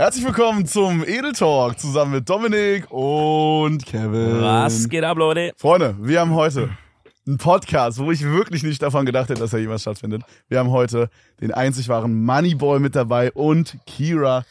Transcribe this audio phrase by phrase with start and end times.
[0.00, 4.40] Herzlich willkommen zum Edel Talk zusammen mit Dominik und Kevin.
[4.40, 5.52] Was geht ab, Leute?
[5.58, 6.70] Freunde, wir haben heute
[7.26, 10.22] einen Podcast, wo ich wirklich nicht davon gedacht hätte, dass er jemals stattfindet.
[10.48, 11.10] Wir haben heute
[11.42, 14.46] den einzig wahren Moneyboy mit dabei und Kira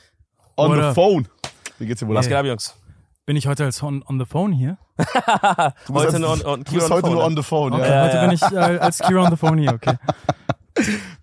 [0.56, 1.28] on What the phone.
[1.80, 2.14] Wie geht's dir wohl?
[2.16, 2.76] Was geht ab, Jungs?
[3.26, 4.78] Bin ich heute als on, on the phone hier?
[5.88, 7.42] Du bist, Heute als- nur on- on- du bist heute the nur phone, on the
[7.42, 7.74] phone.
[7.74, 8.04] Okay, Ja.
[8.04, 9.96] Heute bin ich äh, als Kira on the phone hier, okay.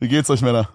[0.00, 0.68] Wie geht's euch, Männer?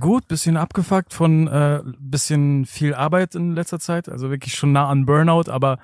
[0.00, 4.88] Gut, bisschen abgefuckt von äh, bisschen viel Arbeit in letzter Zeit, also wirklich schon nah
[4.88, 5.78] an Burnout, aber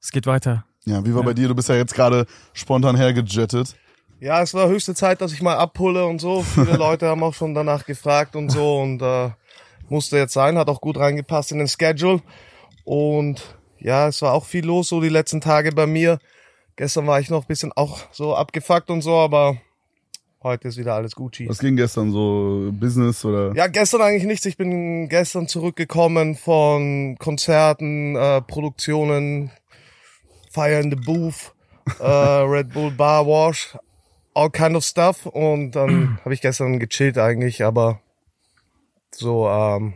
[0.00, 0.64] es geht weiter.
[0.86, 1.48] Ja, wie war bei dir?
[1.48, 3.76] Du bist ja jetzt gerade spontan hergejettet.
[4.20, 6.42] Ja, es war höchste Zeit, dass ich mal abpulle und so.
[6.42, 9.30] Viele Leute haben auch schon danach gefragt und so und äh,
[9.90, 12.22] musste jetzt sein, hat auch gut reingepasst in den Schedule.
[12.84, 13.42] Und
[13.78, 16.18] ja, es war auch viel los so die letzten Tage bei mir.
[16.76, 19.58] Gestern war ich noch ein bisschen auch so abgefuckt und so, aber
[20.42, 21.48] heute ist wieder alles Gucci.
[21.48, 22.70] Was ging gestern so?
[22.72, 23.54] Business oder?
[23.54, 24.46] Ja, gestern eigentlich nichts.
[24.46, 29.50] Ich bin gestern zurückgekommen von Konzerten, äh, Produktionen,
[30.50, 31.52] Fire in the Booth,
[32.00, 33.76] äh, Red Bull Bar Wash,
[34.34, 35.26] all kind of stuff.
[35.26, 38.00] Und dann habe ich gestern gechillt eigentlich, aber
[39.10, 39.94] so, ähm,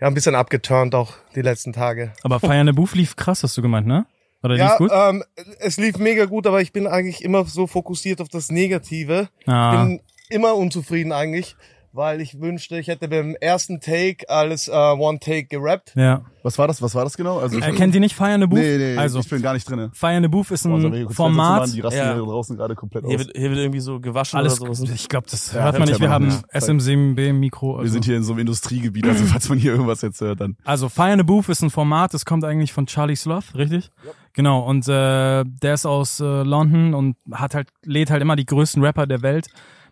[0.00, 2.12] ja, ein bisschen abgeturnt auch die letzten Tage.
[2.22, 4.06] Aber Fire in the Booth lief krass, hast du gemeint, ne?
[4.42, 4.90] Oder lief Ja, gut?
[4.92, 5.24] ähm,
[5.58, 9.28] es lief mega gut, aber ich bin eigentlich immer so fokussiert auf das Negative.
[9.46, 11.56] ah, bin immer unzufrieden eigentlich,
[11.92, 15.92] weil ich wünschte, ich hätte beim ersten Take alles äh, One Take gerappt.
[15.96, 16.22] ja.
[16.44, 16.80] Was war das?
[16.80, 17.40] Was war das genau?
[17.40, 18.60] Also ich, Er kennt die nicht Fire in the Booth?
[18.60, 19.90] nee, nee, also, ich bin gar nicht drinne.
[19.92, 21.74] Fire in the Booth ist ein hier kurz Format.
[21.74, 22.14] Die rasten Ja.
[22.14, 23.26] hier draußen gerade komplett Hier aus.
[23.26, 24.84] wird, hier wird irgendwie so gewaschen Alles, oder so.
[24.86, 26.00] ich glaube, das Ja, hört man nicht.
[26.00, 26.42] Wir haben nicht.
[26.54, 27.72] SM7B im Mikro.
[27.72, 27.82] Also.
[27.84, 30.56] Wir sind hier in so einem Industriegebiet, also falls man hier irgendwas jetzt hört, dann.
[30.64, 33.90] Also Fire in the Booth ist ein Format, das kommt eigentlich von Charlie Sloth, richtig?
[34.32, 38.46] Genau, und äh, der ist aus äh, London und hat halt, lädt halt immer die
[38.46, 39.48] größten Rapper der Welt,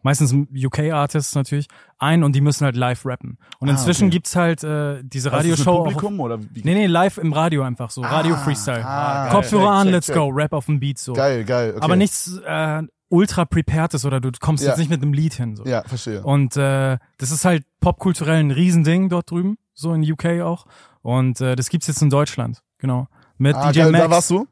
[0.07, 1.67] meistens UK-Artists natürlich,
[1.99, 3.39] ein und die müssen halt live rappen.
[3.59, 4.13] Und Ah, inzwischen okay.
[4.13, 5.85] gibt's halt äh, diese mit Radioshow auch.
[5.85, 6.63] Publikum oder wie?
[6.65, 8.85] Nee, nee, live im Radio einfach so, Radio Freestyle.
[8.85, 10.15] ah, Kopfhörer check, an, check, let's check.
[10.17, 11.13] go, Rap auf dem Beat so.
[11.13, 11.73] Geil, geil.
[11.75, 11.85] Okay.
[11.85, 14.71] Aber nichts äh, ultra prepartes oder du kommst Ja.
[14.71, 15.57] jetzt nicht mit einem Lied hin.
[15.57, 15.65] So.
[15.65, 16.23] Ja, verstehe.
[16.23, 20.67] Und äh, das ist halt popkulturell ein Riesending dort drüben, so in UK auch.
[21.03, 23.09] Und äh, das gibt's jetzt in Deutschland, genau.
[23.39, 24.05] Mit ah, DJ geil, Max.
[24.05, 24.47] da warst du?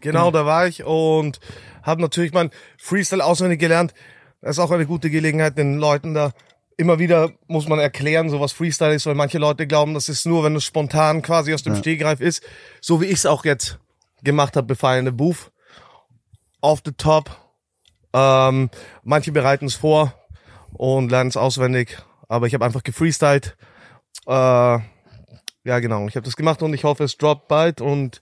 [0.00, 1.38] Genau, da war ich und
[1.82, 3.94] habe natürlich mein Freestyle auswendig gelernt.
[4.42, 6.32] Das ist auch eine gute Gelegenheit, den Leuten da
[6.76, 10.26] immer wieder muss man erklären, so was Freestyle ist, weil manche Leute glauben, das ist
[10.26, 11.78] nur, wenn es spontan quasi aus dem Ja.
[11.78, 12.42] Stehgreif ist,
[12.80, 13.78] so wie ich es auch jetzt
[14.22, 15.50] gemacht habe, the Booth.
[16.60, 17.36] Off the top.
[18.12, 18.70] Ähm,
[19.02, 20.14] manche bereiten es vor
[20.72, 21.98] und lernen es auswendig,
[22.28, 23.56] aber ich habe einfach gefreestylt.
[24.26, 28.20] Äh, ja, genau, ich habe das gemacht und ich hoffe, es droppt bald und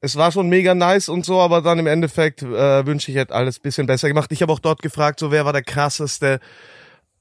[0.00, 3.34] es war schon mega nice und so, aber dann im Endeffekt äh, wünsche ich hätte
[3.34, 4.30] alles bisschen besser gemacht.
[4.32, 6.40] Ich habe auch dort gefragt, so wer war der krasseste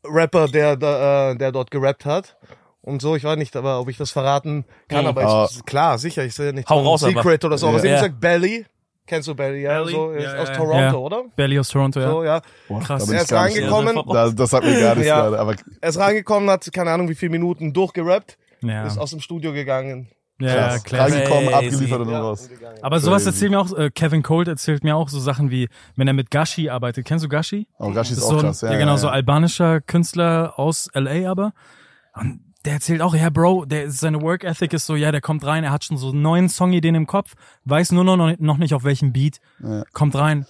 [0.05, 2.37] Rapper, der da, äh, der dort gerappt hat
[2.81, 3.15] und so.
[3.15, 5.07] Ich weiß nicht, aber ob ich das verraten kann, Mhm.
[5.09, 5.49] aber Ah.
[5.51, 6.23] ich, klar, sicher.
[6.23, 7.67] Ich sehe nicht Hau so ein raus Secret oder so.
[7.67, 7.81] Aber Ja.
[7.81, 8.01] sie haben Ja.
[8.01, 8.65] gesagt Belly.
[9.05, 9.63] Kennst du Belly?
[9.63, 9.91] Ja, Belly?
[9.91, 10.57] so ist Ja, aus ja, ja.
[10.59, 10.93] Toronto, Ja.
[10.93, 11.23] oder?
[11.35, 12.09] Belly aus Toronto, ja.
[12.11, 12.41] So ja.
[12.67, 13.09] Boah, Krass.
[13.09, 14.01] Er ist nicht- reingekommen.
[14.13, 15.21] Da, das sagt mir gar nichts Ja.
[15.21, 19.09] gerade, aber Er ist reingekommen, hat keine Ahnung wie viele Minuten durchgerappt, Ja, ist aus
[19.09, 20.09] dem Studio gegangen.
[20.39, 20.83] Ja, krass.
[20.83, 21.07] klar.
[21.11, 22.49] Reingekommen, abgeliefert und dann Ja, raus.
[22.81, 23.29] Aber sowas Crazy.
[23.35, 26.31] erzählt mir auch, äh, Kevin Colt erzählt mir auch so Sachen wie, wenn er mit
[26.31, 27.05] Gashi arbeitet.
[27.05, 27.67] Kennst du Gashi?
[27.77, 28.61] Oh, Gashi ist Das auch so ein, krass.
[28.61, 31.51] ja, genau, so albanischer Künstler aus LA aber.
[32.13, 35.45] Und der erzählt auch, ja, Bro, der, seine Work Ethic ist so, ja, der kommt
[35.45, 37.33] rein, er hat schon so neun Songideen im Kopf,
[37.65, 39.83] weiß nur noch, noch nicht auf welchem Beat, Ja.
[39.93, 40.45] kommt rein,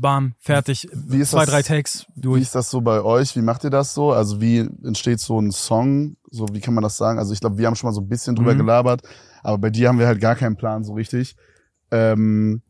[0.00, 2.42] bam, fertig, Wie ist zwei, das- drei Takes Wie durch.
[2.42, 3.34] ist das so bei euch?
[3.36, 4.12] Wie macht ihr das so?
[4.12, 6.16] Also wie entsteht so ein Song?
[6.30, 7.18] So, wie kann man das sagen?
[7.18, 8.58] Also ich glaube, wir haben schon mal so ein bisschen drüber Mhm.
[8.58, 9.02] gelabert,
[9.42, 11.36] aber bei dir haben wir halt gar keinen Plan so richtig.
[11.90, 12.62] Ähm,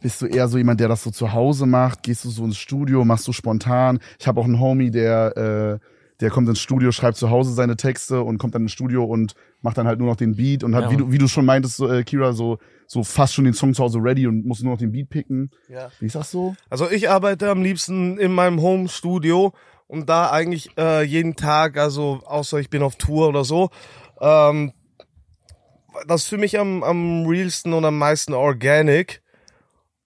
[0.00, 2.02] bist du eher so jemand, der das so zu Hause macht?
[2.04, 3.98] Gehst du so ins Studio, machst du spontan?
[4.18, 5.78] Ich habe auch einen Homie, der äh,
[6.20, 9.34] der kommt ins Studio, schreibt zu Hause seine Texte und kommt dann ins Studio und
[9.62, 11.44] macht dann halt nur noch den Beat und hat, Ja, wie du, wie du schon
[11.44, 12.58] meintest, so, äh, Kira, so,
[12.90, 15.50] so fast schon den Song zu Hause ready und muss nur noch den Beat picken.
[15.68, 15.90] Ja.
[16.00, 16.56] Wie ist das so?
[16.70, 19.52] Also ich arbeite am liebsten in meinem Home-Studio
[19.86, 23.68] und da eigentlich äh, jeden Tag, also außer ich bin auf Tour oder so,
[24.22, 24.72] ähm,
[26.06, 29.20] das ist für mich am, am realsten und am meisten organic,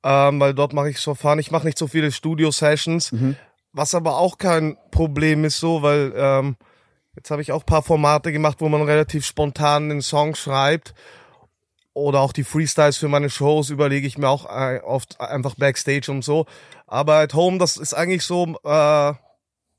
[0.03, 1.39] ähm, weil dort mache ich so fun.
[1.39, 3.37] Ich mache nicht so viele Studio-Sessions, Mhm.
[3.73, 6.57] was aber auch kein Problem ist so, weil ähm,
[7.15, 10.95] jetzt habe ich auch paar Formate gemacht, wo man relativ spontan den Song schreibt
[11.95, 16.11] oder auch die Freestyles für meine Shows überlege ich mir auch äh, oft einfach backstage
[16.11, 16.47] und so.
[16.87, 19.13] Aber at home, das ist eigentlich so äh,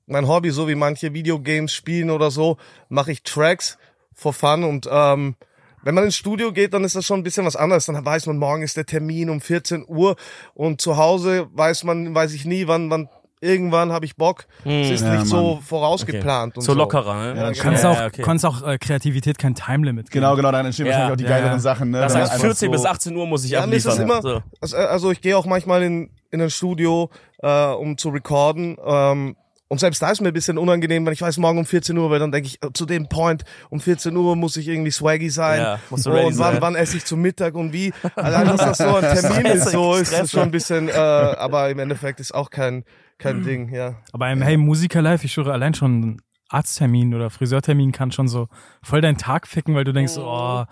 [0.05, 2.57] mein Hobby, so wie manche Videogames spielen oder so,
[2.89, 3.77] mache ich Tracks
[4.13, 5.35] for fun und ähm,
[5.83, 7.87] wenn man ins Studio geht, dann ist das schon ein bisschen was anderes.
[7.87, 10.15] Dann weiß man, morgen ist der Termin um 14 Uhr
[10.53, 13.09] und zu Hause weiß man, weiß ich nie, wann, wann
[13.43, 14.45] irgendwann habe ich Bock.
[14.65, 15.61] Es ist Ja, nicht so Mann.
[15.61, 16.57] vorausgeplant.
[16.57, 17.39] Und So so lockerer, ne?
[17.39, 18.21] Ja, Du kannst ja, auch, okay.
[18.23, 20.23] kannst auch äh, Kreativität kein Timelimit geben.
[20.23, 20.93] Genau, genau, dann entstehen Ja.
[20.93, 21.59] wahrscheinlich auch die Ja, geileren ja.
[21.59, 21.89] Sachen.
[21.91, 21.99] Ne?
[21.99, 23.91] Das heißt, man einfach 14 so, bis 18 Uhr muss ich Ja, abliefern.
[23.91, 24.41] das immer, So.
[24.61, 27.09] also, also ich gehe auch manchmal in, in ein Studio,
[27.41, 28.77] äh, um zu recorden.
[28.85, 29.35] Ähm,
[29.69, 32.11] und selbst da ist mir ein bisschen unangenehm, wenn ich weiß, morgen um 14 Uhr,
[32.11, 35.31] weil dann denke ich, äh, zu dem Point, um 14 Uhr muss ich irgendwie swaggy
[35.31, 35.61] sein.
[35.61, 36.57] Ja, musst du und wann, sein.
[36.61, 37.91] wann esse ich zum Mittag und wie.
[38.15, 41.71] Allein, dass das so ein Termin ist, so ist es schon ein bisschen, äh, aber
[41.71, 42.83] im Endeffekt ist auch kein,
[43.17, 43.95] kein Ding, ja.
[44.11, 48.27] Aber im Hey Musiker Live, ich schwöre, allein schon ein Arzttermin oder Friseurtermin kann schon
[48.27, 48.47] so
[48.83, 50.63] voll deinen Tag ficken, weil du denkst, oh,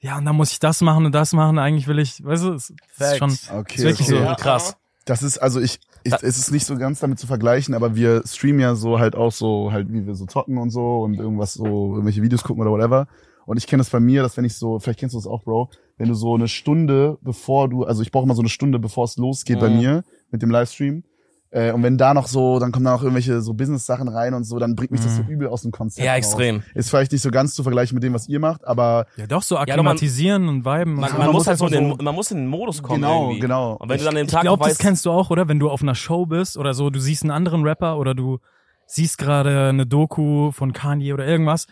[0.00, 1.58] ja, und dann muss ich das machen und das machen.
[1.58, 4.18] Eigentlich will ich, weißt du, es ist schon Okay, ist wirklich okay.
[4.18, 4.24] so.
[4.24, 4.76] Ja, krass.
[5.04, 8.22] Das ist, also ich, ich, es ist nicht so ganz damit zu vergleichen, aber wir
[8.26, 11.54] streamen ja so halt auch so, halt wie wir so zocken und so und irgendwas
[11.54, 13.06] so, irgendwelche Videos gucken oder whatever.
[13.44, 15.44] Und ich kenne das bei mir, dass wenn ich so, vielleicht kennst du das auch,
[15.44, 18.78] Bro, wenn du so eine Stunde bevor du, also ich brauche immer so eine Stunde,
[18.80, 19.76] bevor es losgeht bei Mhm.
[19.76, 21.04] mir mit dem Livestream.
[21.50, 24.44] Äh, und wenn da noch so, dann kommen da noch irgendwelche so Business-Sachen rein und
[24.44, 26.04] so, dann bringt mich das so übel aus dem Konzept.
[26.04, 26.18] Ja, raus.
[26.18, 26.62] extrem.
[26.74, 29.42] Ist vielleicht nicht so ganz zu vergleichen mit dem, was ihr macht, aber Ja, doch
[29.42, 30.94] so doch, man- akklimatisieren und viben.
[30.94, 31.16] und Man, so.
[31.18, 33.40] man, man muss halt so den, man muss in den Modus kommen genau, irgendwie.
[33.40, 33.74] genau.
[33.74, 35.46] Und wenn du dann den Ich Tag glaube, das kennst du auch, oder?
[35.48, 38.38] Wenn du auf einer Show bist oder so, du siehst einen anderen Rapper oder du
[38.86, 41.66] siehst gerade eine Doku von Kanye oder irgendwas.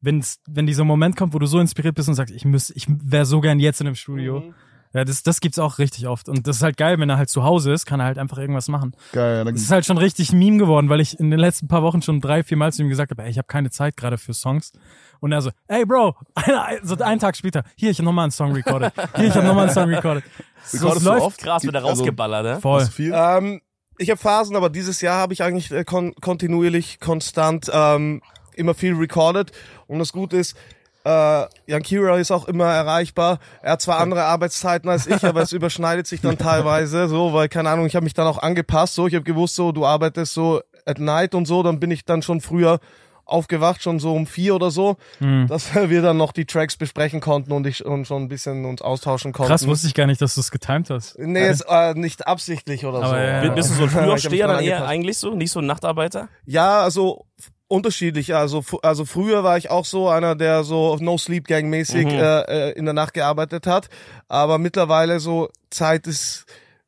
[0.00, 2.86] Wenn's, wenn dieser Moment kommt, wo du so inspiriert bist und sagst, ich müsste, ich
[2.88, 4.40] wäre so gern jetzt in dem Studio.
[4.40, 4.54] Mhm.
[4.94, 6.28] Ja, das, das gibt's auch richtig oft.
[6.28, 8.38] Und das ist halt geil, wenn er halt zu Hause ist, kann er halt einfach
[8.38, 8.94] irgendwas machen.
[9.12, 9.44] geil.
[9.44, 11.82] Dann, Das ist halt schon richtig ein Meme geworden, weil ich in den letzten paar
[11.82, 14.16] Wochen schon drei, vier Mal zu ihm gesagt habe, ey, ich habe keine Zeit gerade
[14.18, 14.72] für Songs.
[15.20, 16.14] Und er so, ey Bro,
[16.84, 18.92] so einen Tag später, hier, ich habe nochmal einen Song recorded.
[19.16, 20.24] Hier, ich habe nochmal einen Song recorded.
[20.66, 21.38] So, es läuft oft?
[21.38, 22.60] krass wird er Also- rausgeballert, ne?
[22.60, 22.88] voll.
[22.98, 23.60] Ähm,
[23.98, 28.22] ich habe Phasen, aber dieses Jahr habe ich eigentlich äh, kon kontinuierlich, konstant ähm,
[28.54, 29.52] immer viel recorded.
[29.88, 30.56] Und das Gute ist,
[31.04, 33.38] äh, Jan Kira ist auch immer erreichbar.
[33.62, 37.48] Er hat zwar andere Arbeitszeiten als ich, aber es überschneidet sich dann teilweise so, weil
[37.48, 38.94] keine Ahnung, ich habe mich dann auch angepasst.
[38.94, 42.04] So, ich habe gewusst, so du arbeitest so at night und so, dann bin ich
[42.04, 42.78] dann schon früher
[43.26, 45.46] aufgewacht, schon so um vier oder so, Hm.
[45.46, 48.82] dass wir dann noch die Tracks besprechen konnten und ich und schon ein bisschen uns
[48.82, 49.48] austauschen konnten.
[49.50, 51.18] Krass, wusste ich gar nicht, dass du es getimed hast.
[51.18, 53.14] Nee, ist äh, nicht absichtlich oder Aber so.
[53.16, 53.50] ja, ja.
[53.54, 54.90] Bist du so ein Frühaufsteher dann eher angepasst.
[54.90, 55.34] eigentlich so?
[55.34, 56.28] Nicht so ein Nachtarbeiter?
[56.44, 57.24] Ja, also
[57.68, 58.34] unterschiedlich.
[58.34, 62.10] Also, also früher war ich auch so einer, der so No Sleep Gang mäßig Mhm.
[62.12, 63.88] äh, äh, in der Nacht gearbeitet hat.
[64.28, 66.46] Aber mittlerweile so Zeit ist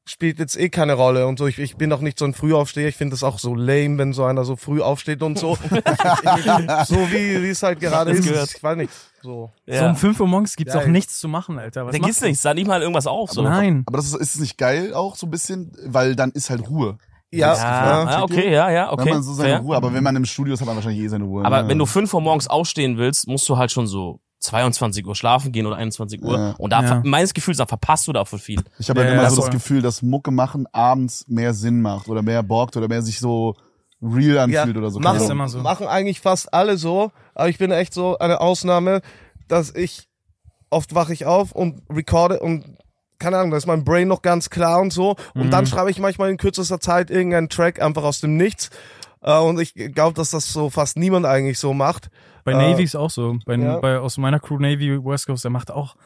[0.08, 1.49] spielt jetzt eh keine Rolle und so.
[1.49, 2.87] Ich, ich bin auch nicht so ein Frühaufsteher.
[2.87, 5.56] Ich finde das auch so lame, wenn so einer so früh aufsteht und so.
[6.87, 8.28] so wie wie es halt gerade Das ist.
[8.28, 8.55] gehört.
[8.56, 8.93] Ich weiß nicht.
[9.23, 9.50] So.
[9.67, 10.90] So um 5 Uhr morgens gibt's Ja, auch ey.
[10.93, 11.87] nichts zu machen, Alter.
[11.87, 13.32] Was Da gibt's nichts, da nicht mal irgendwas auf.
[13.32, 13.43] So.
[13.43, 13.82] Nein.
[13.87, 16.69] Aber das ist, ist es nicht geil auch so ein bisschen, weil dann ist halt
[16.69, 16.99] Ruhe.
[17.32, 18.05] Ja, Ja, ja.
[18.19, 19.11] ah, okay, ja, ja, Wenn okay.
[19.11, 19.58] man so seine fair.
[19.61, 21.44] Ruhe, aber wenn man im Studio ist, hat man wahrscheinlich eh seine Ruhe.
[21.44, 21.69] Aber ne?
[21.69, 25.50] wenn du 5 Uhr morgens aufstehen willst, musst du halt schon so 22 Uhr schlafen
[25.50, 26.38] gehen oder 21 Uhr.
[26.38, 26.55] Ja.
[26.58, 27.02] Und da, Ja.
[27.05, 28.62] meines Gefühls, da verpasst du davon viel.
[28.78, 29.50] Ich habe halt Ja, immer ja, so das.
[29.50, 33.55] Gefühl, dass Mucke machen abends mehr Sinn macht oder mehr bockt oder mehr sich so
[34.00, 35.00] real anfühlt oder so.
[35.00, 35.58] Machen, immer so.
[35.61, 39.00] machen eigentlich fast alle so, aber ich bin echt so eine Ausnahme,
[39.49, 40.08] dass ich
[40.70, 42.76] oft wache ich auf und recorde und
[43.19, 45.51] keine Ahnung, da ist mein Brain noch ganz klar und so und Mhm.
[45.51, 48.71] dann schreibe ich manchmal in kürzester Zeit irgendeinen Track einfach aus dem Nichts
[49.23, 52.09] äh, und ich glaube, dass das so fast niemand eigentlich so macht.
[52.45, 53.37] Bei Äh, Navy ist auch so.
[53.45, 53.79] Bei, ja.
[53.79, 55.97] bei, aus meiner Crew Navy West Coast, der macht auch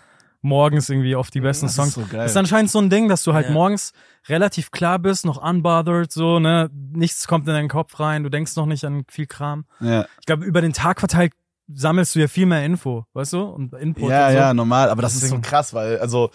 [0.43, 1.95] morgens irgendwie oft die besten Das ist Songs.
[1.95, 2.23] so geil.
[2.23, 3.53] Das ist anscheinend so ein Ding, dass du halt Ja.
[3.53, 3.93] morgens
[4.27, 6.71] relativ klar bist, noch unbothered, so, ne?
[6.95, 9.67] Nichts kommt in deinen Kopf rein, du denkst noch nicht an viel Kram.
[9.81, 11.35] Ja, Ich glaube, über den Tag verteilt
[11.73, 13.43] sammelst du ja viel mehr Info, weißt du?
[13.43, 14.39] Und Input ja, und so.
[14.39, 14.89] ja, normal.
[14.89, 16.31] Aber das ist Deswegen- so krass, weil, also,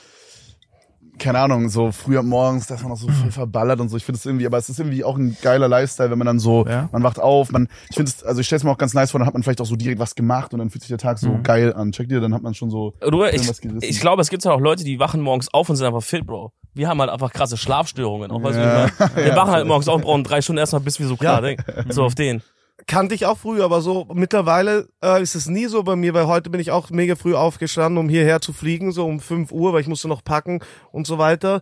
[1.18, 3.98] keine Ahnung, so früher morgens, da ist man noch so viel verballert und so.
[3.98, 6.40] Ich finde es irgendwie, aber es ist irgendwie auch ein geiler Lifestyle, wenn man dann
[6.40, 6.90] so, Ja.
[6.92, 9.12] man wacht auf, man, ich finde es, also ich stelle es mir auch ganz nice
[9.12, 10.98] vor, dann hat man vielleicht auch so direkt was gemacht und dann fühlt sich der
[10.98, 11.44] Tag so Mhm.
[11.44, 11.92] geil an.
[11.92, 13.50] Checkt ihr, dann hat man schon so Du, ich,
[13.82, 16.26] ich glaube, es gibt halt auch Leute, die wachen morgens auf und sind einfach fit,
[16.26, 16.52] Bro.
[16.74, 18.32] Wir haben halt einfach krasse Schlafstörungen.
[18.32, 18.90] Auch, weißt du, Ja.
[19.00, 19.26] meine?
[19.28, 21.64] Wir wachen halt morgens auf und brauchen drei Stunden erstmal, bis wir so klar denken.
[21.90, 22.42] So auf den.
[22.88, 26.28] Kannte ich auch früher, aber so mittlerweile äh, ist es nie so bei mir, weil
[26.28, 29.74] heute bin ich auch mega früh aufgestanden, um hierher zu fliegen, so um 5 Uhr,
[29.74, 30.60] weil ich musste noch packen
[30.92, 31.62] und so weiter.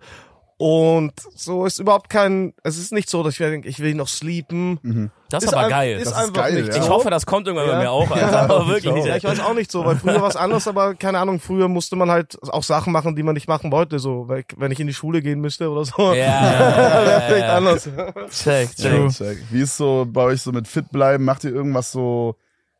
[0.66, 4.08] Und so ist überhaupt kein, es ist nicht so, dass ich denke, ich will noch
[4.08, 5.12] sleepen.
[5.30, 5.98] Das ist, Ist aber ein- geil.
[5.98, 6.82] ist Das ist einfach geil, nicht ja.
[6.82, 7.80] ich hoffe, das kommt irgendwann bei Ja.
[7.80, 8.40] mir auch, Alter.
[8.44, 9.06] Aber wirklich nicht.
[9.08, 11.68] Ja, ich weiß auch nicht so, weil früher war es anders, aber keine Ahnung, früher
[11.68, 14.80] musste man halt auch Sachen machen, die man nicht machen wollte, so, weil, wenn ich
[14.80, 16.14] in die Schule gehen müsste oder so.
[16.14, 16.24] Ja, ja,
[17.10, 17.58] ja, Vielleicht ja.
[17.58, 17.90] anders.
[18.32, 18.92] Check, check.
[18.92, 19.10] True.
[19.10, 19.38] Check.
[19.52, 21.26] Wie ist so bei euch so mit fit bleiben?
[21.26, 22.36] Macht ihr irgendwas so,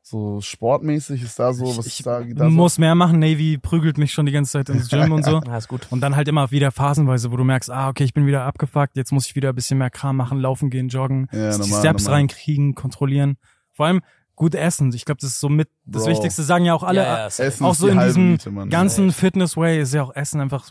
[0.06, 1.24] so sportmäßig?
[1.24, 2.50] Ist da so, was Ich ist da, da so?
[2.52, 3.20] muss mehr machen.
[3.20, 5.40] Navy prügelt mich schon die ganze Zeit ins Gym und so.
[5.48, 5.88] Ja, ist gut.
[5.92, 8.98] Und dann halt immer wieder phasenweise, wo du merkst, ah, okay, ich bin wieder abgefuckt,
[8.98, 11.80] jetzt muss ich wieder ein bisschen mehr Kram machen, laufen gehen, joggen, Ja, die normal,
[11.80, 12.20] Steps normal.
[12.20, 13.38] reinkriegen, kontrollieren.
[13.72, 14.02] Vor allem
[14.36, 14.92] gut essen.
[14.94, 16.12] Ich glaube, das ist so mit das Bro.
[16.12, 17.02] Wichtigste, sagen ja auch alle.
[17.04, 20.70] Ja, ja, auch so die in diesem Miete, ganzen Fitness-Way ist ja auch Essen einfach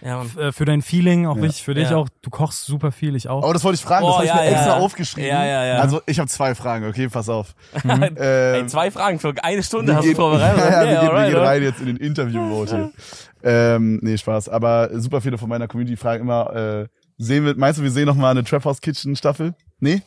[0.00, 1.42] Ja, äh, Für dein Feeling, auch Ja.
[1.42, 1.96] wichtig für dich Ja.
[1.96, 2.08] auch.
[2.22, 3.44] Du kochst super viel, ich auch.
[3.44, 4.76] Oh, das wollte ich fragen, das Oh, habe ich ja, mir ja, extra ja.
[4.78, 5.28] aufgeschrieben.
[5.30, 5.74] Ja, ja, ja.
[5.80, 7.54] Also ich habe zwei Fragen, okay, pass auf.
[7.84, 10.58] Ey, Ähm, zwei Fragen für eine Stunde wir hast du vorbereitet.
[10.70, 12.90] ja, ja, wir, gehen, wir gehen rein jetzt in den Interview-Mode hier.
[13.76, 14.48] ähm, nee, Spaß.
[14.48, 16.86] Aber super viele von meiner Community fragen immer, äh,
[17.16, 19.54] sehen wir, meinst du, wir sehen noch mal eine Trap House Kitchen Staffel?
[19.80, 20.02] Nee?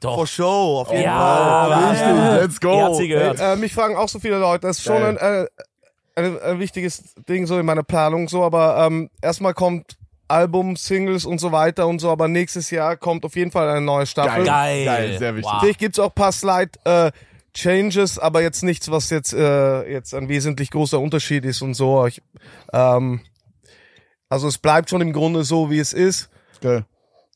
[0.00, 0.14] Doch.
[0.16, 1.70] For show, auf jeden Ja, Fall.
[1.70, 2.36] ja, richtig, ja.
[2.36, 2.76] let's go.
[2.78, 3.40] Ihr habt sie gehört.
[3.40, 4.66] Äh, mich fragen auch so viele Leute.
[4.68, 5.46] Das ist schon ein, äh,
[6.16, 8.42] ein, ein wichtiges Ding so in meiner Planung so.
[8.42, 9.96] Aber ähm, erstmal kommt
[10.28, 12.10] Album, Singles und so weiter und so.
[12.10, 14.44] Aber nächstes Jahr kommt auf jeden Fall eine neue Staffel.
[14.44, 14.84] Geil.
[14.84, 15.46] Geil, sehr wichtig.
[15.46, 15.54] Wow.
[15.54, 17.12] Natürlich gibt's auch paar Slide äh,
[17.54, 22.06] Changes, aber jetzt nichts, was jetzt äh, jetzt ein wesentlich großer Unterschied ist und so.
[22.06, 22.20] Ich,
[22.72, 23.20] ähm,
[24.28, 26.28] also es bleibt schon im Grunde so, wie es ist.
[26.60, 26.84] Geil.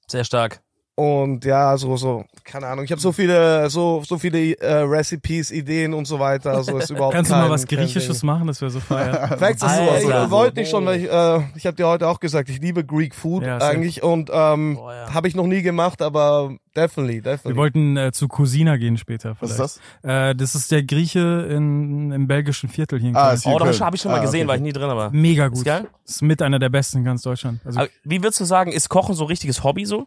[0.08, 0.60] Sehr stark.
[1.00, 2.84] Und ja, so, so, keine Ahnung.
[2.84, 6.50] Ich habe so viele, so, so viele äh, Recipes, Ideen und so weiter.
[6.52, 8.48] Also ist überhaupt Kannst du kein, mal was Griechisches machen?
[8.48, 9.28] Das wäre so feier.
[9.38, 10.02] Facts ist sowas.
[10.02, 12.84] Ich wollte nicht schon, weil ich, äh, ich habe dir heute auch gesagt, ich liebe
[12.84, 15.14] Greek Food Ja, eigentlich und ähm, Boah, ja.
[15.14, 17.56] habe ich noch nie gemacht, aber definitely, Wir definitely.
[17.56, 19.36] wollten äh, zu Cousina gehen später.
[19.40, 19.76] Was Vielleicht.
[19.76, 20.30] ist das?
[20.30, 23.34] Äh, das ist der Grieche in, im belgischen Viertel hier in Ah, Köln.
[23.36, 23.80] ist hier Oh, Köln.
[23.80, 24.48] habe ich schon mal Ah, gesehen, okay.
[24.48, 25.08] war ich nie drin, aber.
[25.12, 25.58] Mega gut.
[25.58, 25.86] Ist geil?
[26.06, 27.60] Ist mit einer der besten in ganz Deutschland.
[27.64, 30.06] Also aber wie würdest du sagen, ist Kochen so ein richtiges Hobby so?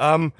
[0.00, 0.32] Ähm,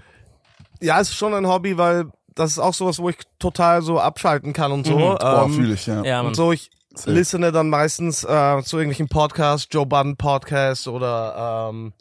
[0.81, 4.01] ja, es ist schon ein Hobby, weil das ist auch sowas, wo ich total so
[4.01, 4.95] abschalten kann und so.
[4.97, 5.01] Mhm.
[5.01, 6.03] Boah, Ähm, fühle ich, ja.
[6.05, 7.13] Ja, und so, ich Safe.
[7.13, 11.93] listene dann meistens äh, zu irgendwelchen Podcasts, Joe Budden Podcast oder ähm,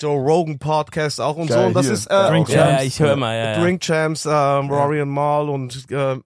[0.00, 1.66] Joe Rogan Podcast auch und Geil, so.
[1.66, 1.92] Und das hier.
[1.92, 2.72] ist äh, Drink Ja, Champs.
[2.80, 3.60] ja, ich höre immer, ja, ja.
[3.60, 6.16] Drink Champs, ähm, Rory and Mal und äh,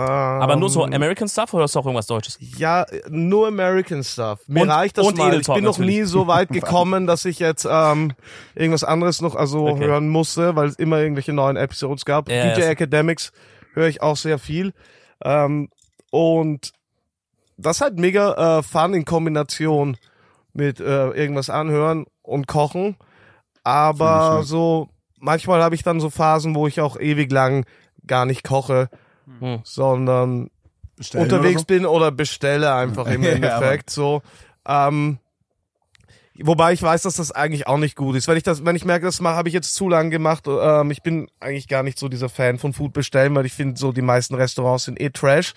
[0.00, 2.38] Aber nur so ähm, American Stuff oder ist auch irgendwas Deutsches?
[2.58, 4.40] Ja, nur American Stuff.
[4.46, 5.28] Mir Und- reicht das und mal.
[5.28, 5.96] Edel Ich bin noch natürlich.
[6.00, 8.12] nie so weit gekommen, dass ich jetzt ähm,
[8.54, 9.86] irgendwas anderes noch also Okay.
[9.86, 12.28] hören musste, weil es immer irgendwelche neuen Episodes gab.
[12.30, 12.66] Ja, DJ ja.
[12.68, 13.32] Academics
[13.74, 14.72] höre ich auch sehr viel.
[15.24, 15.68] Ähm,
[16.10, 16.72] und
[17.56, 19.96] das ist halt mega äh, fun in Kombination
[20.52, 22.96] mit äh, irgendwas anhören und kochen.
[23.64, 24.88] Aber so
[25.18, 27.66] manchmal habe ich dann so Phasen, wo ich auch ewig lang
[28.06, 28.88] gar nicht koche,
[29.40, 29.60] Hm.
[29.64, 30.50] sondern
[30.96, 31.64] Bestellen unterwegs oder so?
[31.66, 34.22] bin oder bestelle einfach im Ja, Endeffekt so.
[34.66, 35.18] Ähm,
[36.40, 38.28] wobei ich weiß, dass das eigentlich auch nicht gut ist.
[38.28, 41.02] Wenn ich das, wenn ich merke, das habe ich jetzt zu lang gemacht, ähm, ich
[41.02, 44.02] bin eigentlich gar nicht so dieser Fan von Food bestellen, weil ich finde so die
[44.02, 45.54] meisten Restaurants sind eh Trash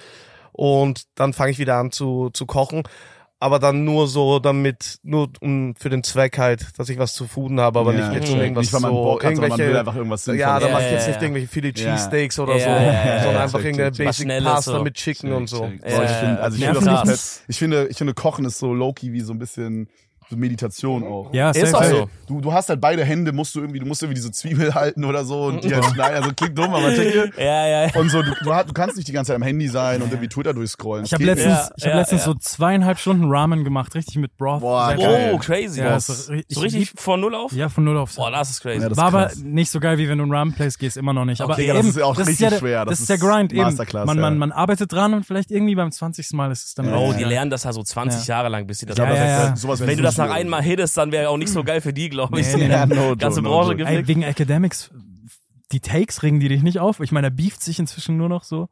[0.51, 2.83] und dann fange ich wieder an zu zu kochen.
[3.43, 7.25] Aber dann nur so, damit, nur um, für den Zweck halt, dass ich was zu
[7.25, 8.39] fooden habe, aber Ja, nicht jetzt check.
[8.39, 10.61] irgendwas Nicht, weil man so, Bock hat, sondern man will irgendwelche, einfach irgendwas ja, Sinnvolles.
[10.61, 11.21] da Ja, mache ich ja, jetzt nicht ja.
[11.23, 11.95] irgendwelche Philly Ja.
[11.95, 14.83] Cheesesteaks oder Ja, so, ja, ja, ja, sondern ja, einfach irgendeine Basic Pasta so.
[14.83, 15.63] mit Chicken und so.
[15.63, 16.39] Ja, ich ja, finde, ja.
[16.41, 19.39] also ich finde komplett, ich finde, ich finde Kochen ist so low-key wie so ein
[19.39, 19.89] bisschen
[20.37, 21.33] Meditation auch.
[21.33, 22.09] ja, Ist auch so.
[22.27, 25.03] Du, du hast halt beide Hände, musst du irgendwie, du musst irgendwie diese Zwiebel halten
[25.05, 26.15] oder so und die halt schneiden.
[26.17, 27.33] Also klingt dumm, aber check.
[27.37, 27.95] Ja, ja, ja.
[27.99, 30.09] Und so, du, du, hast- du kannst nicht die ganze Zeit am Handy sein und
[30.11, 31.03] irgendwie Twitter durchscrollen.
[31.05, 32.25] Ich Das habe letztens, Ja, ich hab ja, letztens ja.
[32.25, 34.61] so zweieinhalb Stunden Ramen gemacht, richtig mit Broth.
[34.61, 34.95] Boah.
[34.97, 35.79] Oh, crazy.
[35.81, 37.51] Ja, so ich so richtig von null auf?
[37.51, 38.15] Ja, von null auf.
[38.15, 38.81] Boah, das ist crazy.
[38.83, 40.97] Ja, das War ist aber nicht so geil, wie wenn du in Ramen Place gehst,
[40.97, 41.41] immer noch nicht.
[41.41, 42.85] Aber Okay, ja, eben, das ist auch richtig ja der, schwer.
[42.85, 43.61] Das, Das ist der ist Grind eben.
[43.63, 46.31] Masterclass, Man, man, man arbeitet dran und vielleicht irgendwie beim 20.
[46.33, 48.85] Mal ist es dann oh, die lernen das ja so 20 Jahre lang, bis sie
[48.85, 49.47] das Ja, das ja, ist ja.
[49.47, 50.39] halt sowas wie Wenn du das nach Sushi.
[50.41, 52.55] einmal hittest, dann wäre auch nicht so geil für die, glaube ich.
[52.55, 52.85] Nee, nee.
[52.95, 53.85] No ganze no Branche joke.
[53.91, 54.91] Ey, wegen Academics,
[55.71, 56.99] die Takes regen die dich nicht auf?
[56.99, 58.69] Ich meine, er beeft sich inzwischen nur noch so.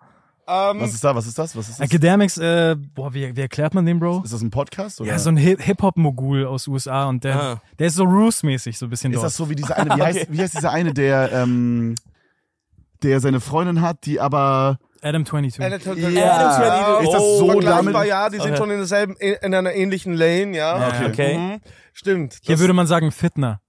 [0.48, 1.13] Ähm, Was ist da?
[1.13, 1.56] Was ist das?
[1.56, 1.86] Was ist das?
[1.86, 4.22] Academics, äh, boah, wie, wie erklärt man den, Bro?
[4.24, 5.00] Ist das ein Podcast?
[5.00, 5.12] Oder?
[5.12, 7.62] Ja, so ein Hip- Hip-Hop-Mogul aus USA und der, Ah.
[7.77, 9.25] der ist so Roos-mäßig, so ein bisschen ist dort.
[9.27, 11.94] das so wie dieser eine, wie heißt, wie heißt dieser eine, der, ähm,
[13.03, 15.63] der seine Freundin hat, die aber, Adam 22.
[15.65, 16.15] Adam 22.
[16.15, 16.32] Ja.
[16.32, 16.56] Adam
[17.01, 17.08] 22.
[17.08, 18.08] Ist das so oh, vergleichbar, damit?
[18.10, 18.29] ja.
[18.29, 18.58] Die sind Okay.
[18.58, 20.77] schon in, derselben, in einer ähnlichen Lane, ja.
[21.01, 21.38] Ja, okay.
[21.38, 21.62] Mhm.
[21.94, 22.38] Stimmt.
[22.41, 23.62] Hier Das- würde man sagen Fitner.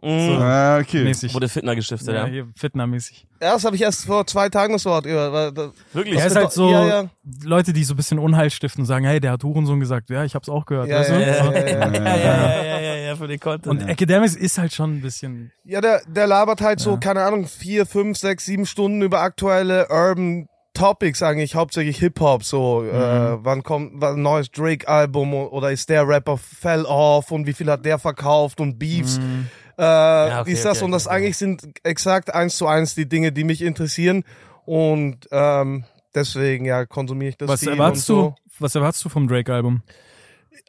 [0.00, 0.38] Mhm.
[0.40, 1.02] Ah, okay.
[1.02, 1.34] Mäßig.
[1.34, 2.24] Wurde Fitner gestiftet, ja.
[2.24, 3.26] Ja, hier Fitner-mäßig.
[3.42, 5.32] ja, das habe ich erst vor zwei Tagen das Wort gehört.
[5.32, 6.16] weil das- Wirklich?
[6.20, 7.04] Er ist halt so, Ja, ja.
[7.42, 10.08] Leute, die so ein bisschen Unheil stiften und sagen, hey, der hat Hurensohn gesagt.
[10.10, 10.86] Ja, ich hab's auch gehört.
[10.88, 11.14] Ja, weißt du?
[11.14, 11.92] ja, ja, ja, ja.
[11.92, 13.88] Ja, ja, ja, ja, ja, für den Und Content.
[13.88, 15.50] Academics ist halt schon ein bisschen.
[15.64, 19.88] Ja, der, der labert halt so, keine Ahnung, vier, fünf, sechs, sieben Stunden über aktuelle
[19.90, 20.46] Urban
[20.78, 22.88] Topics eigentlich, hauptsächlich Hip-Hop, so, Mhm.
[22.90, 27.68] äh, wann kommt ein neues Drake-Album oder ist der Rapper fell off und wie viel
[27.70, 29.48] hat der verkauft und Beefs, Mhm.
[29.76, 31.16] äh, okay, dies, das okay, und das okay.
[31.16, 34.24] eigentlich sind exakt eins zu eins die Dinge, die mich interessieren
[34.64, 38.22] und ähm, deswegen, ja, konsumiere ich das Was erwartest und so.
[38.30, 38.34] du?
[38.60, 39.82] Was erwartest du vom Drake-Album?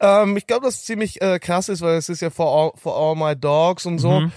[0.02, 2.96] Ähm, ich glaube, das ziemlich äh, krass ist, weil es ist ja for all, for
[2.96, 4.22] all my dogs und so.
[4.22, 4.32] Mhm.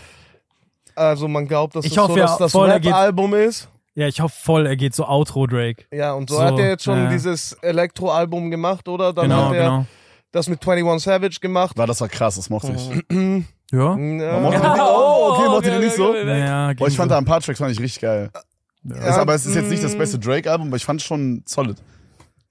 [0.95, 3.69] Also man glaubt, dass Ich es hoffe so ja dass das Rap-Album ist.
[3.95, 5.85] Ja, ich hoffe voll, er geht so Outro Drake.
[5.93, 7.11] Ja, und so, So, hat er jetzt schon ja.
[7.11, 9.13] dieses Elektro-Album gemacht, oder?
[9.13, 9.87] Dann genau, hat er genau.
[10.31, 11.77] das mit 21 Savage gemacht.
[11.77, 13.17] War, das war krass, das mochte ich.
[13.73, 13.97] Ja.
[13.97, 16.13] Ja, mochte ja, den- oh, okay, mochte den nicht so?
[16.13, 18.31] Naja, Boah, ich fand da ein paar Tracks fand ich richtig geil.
[18.85, 19.99] Ja, ist, aber es ist jetzt nicht das mm.
[19.99, 21.79] beste Drake-Album, aber ich fand es schon solid.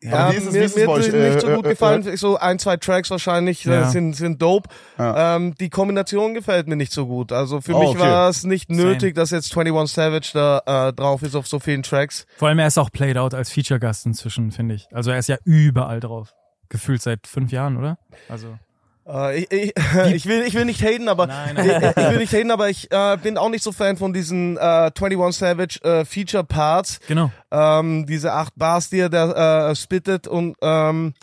[0.03, 2.17] Ja, mir, wie ist es mir hat nicht so Äh, gut äh, gefallen.
[2.17, 3.89] So ein, zwei Tracks wahrscheinlich äh, Ja.
[3.89, 4.67] sind, sind dope.
[4.97, 5.35] Ja.
[5.35, 7.31] Ähm, die Kombination gefällt mir nicht so gut.
[7.31, 7.99] Also für Oh, mich okay.
[7.99, 8.81] war es nicht Same.
[8.81, 12.25] nötig, dass jetzt 21 Savage da äh, drauf ist auf so vielen Tracks.
[12.37, 14.87] Vor allem er ist auch played out als Feature-Gast inzwischen, finde ich.
[14.91, 16.33] Also er ist ja überall drauf.
[16.69, 17.97] Gefühlt seit fünf Jahren, oder?
[18.29, 18.57] Also.
[19.07, 19.73] Äh, ich, ich,
[20.13, 21.93] ich, will, ich will nicht haten, aber Nein, ich, nein.
[21.95, 24.91] ich will nicht haten, aber ich äh, bin auch nicht so Fan von diesen äh,
[24.95, 26.99] 21 Savage äh, Feature Parts.
[27.07, 27.31] Genau.
[27.51, 31.13] Ähm, diese acht Bars, die er da äh, spittet und ähm,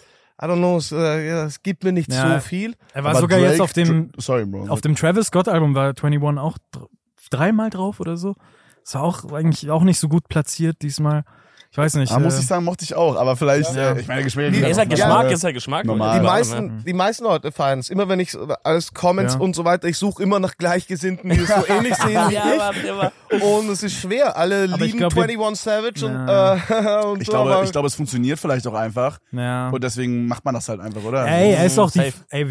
[0.41, 2.35] I don't know, es, äh, es gibt mir nicht Ja.
[2.35, 2.75] so viel.
[2.95, 4.69] Er war Aber sogar Drake- jetzt auf dem, Sorry, Bro.
[4.69, 6.89] auf dem Travis Scott Album war 21 auch dr-
[7.31, 8.37] dreimal drauf oder so.
[8.85, 11.25] Das war auch eigentlich auch nicht so gut platziert diesmal.
[11.71, 12.11] Ich weiß nicht.
[12.13, 13.15] Ah, muss äh, ich sagen, mochte ich auch.
[13.17, 13.93] Aber vielleicht, Ja.
[13.93, 14.51] äh, ich meine, Geschmäcker.
[14.53, 14.89] Die- gehen Ist halt.
[14.89, 15.31] Geschmack, Ja.
[15.31, 15.85] ist halt Geschmack.
[15.85, 16.19] Normal.
[16.19, 17.91] Die Ja, meisten, die meisten Leute feiern es.
[17.91, 19.41] Immer wenn ich so alles Comments Ja.
[19.41, 22.53] und so weiter, ich suche immer nach Gleichgesinnten, die es so ähnlich sehen wie Ja,
[22.55, 22.91] ich.
[22.91, 24.35] aber, aber Und es ist schwer.
[24.37, 27.87] Alle Aber lieben glaub, wir- 21 Savage und, äh, und Ich glaube, aber ich glaube,
[27.89, 29.19] es funktioniert vielleicht auch einfach.
[29.33, 29.69] Ja.
[29.69, 31.27] Und deswegen macht man das halt einfach, oder?
[31.27, 32.13] Ey, er ist auch die.
[32.31, 32.49] Ey,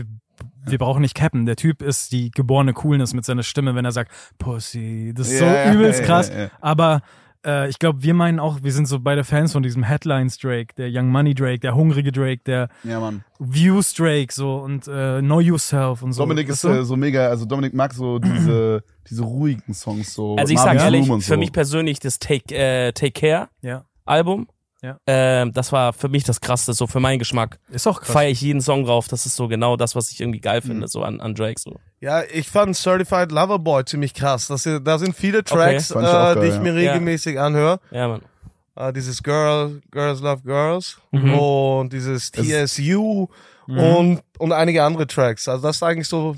[0.66, 1.48] wir- brauchen nicht cappen.
[1.48, 5.12] Der Typ ist die geborene Coolness mit seiner Stimme, wenn er sagt Pussy.
[5.16, 6.30] Das ist Ja, so übelst krass.
[6.30, 6.50] ja, ja.
[6.62, 7.02] Aber
[7.46, 10.74] äh, ich glaube, wir meinen auch, wir sind so beide Fans von diesem Headlines Drake,
[10.76, 13.24] der Young Money Drake, der hungrige Drake, der Ja, Mann.
[13.40, 16.24] Views Drake so und äh, Know Yourself und so.
[16.24, 20.36] Dominik ist äh, so mega, also Dominik mag so diese, diese ruhigen Songs so.
[20.36, 21.38] also ich Marvin's sag ehrlich, für so.
[21.38, 24.48] mich persönlich das Take, äh, Take Care ja, Album,
[24.84, 24.98] Ja.
[25.08, 27.58] ähm, das war für mich das krasseste, so für meinen Geschmack.
[27.70, 28.12] ist auch krass.
[28.12, 30.68] Feiere ich jeden Song drauf, das ist so genau das, was ich irgendwie geil Mhm.
[30.68, 31.78] finde, so an, an Drake so.
[32.00, 34.48] ja, ich fand Certified Lover Boy ziemlich krass.
[34.48, 36.60] Das, da sind viele Tracks, ich auch äh, geil, die ich ja.
[36.62, 37.80] mir regelmäßig anhöre.
[37.90, 38.22] Ja, Mann.
[38.76, 41.34] Äh, dieses Girl, Girls Love Girls Mhm.
[41.34, 43.28] und dieses TSU
[43.66, 45.48] und, und einige andere Tracks.
[45.48, 46.36] Also das ist eigentlich so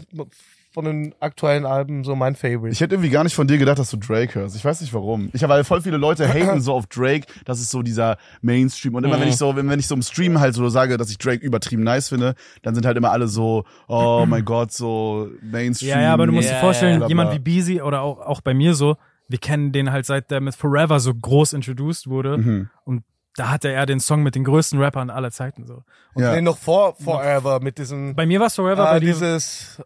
[0.79, 2.69] von den aktuellen Alben so mein Favorite.
[2.69, 4.55] Ich hätte irgendwie gar nicht von dir gedacht, dass du Drake hörst.
[4.55, 5.29] Ich weiß nicht warum.
[5.33, 8.95] Ich habe weil voll viele Leute haten so auf Drake, das ist so dieser Mainstream.
[8.95, 9.21] Und immer Mhm.
[9.21, 11.43] wenn ich so, wenn, wenn ich so im Stream halt so sage, dass ich Drake
[11.45, 15.89] übertrieben nice finde, dann sind halt immer alle so, oh mein Gott, so Mainstream.
[15.89, 17.07] Ja, ja, aber du musst Ja, dir vorstellen, ja.
[17.07, 18.95] jemand wie Beezy oder auch, auch bei mir so,
[19.27, 22.38] wir kennen den halt seit der mit Forever so groß introduced wurde.
[22.38, 22.69] Mhm.
[22.86, 23.03] Und
[23.36, 25.83] da hatte er den Song mit den größten Rappern aller Zeiten so.
[26.15, 26.33] Ja.
[26.33, 29.13] Nee, noch vor Forever mit diesem Bei mir war es Forever, ah, bei dir.
[29.13, 29.81] dieses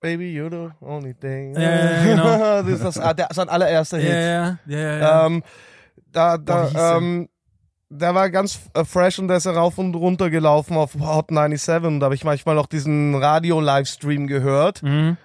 [0.00, 1.54] Baby, you're the only thing.
[1.54, 2.62] Ja, ja, genau.
[2.62, 4.10] das ist das, ah, der, sein allererster Hit.
[4.10, 5.26] Ja, ja, ja.
[5.26, 5.42] Ähm,
[6.12, 7.28] da, da, ähm,
[7.88, 11.86] der war ganz äh, fresh und der ist rauf und runter gelaufen auf Hot 97
[11.86, 14.82] und da habe ich manchmal noch diesen Radio-Livestream gehört.
[14.82, 15.16] Mhm.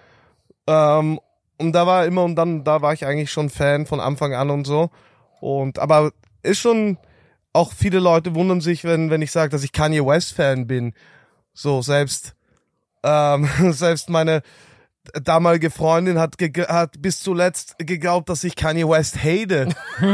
[0.67, 1.19] Ähm,
[1.57, 4.49] und da war immer und dann, da war ich eigentlich schon Fan von Anfang an
[4.49, 4.89] und so.
[5.39, 6.12] Und aber
[6.43, 6.97] ist schon,
[7.53, 10.93] auch viele Leute wundern sich, wenn, wenn ich sage, dass ich Kanye West Fan bin.
[11.53, 12.36] So, selbst,
[13.03, 14.41] ähm, selbst meine
[15.23, 16.35] damalige Freundin hat,
[16.67, 19.69] hat bis zuletzt geglaubt, dass ich Kanye West hate.
[19.99, 20.05] äh,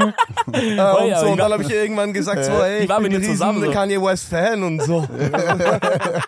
[0.45, 3.19] und, ja, so, und dann habe ich irgendwann gesagt, so, ey, ich waren bin ein
[3.19, 3.71] riesen so.
[3.71, 5.06] Kanye West Fan und so.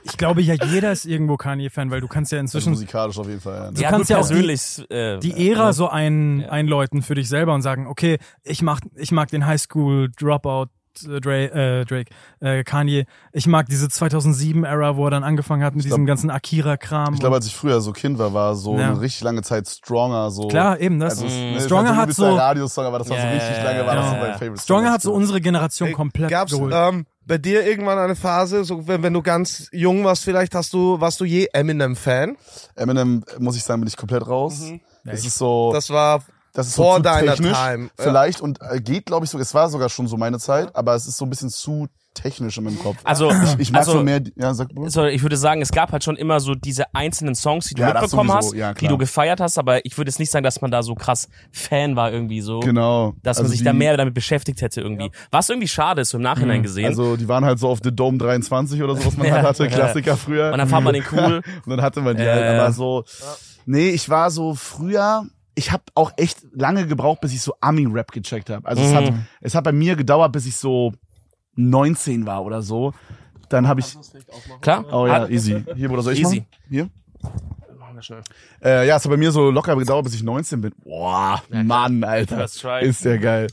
[0.04, 3.28] Ich glaube ja, jeder ist irgendwo Kanye-Fan, weil du kannst ja Also inzwischen musikalisch auf
[3.28, 3.56] jeden Fall.
[3.56, 3.72] Ja.
[3.72, 5.74] Du ja, kannst gut, ja auch die- persönlich, äh, die Ära ja.
[5.74, 6.50] so ein, Ja.
[6.50, 10.68] einläuten für dich selber und sagen, okay, ich mag, ich mag den Highschool Dropout
[11.04, 13.06] Drake, äh, Drake äh, Kanye.
[13.32, 17.14] Ich mag diese 2007-Ära, wo er dann angefangen hat mit diesem ganzen Akira-Kram.
[17.14, 18.90] Ich glaube, als ich früher so Kind war, war so Ja.
[18.92, 20.48] eine richtig lange Zeit Stronger so.
[20.48, 21.14] Klar, eben das.
[21.22, 23.86] Also, es, ne, Stronger hat so, Radiosong, aber das war so Ja, richtig ja, lange,
[23.86, 24.22] war das so ja.
[24.22, 24.94] mein Favorite Stronger Song.
[24.94, 26.74] hat so unsere Generation Ey, komplett Gab's geholt.
[26.76, 30.74] ähm, bei dir irgendwann eine Phase, so wenn, wenn du ganz jung warst, vielleicht hast
[30.74, 32.36] du, warst du je Eminem-Fan?
[32.76, 34.64] Eminem, muss ich sagen, bin ich komplett raus.
[35.06, 37.84] Das ist so, Das war das ist vor so zu deiner technisch, Time.
[37.86, 38.04] Ja.
[38.04, 39.40] vielleicht und äh, geht, glaube ich, so.
[39.40, 42.58] Es war sogar schon so meine Zeit, aber es ist so ein bisschen zu technisch
[42.58, 42.98] in meinem Kopf.
[43.04, 46.04] Also, ich mag also, so mehr, ja, sag so, ich würde sagen, es gab halt
[46.04, 48.98] schon immer so diese einzelnen Songs, die du Ja, mitbekommen sowieso, hast, ja, die du
[48.98, 52.12] gefeiert hast, aber ich würde jetzt nicht sagen, dass man da so krass Fan war
[52.12, 52.60] irgendwie so.
[52.62, 53.14] Genau.
[53.22, 55.12] Dass man Also sich die, da mehr damit beschäftigt hätte irgendwie.
[55.32, 56.88] Was irgendwie schade ist, so im Nachhinein gesehen.
[56.88, 59.34] Also die waren halt so auf The Dome 23 oder so, was man Ja.
[59.36, 60.52] halt hatte, Klassiker früher.
[60.52, 61.42] und dann fand man den cool.
[61.66, 62.60] Und dann hatte man die Ja, halt, ja.
[62.64, 63.04] aber so,
[63.66, 65.26] nee, ich war so früher,
[65.60, 68.66] ich habe auch echt lange gebraucht, bis ich so Ami-Rap gecheckt habe.
[68.68, 69.26] Also es, hat, Mhm.
[69.42, 70.94] es hat bei mir gedauert, bis ich so
[71.56, 72.94] 19 war oder so.
[73.50, 73.98] Dann habe ich,
[74.62, 74.86] Klar?
[74.94, 75.64] oh ja, Hat- easy.
[75.76, 76.36] Hier, Bruder, soll ich Easy.
[76.38, 76.48] machen?
[76.70, 76.90] Hier?
[77.78, 78.22] Machen wir schnell.
[78.64, 80.72] Äh, ja, es hat bei mir so locker gedauert, bis ich 19 bin.
[80.84, 82.46] Boah, Mann, Alter.
[82.46, 83.48] Ist ja geil.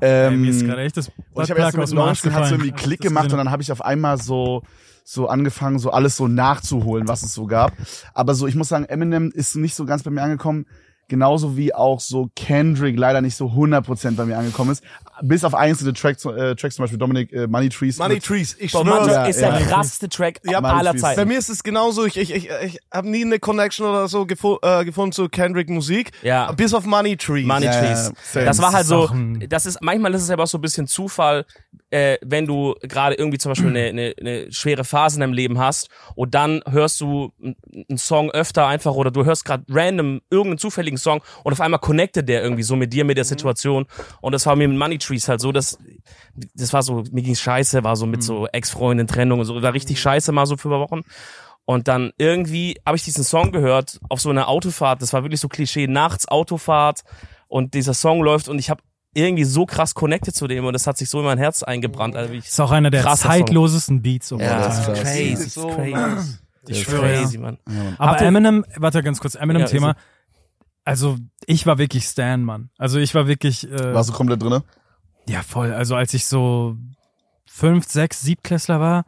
[0.00, 2.46] Ey, Ähm, mir ist gerade echt das und ich habe erst so mit 19 hat
[2.48, 4.62] so irgendwie Klick das gemacht und gesehen dann habe ich auf einmal so
[5.08, 7.72] so angefangen, so alles so nachzuholen, was es so gab.
[8.12, 10.66] Aber so, ich muss sagen, Eminem ist nicht so ganz bei mir angekommen.
[11.08, 14.82] Genauso wie auch so Kendrick leider nicht so 100% bei mir angekommen ist.
[15.22, 17.98] Bis auf einzelne Tracks, äh, Tracks zum Beispiel Dominic äh, Money Trees.
[17.98, 19.10] Money Trees, ich schwöre.
[19.10, 19.56] Ja, ist ja.
[19.58, 21.02] der krasseste Track Ja, aller Trees.
[21.02, 21.28] Bei Zeiten.
[21.28, 22.04] mir ist es genauso.
[22.04, 25.68] Ich, ich, ich, ich habe nie eine Connection oder so gefo äh, gefunden zu Kendrick
[25.70, 26.12] Musik.
[26.22, 26.52] Ja.
[26.52, 27.46] Bis auf Money Trees.
[27.46, 28.08] Money Ja, Trees.
[28.08, 28.44] ja, same.
[28.46, 29.10] Das war halt so,
[29.48, 31.44] das ist, manchmal ist es aber auch so ein bisschen Zufall,
[31.90, 35.58] äh, wenn du gerade irgendwie zum Beispiel eine, eine, eine schwere Phase in deinem Leben
[35.58, 40.58] hast und dann hörst du einen Song öfter einfach oder du hörst gerade random irgendeinen
[40.58, 43.86] zufälligen Song und auf einmal connectet der irgendwie so mit dir, mit der Situation
[44.20, 45.78] und das war mir mit Money Trees halt so, dass
[46.54, 49.72] das war so, mir ging's scheiße, war so mit so Ex-Freundin, Trennung und so, war
[49.72, 51.00] richtig scheiße mal so für Wochen.
[51.64, 55.02] Und dann irgendwie habe ich diesen Song gehört auf so einer Autofahrt.
[55.02, 57.02] Das war wirklich so Klischee, nachts Autofahrt
[57.48, 58.82] und dieser Song läuft und ich habe
[59.14, 62.14] irgendwie so krass connected zu dem und das hat sich so in mein Herz eingebrannt.
[62.16, 64.32] Also ich, Ist auch einer der zeitlosesten Beats.
[64.32, 66.34] all ja, das ist crazy, Das ist so crazy.
[66.68, 67.58] Ich schwöre, crazy, Mann.
[67.98, 69.90] Aber Habt ihr- Eminem, warte ganz kurz, Ja, Eminem-Thema.
[69.92, 69.96] ist
[70.84, 71.16] Also
[71.46, 72.70] ich war wirklich Stan, Mann.
[72.78, 74.62] Also ich war wirklich, äh, Warst du komplett drinne?
[75.28, 75.72] Ja voll.
[75.72, 76.76] Also als ich so
[77.46, 79.04] fünf, sechs, siebtklässler war,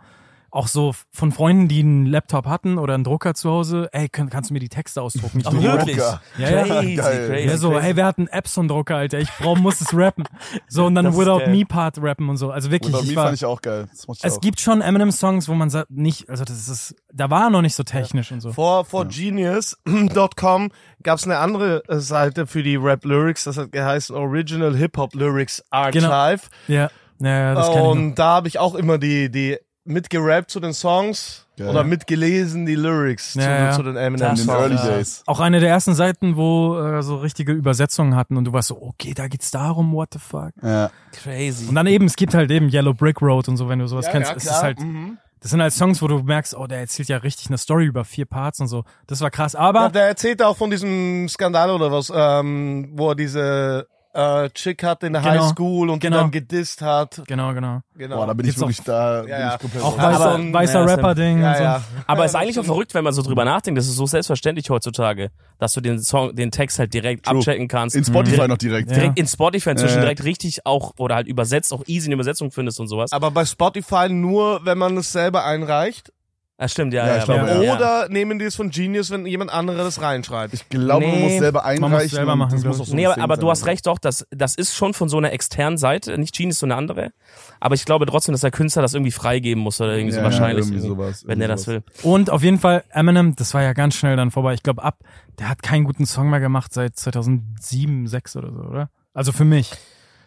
[0.51, 4.31] auch so von Freunden, die einen Laptop hatten oder einen Drucker zu Hause, ey, kann,
[4.31, 5.41] kannst du mir die Texte ausdrucken?
[5.41, 5.97] Ich Ach, wirklich?
[5.97, 6.23] Drucker.
[6.39, 6.65] Ja, ja.
[6.65, 7.49] Crazy, crazy.
[7.49, 7.83] Ja, so, crazy.
[7.83, 9.19] hey, wir hatten Epson-Drucker, Alter.
[9.19, 10.25] Ich brauch, muss es rappen.
[10.69, 11.51] So, und dann Das Without.
[11.51, 12.51] Me Part rappen und so.
[12.51, 13.89] Also wirklich, Without ich Me war, fand ich auch geil.
[13.93, 14.41] Ich es auch.
[14.41, 17.75] gibt schon Eminem-Songs, wo man sagt, nicht, also das ist, da war er noch nicht
[17.75, 18.53] so technisch und so.
[18.53, 20.71] Vor, vor Genius.com
[21.03, 25.63] gab es eine andere äh, Seite für die Rap-Lyrics, das hat geheißen Original Hip-Hop Lyrics
[25.93, 26.11] Genau.
[26.11, 26.49] Archive.
[26.69, 27.91] Ja, ja, ja das kann ich noch.
[27.91, 31.68] Und da habe ich auch immer die, die mitgerappt zu den Songs Geil.
[31.68, 33.72] oder mitgelesen die Lyrics Ja, zu, ja.
[33.72, 34.88] zu den in Eminem den Das- Early Songs.
[34.88, 34.94] Ja.
[34.96, 35.22] Days.
[35.27, 38.81] Auch eine der ersten Seiten, wo äh, so richtige Übersetzungen hatten und du warst so,
[38.81, 40.53] okay, da geht's darum, what the fuck.
[40.62, 40.90] Ja.
[41.12, 41.68] Crazy.
[41.68, 44.07] Und dann eben, es gibt halt eben Yellow Brick Road und so, wenn du sowas
[44.07, 44.31] Ja, kennst.
[44.31, 45.18] ja, es ist halt, Mhm.
[45.40, 48.05] das sind halt Songs, wo du merkst, oh, der erzählt ja richtig eine Story über
[48.05, 48.85] vier Parts und so.
[49.07, 49.55] Das war krass.
[49.55, 54.49] Ja, Aber der erzählt auch von diesem Skandal oder was, ähm, wo er diese äh,
[54.51, 55.49] Chick hatte in der Genau.
[55.49, 56.16] Highschool und Genau.
[56.18, 57.23] dann gedisst hat.
[57.27, 57.81] genau, genau.
[57.94, 58.16] Genau.
[58.16, 59.21] Boah, da bin ich Gibt's wirklich da.
[59.23, 59.55] bin Ja, ja.
[59.55, 61.62] Ich komplett Auch weißer, weißer ja, Rapper-Ding ja, und so.
[61.62, 61.83] ja.
[62.07, 63.79] Aber es ist eigentlich auch verrückt, wenn man so drüber nachdenkt.
[63.79, 67.38] Das ist so selbstverständlich heutzutage, dass du den Song, den Text halt direkt True.
[67.38, 67.97] abchecken kannst.
[67.97, 68.88] In Spotify direkt, noch direkt.
[68.90, 68.94] Ja.
[68.97, 70.01] direkt in Spotify inzwischen Ja.
[70.03, 73.12] direkt richtig auch oder halt übersetzt, auch easy eine Übersetzung findest und sowas.
[73.12, 76.12] Aber bei Spotify nur, wenn man es selber einreicht.
[76.61, 77.25] Ah, stimmt, ja, Ja, ja.
[77.25, 77.77] glaube, ja, ja.
[77.77, 80.53] Oder nehmen die es von Genius, wenn jemand anderes reinschreibt.
[80.55, 81.23] Ich glaube, man Nee.
[81.23, 81.81] muss selber einreichen.
[81.92, 83.51] Man muss selber machen, das muss auch so Nee, aber, aber du sein.
[83.51, 86.66] hast recht doch, das, das ist schon von so einer externen Seite, nicht Genius, so
[86.66, 87.12] eine andere.
[87.61, 90.25] Aber ich glaube trotzdem, dass der Künstler das irgendwie freigeben muss oder irgendwie so Ja,
[90.25, 90.66] wahrscheinlich.
[90.66, 91.83] irgendwie irgendwie, sowas, wenn irgendwie er das will.
[92.03, 94.55] Und auf jeden Fall, Eminem, das war ja ganz schnell dann vorbei.
[94.55, 94.99] Ich glaube, ab,
[95.38, 98.90] der hat keinen guten Song mehr gemacht seit 2007, 6 oder so, oder?
[99.14, 99.71] Also für mich.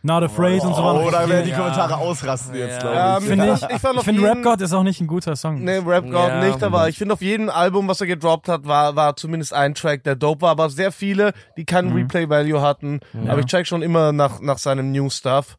[0.03, 1.57] Not Afraid und so waren Oh, da werden die Ja.
[1.59, 2.91] Kommentare ausrasten jetzt, Ja.
[2.91, 3.29] glaube ich.
[3.29, 5.63] Ähm, Finde ich, Ich ich finde Rap God ist auch nicht ein guter Song.
[5.63, 6.43] Nee, Rap God Ja.
[6.43, 9.75] nicht, aber ich finde auf jedem Album, was er gedroppt hat, war, war zumindest ein
[9.75, 12.99] Track, der dope war, aber sehr viele, die keinen Replay-Value hatten.
[13.27, 15.57] Aber ich check schon immer nach, nach seinem New Stuff,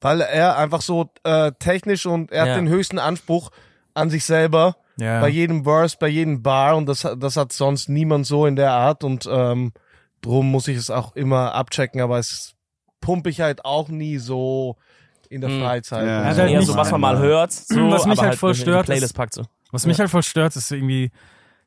[0.00, 2.54] weil er einfach so äh, technisch und er hat Ja.
[2.56, 3.50] den höchsten Anspruch
[3.94, 4.76] an sich selber.
[4.96, 5.20] Ja.
[5.20, 8.72] Bei jedem Verse, bei jedem Bar und das, das hat sonst niemand so in der
[8.72, 9.72] Art und ähm,
[10.20, 12.54] drum muss ich es auch immer abchecken, aber es
[13.00, 14.76] pumpe ich halt auch nie so
[15.30, 15.60] in der Hm.
[15.60, 16.06] Freizeit.
[16.06, 16.20] Ja.
[16.20, 18.54] Ja, halt Eher nicht- so, was man mal hört, so, Was mich aber halt voll
[18.54, 19.42] stört, Playlist ist- packt so.
[19.72, 21.10] Was mich halt voll stört, ist irgendwie,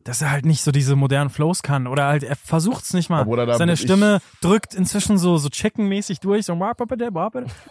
[0.04, 1.86] dass er halt nicht so diese modernen Flows kann.
[1.86, 3.24] Oder halt, er versucht's nicht mal.
[3.56, 6.48] Seine Stimme drückt inzwischen so, so chickenmäßig durch.
[6.48, 6.56] So,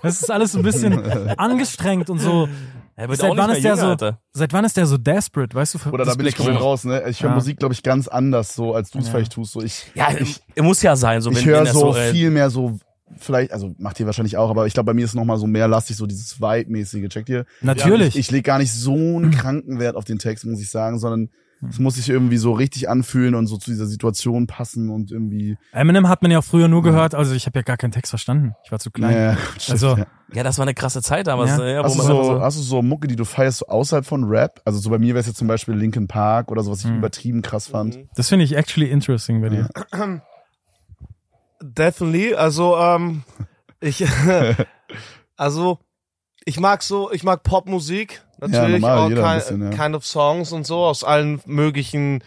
[0.02, 0.92] das ist alles so ein bisschen
[1.38, 2.48] angestrengt und so.
[2.96, 4.18] Seit wann ist der jünger, so, Alter.
[4.32, 5.90] seit wann ist der so desperate, weißt du?
[5.90, 7.02] Oder da bin ich komplett raus, ne?
[7.08, 7.34] Ich höre Ja.
[7.34, 9.12] Musik, glaube ich, ganz anders, so als du es Ja.
[9.12, 9.52] vielleicht tust.
[9.52, 12.78] So ich, Ja, ich, muss ja sein, so ich höre so so, viel mehr so,
[13.16, 15.46] vielleicht, also macht ihr wahrscheinlich auch, aber ich glaube, bei mir ist noch mal so
[15.46, 17.08] mehr lastig, so dieses Vibe-mäßige.
[17.08, 17.44] Checkt ihr?
[17.60, 18.08] Natürlich.
[18.14, 20.98] Ich, ich lege gar nicht so einen kranken Wert auf den Text, muss ich sagen,
[20.98, 21.30] sondern
[21.68, 25.58] es muss sich irgendwie so richtig anfühlen und so zu dieser Situation passen und irgendwie.
[25.72, 28.08] Eminem hat man ja auch früher nur gehört, also ich habe ja gar keinen Text
[28.08, 28.54] verstanden.
[28.64, 29.12] Ich war zu klein.
[29.12, 29.36] Naja,
[29.68, 30.06] Also, ja.
[30.32, 31.50] ja, das war eine krasse Zeit damals.
[31.50, 31.58] Ja.
[31.58, 34.06] ne, Ja, Hast du, einfach so, hast du so Mucke, die du feierst, so außerhalb
[34.06, 34.62] von Rap?
[34.64, 36.86] Also so bei mir wäre es jetzt zum Beispiel Linkin Park oder so, was ich
[36.90, 36.96] Mhm.
[36.96, 37.98] übertrieben krass fand.
[38.16, 39.68] das finde ich actually interesting bei dir.
[41.62, 42.34] Definitely.
[42.34, 43.22] Also, ähm,
[43.80, 44.04] ich,
[45.36, 45.78] also,
[46.44, 48.22] ich mag so, ich mag Popmusik.
[48.38, 49.84] Natürlich normal, auch jeder ein kind, bisschen, ja.
[49.84, 52.24] kind of Songs und so aus allen möglichen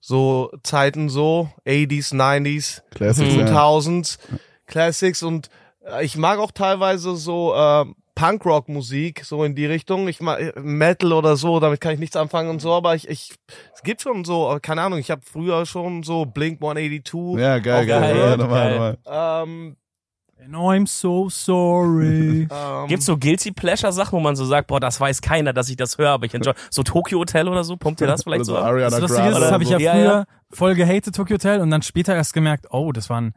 [0.00, 3.40] so Zeiten so 80s, 90s, Classics, Mhm.
[3.40, 3.46] ja.
[3.46, 4.18] 2000s,
[4.66, 5.50] Classics und
[5.84, 7.84] äh, ich mag auch teilweise so äh,
[8.16, 10.08] Punkrock-Musik so in die Richtung.
[10.08, 13.08] Ich mag äh, Metal oder so, damit kann ich nichts anfangen und so, aber ich,
[13.08, 13.34] ich
[13.74, 17.86] es gibt schon so, keine Ahnung, ich habe früher schon so Blink 182 Ja, geil,
[17.86, 18.00] geil.
[18.00, 18.36] geil, Ja, geil.
[18.38, 18.98] normal, normal.
[19.44, 19.76] ähm,
[20.38, 22.46] And I'm so sorry.
[22.52, 25.68] ähm, Gibt's so Guilty Pleasure Sachen, wo man so sagt, boah, das weiß keiner, dass
[25.70, 26.52] ich das höre, aber ich enjoy.
[26.70, 28.52] So Tokyo Hotel oder so, pumpt ihr das vielleicht Oder so?
[28.54, 28.58] so?
[28.58, 30.24] Ariana Das Lustige ist, das habe ich ja Ja, früher ja.
[30.50, 33.34] voll gehatet, Tokyo Hotel, und dann später erst gemerkt, oh, das war ein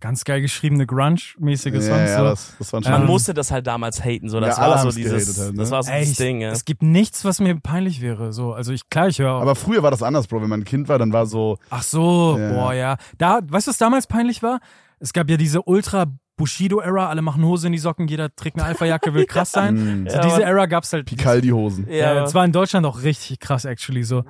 [0.00, 2.10] ganz geil geschriebene Grunge-mäßige Ja, Songs.
[2.10, 2.24] ja, so.
[2.24, 2.92] das, das waren schon.
[2.92, 5.52] Man Ähm, musste das halt damals haten, so das Ja, alle war so dieses, halt,
[5.54, 5.58] ne?
[5.58, 6.50] das war so Ey, das ich, Ding, ja.
[6.52, 8.32] Es gibt nichts, was mir peinlich wäre.
[8.32, 9.40] So, also ich klar, ich höre.
[9.40, 10.42] aber früher war das anders, Bro.
[10.42, 12.52] Wenn man ein Kind war, dann war so, Ach so, Ja.
[12.52, 12.96] boah, ja.
[13.18, 14.60] Da, weißt du, was damals peinlich war?
[15.00, 16.06] Es gab ja diese Ultra
[16.36, 19.74] Bushido-Era, alle machen Hose in die Socken, jeder trägt eine Alpha-Jacke, will krass sein.
[20.04, 20.42] mh, so Ja, diese Mann.
[20.48, 21.06] Era gab's halt.
[21.06, 21.88] Picaldi-Hosen.
[21.88, 24.22] Ja, Ja, das war in Deutschland auch richtig krass, actually, so.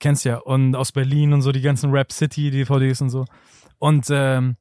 [0.00, 0.38] Kennst ja.
[0.38, 3.24] Und aus Berlin und so, die ganzen Rap City DVDs und so.
[3.78, 4.56] Und, ähm,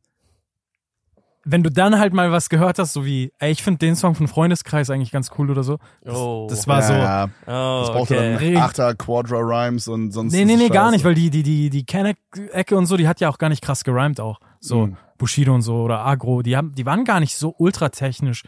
[1.46, 4.16] wenn du dann halt mal was gehört hast, so wie, ey, ich finde den Song
[4.16, 5.78] von Freundeskreis eigentlich ganz cool oder so.
[6.02, 6.48] Das, Oh.
[6.50, 6.94] das war ja, so.
[6.94, 8.54] Ja, oh, das brauchte okay.
[8.54, 10.34] dann Achter Quadra Rhymes und sonst.
[10.34, 10.92] Nee, nee, nee, gar scheiße.
[10.96, 13.62] nicht, weil die, die, die, die Kenneck-Ecke und so, die hat ja auch gar nicht
[13.62, 14.40] krass gerimt auch.
[14.60, 14.98] So, Mhm.
[15.18, 18.44] Bushido und so oder Agro, die haben, die waren gar nicht so ultra technisch.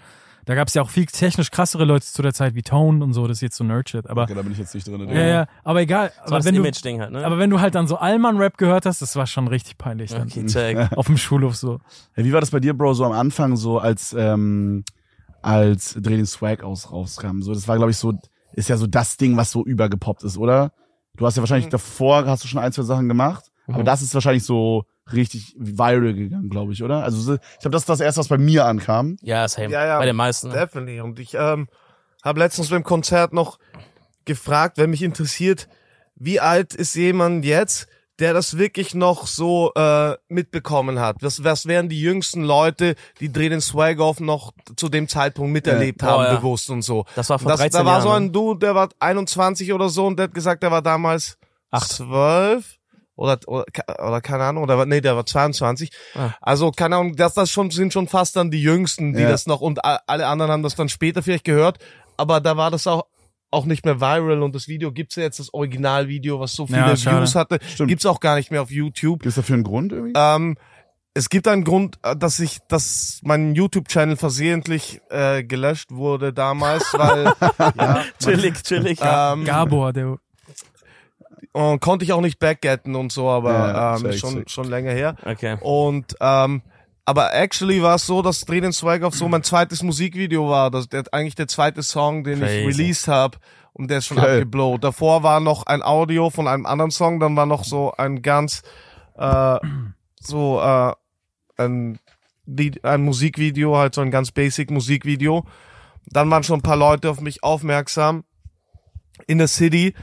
[0.45, 3.13] Da gab es ja auch viel technisch krassere Leute zu der Zeit wie Tone und
[3.13, 4.07] so, das ist jetzt so Nerdshit.
[4.09, 5.09] Aber, Okay, da bin ich jetzt nicht drin.
[5.09, 6.09] ja, ja, aber egal.
[6.09, 7.25] Das war Aber das wenn, du, Image-Ding halt, ne?
[7.25, 10.27] aber wenn du halt dann so Allmann-Rap gehört hast, das war schon richtig peinlich dann.
[10.27, 10.91] okay, check.
[10.97, 11.79] Auf dem Schulhof so.
[12.15, 14.83] Ja, wie war das bei dir, Bro, so am Anfang, so als, ähm,
[15.41, 17.41] als Dreh den Swag aus rauskam?
[17.41, 18.13] So, das war, glaube ich, so,
[18.53, 20.71] ist ja so das Ding, was so übergepoppt ist, oder?
[21.17, 24.13] Du hast ja wahrscheinlich davor, hast du schon ein, zwei Sachen gemacht, aber das ist
[24.13, 27.03] wahrscheinlich so richtig viral gegangen, glaube ich, oder?
[27.03, 29.17] Also, so- ich glaube, das ist das erste, was bei mir ankam.
[29.21, 29.69] Ja, same.
[29.71, 29.99] Ja, ja.
[29.99, 30.47] Bei den meisten.
[30.49, 30.53] Ne?
[30.53, 31.01] Definitely.
[31.01, 31.67] Und ich ähm,
[32.23, 33.59] habe letztens beim Konzert noch
[34.25, 35.67] gefragt, wenn mich interessiert,
[36.15, 37.87] wie alt ist jemand jetzt,
[38.19, 41.17] der das wirklich noch so äh, mitbekommen hat?
[41.19, 45.51] Was, was wären die jüngsten Leute, die Dreh den Swag Off noch zu dem Zeitpunkt
[45.51, 46.07] miterlebt Ja.
[46.07, 46.35] haben, Oh, ja.
[46.37, 47.05] bewusst und so?
[47.15, 48.01] Das war vor Das, 13 da war Jahren.
[48.03, 48.15] so ne?
[48.15, 51.37] ein Dude, der war 21 oder so und der hat gesagt, der war damals
[51.71, 51.89] Acht.
[51.91, 52.77] 12
[53.15, 55.91] oder, oder, oder keine Ahnung, oder war- nee, der war 22.
[56.15, 56.31] Ah.
[56.41, 59.29] Also keine Ahnung, das, das schon, sind schon fast dann die Jüngsten, die Ja.
[59.29, 61.79] das noch und a- alle anderen haben das dann später vielleicht gehört,
[62.17, 63.05] aber da war das auch
[63.51, 66.79] auch nicht mehr viral und das Video gibt's ja jetzt, das Originalvideo, was so viele
[66.79, 66.97] Ja.
[66.97, 67.87] Views hatte, Stimmt.
[67.89, 69.19] gibt's auch gar nicht mehr auf YouTube.
[69.19, 70.13] Gibt es dafür einen Grund irgendwie?
[70.17, 70.57] Ähm,
[71.13, 76.83] es gibt einen Grund, äh, dass ich, dass mein YouTube-Channel versehentlich äh, gelöscht wurde damals,
[76.93, 77.31] weil
[77.77, 78.99] ja, Chillig, chillig.
[79.01, 80.17] ähm, Gabor, der,
[81.53, 84.49] und konnte ich auch nicht backgetten und so, aber Ja, ähm, schon check.
[84.49, 85.15] schon länger her.
[85.25, 85.57] Okay.
[85.61, 86.61] Und ähm,
[87.05, 90.71] aber actually war es so, dass den Swag auf so mein zweites Musikvideo war.
[90.71, 92.55] Das der eigentlich der zweite Song, den Crazy.
[92.59, 93.37] ich released habe.
[93.73, 94.37] Und der ist schon Geil.
[94.37, 94.83] abgeblowt.
[94.83, 98.63] Davor war noch ein Audio von einem anderen Song, dann war noch so ein ganz
[99.17, 99.59] äh,
[100.19, 100.93] so äh,
[101.57, 101.99] ein,
[102.83, 105.45] ein Musikvideo, halt so ein ganz basic Musikvideo.
[106.07, 108.23] Dann waren schon ein paar Leute auf mich aufmerksam
[109.27, 109.93] in der City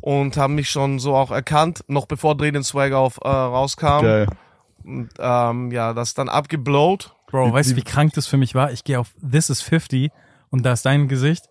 [0.00, 4.02] und haben mich schon so auch erkannt, noch bevor Dreh den Swag auf äh, rauskam.
[4.02, 4.26] Geil.
[4.84, 7.14] Und ähm, ja, das dann abgeblowt.
[7.28, 8.70] Bro, weißt du, wie krank das für mich war?
[8.70, 10.10] Ich gehe auf This is 50
[10.50, 11.48] und da ist dein Gesicht.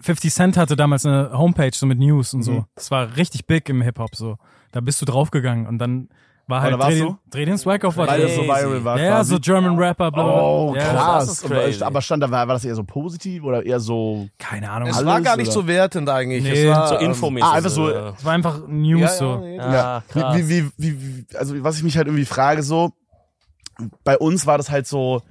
[0.00, 2.52] 50 Cent hatte damals eine Homepage so mit News und so.
[2.52, 2.64] Mhm.
[2.74, 4.38] Das war richtig big im Hip-Hop so.
[4.72, 6.08] Da bist du draufgegangen und dann
[6.48, 8.98] war halt dreh, den, dreh den Swag auf war Weil das so viral war.
[9.00, 9.30] Ja, quasi.
[9.34, 10.32] so German Rapper, bla bla.
[10.32, 10.42] bla.
[10.42, 11.26] Oh, ja, krass.
[11.26, 11.82] das ist crazy.
[11.82, 14.28] Aber stand da, war, war das eher so positiv oder eher so.
[14.38, 14.88] Keine Ahnung.
[14.88, 15.54] Es Es Alles, war gar nicht oder?
[15.54, 16.42] so wertend eigentlich.
[16.44, 17.48] Nee, es war, So ähm, infomäßig.
[17.48, 19.42] ah, einfach so- äh, war einfach News Ja, so.
[19.44, 20.02] ja, Ja, Ja.
[20.08, 20.36] krass.
[20.38, 22.92] Wie, wie, wie, also was ich mich halt irgendwie frage, so,
[24.04, 25.22] bei uns war das halt so,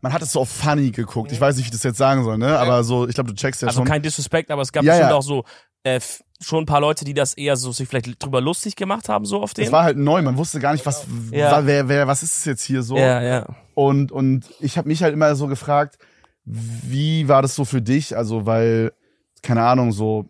[0.00, 1.30] man hat es so auf funny geguckt.
[1.32, 2.58] Ich weiß nicht, wie ich das jetzt sagen soll, ne?
[2.58, 3.86] Aber so, ich glaube, du checkst ja Also schon.
[3.86, 5.16] kein Disrespect, aber es gab Ja, bestimmt ja.
[5.16, 5.44] auch so
[5.84, 6.00] äh,
[6.40, 9.42] schon ein paar Leute, die das eher so sich vielleicht drüber lustig gemacht haben, so
[9.42, 9.64] auf den.
[9.66, 11.50] Es war halt neu, man wusste gar nicht, was, Ja.
[11.52, 12.96] wa- wer, wer, was ist es jetzt hier so?
[12.96, 13.46] ja, ja.
[13.74, 15.98] Und, und ich habe mich halt immer so gefragt,
[16.44, 18.16] wie war das so für dich?
[18.16, 18.92] Also, weil,
[19.42, 20.28] keine Ahnung, so,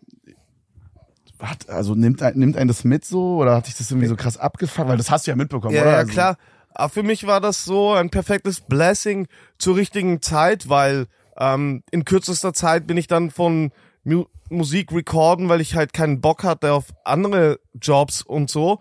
[1.39, 4.15] hat, also nimmt, ein- nimmt einen das mit so oder hat dich das irgendwie so
[4.15, 4.89] krass abgefangen?
[4.89, 5.91] Weil das hast du ja mitbekommen, Ja, oder?
[5.91, 6.37] ja, Also, klar.
[6.75, 9.27] Aber für mich war das so ein perfektes Blessing
[9.59, 13.71] zur richtigen Zeit, weil ähm, in kürzester Zeit bin ich dann von
[14.03, 18.79] Mu Musik recorden, weil ich halt keinen Bock hatte auf andere Jobs und so.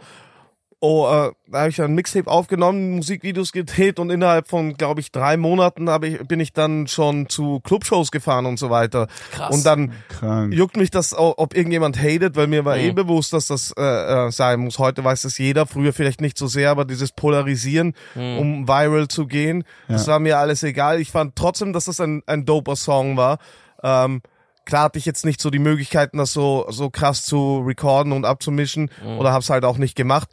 [0.85, 5.13] Oh, äh, da habe ich ein Mixtape aufgenommen, Musikvideos gedreht und innerhalb von, glaube ich,
[5.13, 9.07] drei Monaten hab ich, bin ich dann schon zu Clubshows gefahren und so weiter.
[9.31, 9.55] Krass.
[9.55, 10.53] Und dann Krank.
[10.53, 12.83] juckt mich das, ob irgendjemand hatet, weil mir war Mhm.
[12.83, 14.81] eh bewusst, dass das äh, äh, sein muss.
[14.81, 18.39] Heute weiß das jeder, früher vielleicht nicht so sehr, aber dieses Polarisieren, Mhm.
[18.39, 21.01] um viral zu gehen, das war mir alles egal.
[21.01, 23.39] Ich fand trotzdem, dass das ein, ein doper Song war.
[23.85, 24.21] Ähm,
[24.65, 28.25] klar hatte ich jetzt nicht so die Möglichkeiten, das so, so krass zu recorden und
[28.25, 29.19] abzumischen Mhm.
[29.19, 30.29] oder hab's halt auch nicht gemacht,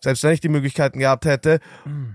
[0.00, 1.60] selbst wenn ich die Möglichkeiten gehabt hätte.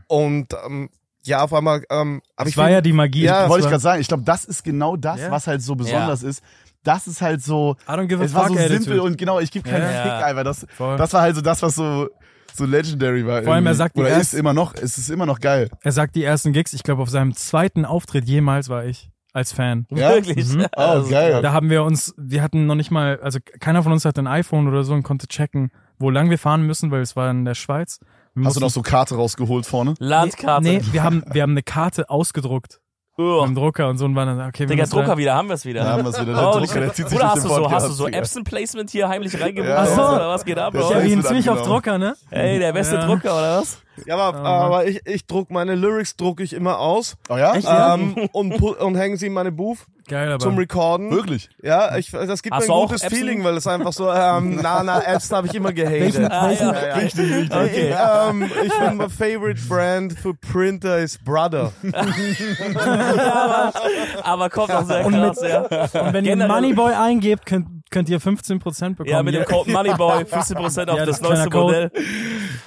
[0.08, 0.90] Und ähm,
[1.24, 3.24] ja, auf einmal ähm, hab Das ich war viel- ja die Magie.
[3.24, 5.32] Ja, Wollte ich gerade sagen, ich glaube, das ist genau das, Ja.
[5.32, 6.42] was halt so besonders ist.
[6.84, 8.84] Das ist halt so, I don't give a es war fuck so attitude.
[8.84, 10.02] simpel und genau, ich gebe keinen Ja.
[10.04, 10.44] Fick, Alter.
[10.46, 10.96] Das, Voll.
[10.98, 12.08] das war halt so das, was so,
[12.56, 13.44] so legendary war.
[13.44, 15.70] Vor allem, er sagt die Oder ist immer noch, es ist immer noch geil.
[15.82, 19.52] Er sagt die ersten Gigs, ich glaube auf seinem zweiten Auftritt jemals war ich als
[19.52, 19.86] Fan.
[19.92, 20.10] Ja?
[20.14, 20.54] Wirklich.
[20.54, 20.66] Mhm.
[20.76, 21.42] Oh, Also, geil.
[21.42, 24.28] Da haben wir uns, wir hatten noch nicht mal, also keiner von uns hatte ein
[24.28, 27.46] iPhone oder so und konnte checken, wo lang wir fahren müssen, weil es war in
[27.46, 28.00] der Schweiz.
[28.36, 29.96] Wir Hast du noch so Karte rausgeholt vorne?
[30.00, 30.64] Landkarte.
[30.64, 32.80] Nee, wir haben, wir haben eine Karte ausgedruckt.
[33.18, 33.42] Ugh.
[33.42, 35.56] Beim Drucker und so und waren dann, okay, wir Digga, müssen Drucker wieder, haben wir
[35.56, 35.84] es wieder.
[35.84, 36.34] Da haben wir es wieder.
[36.34, 38.08] Der Holy Drucker, der zieht sich Oder hast du so, hast du so.
[38.08, 40.16] Epson-Placement hier heimlich reingebucht Ja, ja.
[40.16, 40.90] oder was geht ab, Bro?
[40.90, 41.64] Ja, wie ein ziemlich auf.
[41.64, 42.16] Drucker, ne?
[42.30, 43.06] Ey, der beste Ja.
[43.06, 43.82] Drucker, oder was?
[44.06, 47.56] Ja, aber, aber ich, ich druck meine Lyrics druck ich immer aus Oh ja?
[47.56, 47.66] Echt?
[47.66, 47.96] Ja.
[47.96, 50.40] ähm, und, und hängen sie in meine Booth Geil, aber.
[50.40, 51.12] zum Recorden.
[51.12, 51.50] Wirklich?
[51.62, 53.20] Ja, ich, das gibt Hast mir ein gutes Epson?
[53.20, 56.32] Feeling, weil es einfach so, ähm, na, na, Epson habe ich immer gehatet.
[56.32, 56.60] Ah, ja.
[56.60, 56.96] Ja, ja.
[56.96, 57.52] Richtig, richtig.
[57.52, 57.96] Okay.
[57.96, 61.72] Ähm, ich finde, mein favorite brand für Printer ist Brother.
[64.24, 65.62] Aber kommt auch sehr Und krass, ja.
[66.02, 69.10] Und wenn ihr Moneyboy eingebt, könnt, könnt ihr 15% bekommen.
[69.10, 69.46] Ja, mit dem.
[69.46, 71.92] Code Moneyboy 15% auf Ja, das neueste Code.
[71.92, 71.92] Modell.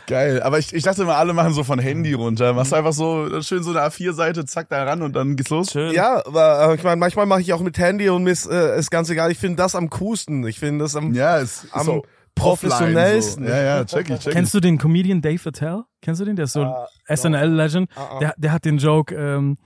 [0.07, 0.43] Geil.
[0.43, 2.53] Aber ich, ich dachte immer, alle machen so von Handy runter.
[2.55, 5.71] Machst einfach so schön so eine A4-Seite, zack, da ran und dann geht's los.
[5.71, 5.93] Schön.
[5.93, 8.91] Ja, aber ich meine, manchmal mache ich auch mit Handy und mir ist, äh, ist
[8.91, 9.31] ganz egal.
[9.31, 10.47] Ich finde das am coolsten.
[10.47, 12.03] Ich finde das am Ja, es ist Am so
[12.35, 13.45] professionellsten.
[13.47, 13.51] So.
[13.51, 14.33] Ja, ja, check ich, check ich.
[14.33, 15.83] Kennst du den Comedian Dave Attell?
[16.01, 16.37] Kennst du den?
[16.37, 16.63] Der ist so
[17.07, 17.91] Äh, SNL-Legend.
[17.95, 18.19] Ah, ah.
[18.19, 19.59] Der, der hat den Joke, ähm,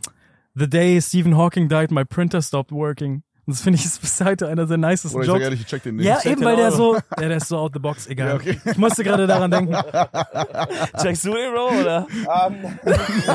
[0.55, 3.23] The day Stephen Hawking died, my printer stopped working.
[3.47, 5.45] Und das finde ich ist bis heute einer der nicesten Oder ich sag Jokes.
[5.45, 6.07] ehrlich, ich check den nicht.
[6.07, 8.29] Ja, check eben, weil der so, ja, der ist so out the box, egal.
[8.29, 8.61] Ja, okay.
[8.65, 9.73] Ich musste gerade daran denken.
[11.01, 12.07] Checkst du den, Bro, oder?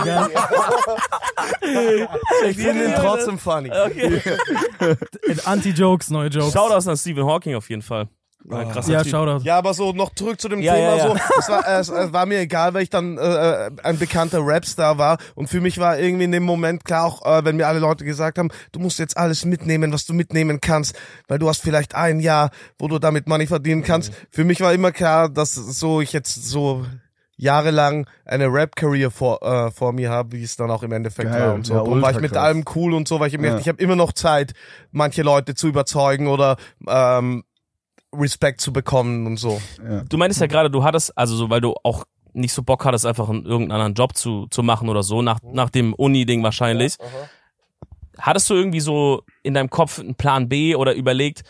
[0.02, 0.30] Egal.
[2.50, 3.70] Ich finde ihn trotzdem funny.
[3.72, 4.22] Okay.
[5.46, 6.54] Anti-Jokes, neue Jokes.
[6.54, 8.08] Shoutouts an Stephen Hawking auf jeden Fall.
[8.50, 9.04] Krasser Ja.
[9.06, 9.44] Shoutout.
[9.46, 10.96] Ja, aber so noch zurück zu dem Ja, Thema.
[10.96, 11.08] ja, ja.
[11.08, 14.98] So, es, war, es, es war mir egal, weil ich dann äh, ein bekannter Rapstar
[14.98, 15.18] war.
[15.36, 18.04] Und für mich war irgendwie in dem Moment klar, auch äh, wenn mir alle Leute
[18.04, 21.96] gesagt haben, du musst jetzt alles mitnehmen, was du mitnehmen kannst, weil du hast vielleicht
[21.96, 22.50] ein Jahr,
[22.80, 24.12] wo du damit Money verdienen kannst.
[24.32, 26.86] Für mich war immer klar, dass so ich jetzt so
[27.38, 31.42] jahrelang eine Rap-Career vor, äh, vor mir habe, wie es dann auch im Endeffekt Geil,
[31.48, 31.74] war und so.
[31.74, 33.58] ja, Darum war ich mit allem cool und so, weil ich mir Ja.
[33.58, 34.54] ich habe immer noch Zeit,
[34.92, 37.44] manche Leute zu überzeugen oder ähm,
[38.14, 39.62] Respekt zu bekommen und so.
[39.84, 40.04] Ja.
[40.10, 43.06] Du meintest ja gerade, du hattest, also so, weil du auch nicht so Bock hattest,
[43.06, 46.96] einfach einen, irgendeinen anderen Job zu, zu machen oder so, nach, nach dem Uni-Ding wahrscheinlich.
[48.18, 51.44] Hattest du irgendwie so in deinem Kopf einen Plan B oder überlegt,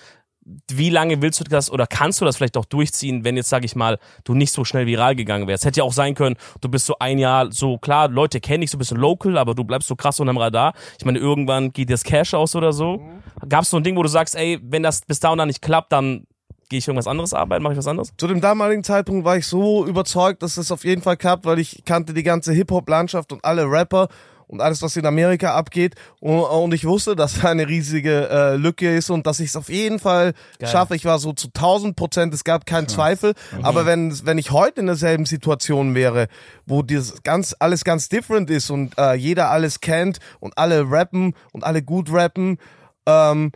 [0.72, 3.64] wie lange willst du das oder kannst du das vielleicht auch durchziehen, wenn jetzt, sag
[3.64, 5.66] ich mal, du nicht so schnell viral gegangen wärst?
[5.66, 8.72] Hätte ja auch sein können, du bist so ein Jahr so, klar, Leute kennen dich
[8.72, 10.74] so ein bisschen local, aber du bleibst so krass unterm Radar.
[10.98, 13.02] Ich meine, irgendwann geht dir das Cash aus oder so.
[13.48, 15.46] Gab es so ein Ding, wo du sagst, ey, wenn das bis da und da
[15.46, 16.26] nicht klappt, dann
[16.72, 18.14] gehe ich irgendwas anderes arbeiten, mache ich was anderes?
[18.18, 21.60] Zu dem damaligen Zeitpunkt war ich so überzeugt, dass es auf jeden Fall klappt, weil
[21.60, 24.08] ich kannte die ganze Hip-Hop-Landschaft und alle Rapper
[24.48, 25.96] und alles, was in Amerika abgeht.
[26.22, 29.58] Und, und ich wusste, dass da eine riesige äh, Lücke ist und dass ich es
[29.58, 30.70] auf jeden Fall Geil.
[30.70, 30.96] schaffe.
[30.96, 33.34] Ich war so zu 1000 Prozent, es gab keinen Zweifel.
[33.64, 36.30] Aber wenn, wenn ich heute in derselben Situation wäre,
[36.66, 41.34] wo dieses ganz, alles ganz different ist und äh, jeder alles kennt und alle rappen
[41.52, 42.60] und alle gut rappen,
[43.06, 43.52] ähm,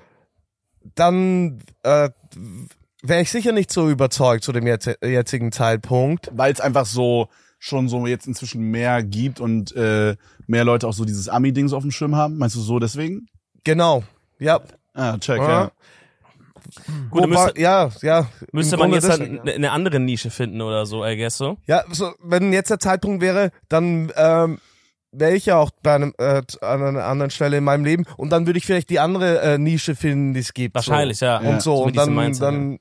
[0.95, 2.10] dann äh,
[3.08, 6.30] wäre ich sicher nicht so überzeugt zu dem jetz- jetzigen Zeitpunkt.
[6.34, 7.28] Weil es einfach so
[7.60, 10.15] schon so jetzt inzwischen mehr gibt und äh,
[10.48, 12.38] mehr Leute auch so dieses Ami-Ding so auf dem Schirm haben.
[12.38, 13.28] Meinst du so deswegen?
[13.63, 14.04] Genau.
[14.39, 14.60] Ja.
[14.94, 15.50] Ah, check, Ja.
[15.50, 15.72] ja.
[17.12, 18.28] Gut, dann Wobei- müsste, ja, ja.
[18.52, 21.58] müsste man jetzt halt deswegen, eine, andere Nische finden oder so, I guess so.
[21.68, 24.58] Ja, so, wenn jetzt der Zeitpunkt wäre, dann ähm,
[25.12, 28.32] wäre ich ja auch bei einem, äh, an einer anderen Stelle in meinem Leben und
[28.32, 30.74] dann würde ich vielleicht die andere äh, Nische finden, die es gibt.
[30.76, 31.39] Wahrscheinlich, ja.
[31.39, 31.48] So.
[31.50, 32.78] Und so, mit und dann, Mindset, dann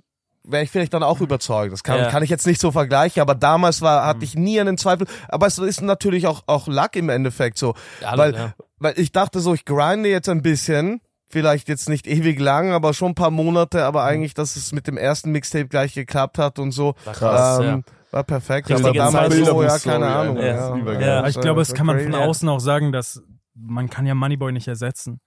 [0.46, 1.72] wäre ich vielleicht dann auch überzeugt.
[1.72, 2.10] Das kann, Ja.
[2.10, 5.06] kann ich jetzt nicht so vergleichen, aber damals war, hatte ich nie einen Zweifel.
[5.28, 7.74] Aber es ist natürlich auch, auch Luck im Endeffekt so.
[8.00, 8.16] ja.
[8.16, 8.54] weil, ja.
[8.78, 12.94] weil ich dachte so, ich grinde jetzt ein bisschen, vielleicht jetzt nicht ewig lang, aber
[12.94, 16.58] schon ein paar Monate, aber eigentlich, dass es mit dem ersten Mixtape gleich geklappt hat
[16.58, 16.94] und so.
[17.04, 17.72] War krass, ja.
[17.74, 19.46] ähm, War perfekt, Richtige aber damals Zeit.
[19.46, 20.36] so, ja, keine Ahnung.
[20.36, 21.00] Ja.
[21.00, 23.22] Ja, ich glaube, das kann man von außen auch sagen, dass
[23.54, 25.20] man kann ja Moneyboy nicht ersetzen.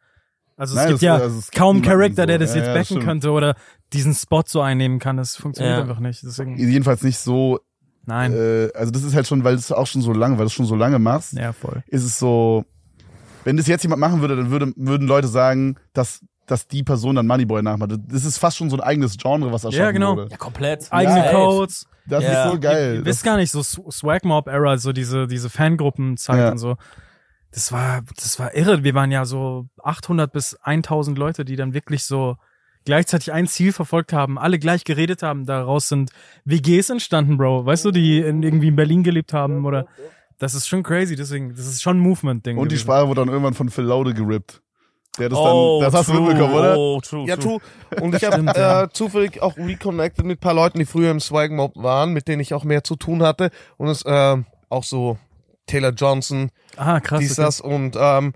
[0.58, 2.26] Also es Nein, gibt das- ja also es gibt kaum Charakter, so.
[2.26, 3.04] der das Ja, jetzt ja, backen stimmt.
[3.06, 3.56] könnte oder
[3.94, 5.16] diesen Spot so einnehmen kann.
[5.18, 5.82] Das funktioniert Ja.
[5.84, 6.24] einfach nicht.
[6.24, 7.60] Deswegen, Jedenfalls nicht so,
[8.06, 8.34] nein.
[8.34, 10.48] äh, also das ist halt schon, weil du es auch schon so lange, weil du
[10.48, 11.84] es schon so lange machst, ja, voll.
[11.88, 12.66] ist es so,
[13.44, 17.16] wenn das jetzt jemand machen würde, dann würde, würden Leute sagen, dass, dass die Person
[17.16, 17.92] dann Moneyboy nachmacht.
[18.08, 20.16] Das ist fast schon so ein eigenes Genre, was erschaffen Ja, genau.
[20.18, 20.28] wurde.
[20.32, 20.88] Ja, komplett.
[20.92, 21.86] Eigene Ja, Codes.
[22.08, 22.46] Das Ja.
[22.46, 22.96] ist so geil.
[22.96, 26.52] Ihr wisst gar nicht, so Sw- Swag Mob Era, so diese, diese Fangruppenzeit Ja.
[26.52, 26.78] und so.
[27.58, 28.84] Das war, das war irre.
[28.84, 32.36] Wir waren ja so 800 bis 1000 Leute, die dann wirklich so
[32.86, 35.48] gleichzeitig ein Ziel verfolgt haben, alle gleich geredet haben.
[35.48, 36.12] Daraus sind
[36.46, 37.66] WGs entstanden, Bro.
[37.66, 39.88] Weißt du, die in, irgendwie in Berlin gelebt haben oder,
[40.38, 41.16] das ist schon crazy.
[41.16, 42.60] Deswegen, das ist schon ein Movement-Ding.
[42.60, 42.84] Und die gewesen.
[42.84, 44.62] Sprache wurde dann irgendwann von Phil Laude gerippt.
[45.18, 46.28] Der das Oh, dann, das hast du true.
[46.28, 46.78] mitbekommen, oder?
[46.78, 47.58] Oh, true, Ja, true.
[47.90, 48.04] true.
[48.04, 51.50] Und ich habe äh, zufällig auch reconnected mit ein paar Leuten, die früher im Swag
[51.50, 53.50] Mob waren, mit denen ich auch mehr zu tun hatte.
[53.78, 54.38] Und es äh,
[54.70, 55.18] auch so
[55.68, 57.20] Taylor Johnson, Ah, krass.
[57.20, 57.42] dies, okay.
[57.46, 58.34] das und ähm,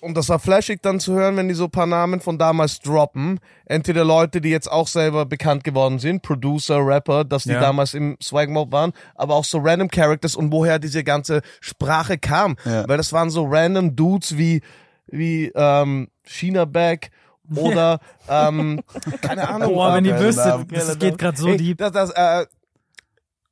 [0.00, 2.78] und das war flashig dann zu hören, wenn die so ein paar Namen von damals
[2.80, 3.40] droppen.
[3.66, 7.60] Entweder Leute, die jetzt auch selber bekannt geworden sind, Producer, Rapper, dass die Ja.
[7.60, 12.16] damals im Swag Mob waren, aber auch so random Characters und woher diese ganze Sprache
[12.16, 12.54] kam.
[12.64, 12.88] Ja.
[12.88, 14.62] Weil das waren so random Dudes wie,
[15.08, 17.10] wie ähm, China Back
[17.56, 18.80] oder ähm,
[19.20, 19.72] keine Ahnung.
[19.74, 21.78] Boah, wenn ihr wüsstet, das geht gerade so Ey, deep.
[21.78, 22.46] Das, das, äh,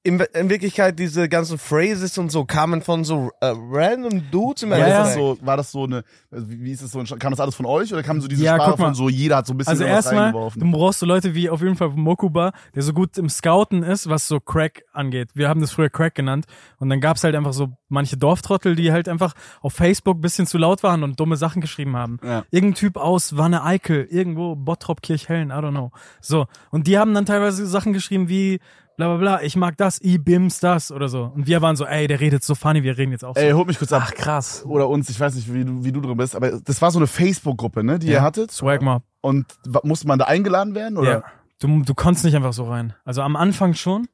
[0.06, 4.70] in, in Wirklichkeit, diese ganzen Phrases und so kamen von so äh, random Dudes im
[4.70, 5.02] Ja, War ja.
[5.04, 7.66] das so, war das so eine, also wie ist es so, kam das alles von
[7.66, 8.84] euch oder kam so diese Ja, Sprache guck mal.
[8.86, 10.60] von so, jeder hat so ein bisschen Also was erstmal, reingeworfen?
[10.62, 14.08] du brauchst so Leute wie auf jeden Fall Mokuba, der so gut im Scouten ist,
[14.08, 15.30] was so Crack angeht.
[15.34, 16.46] Wir haben das früher Crack genannt.
[16.78, 20.56] Und dann gab's halt einfach so manche Dorftrottel, die halt einfach auf Facebook bisschen zu
[20.58, 22.18] laut waren und dumme Sachen geschrieben haben.
[22.24, 22.44] Ja.
[22.50, 25.90] Irgendein Typ aus Wanne Eickel, irgendwo Bottrop Kirchhellen, I don't know.
[26.20, 26.46] So.
[26.70, 28.60] Und die haben dann teilweise Sachen geschrieben wie
[28.96, 31.30] bla bla bla, ich mag das, i bims das oder so.
[31.34, 33.40] Und wir waren so, ey, der redet so funny, wir reden jetzt auch so.
[33.40, 34.02] Ey, holt mich kurz ab.
[34.06, 34.64] Ach, krass.
[34.66, 36.98] Oder uns, ich weiß nicht, wie du, wie du drin bist, aber das war so
[36.98, 38.12] eine Facebook-Gruppe, ne, die Ja.
[38.14, 38.50] ihr hattet.
[38.50, 39.02] Swag Mob.
[39.20, 39.46] Und
[39.82, 40.96] musste man da eingeladen werden?
[40.98, 41.10] Oder?
[41.10, 41.24] Ja.
[41.60, 42.94] Du, du konntest nicht einfach so rein.
[43.04, 44.08] Also am Anfang schon,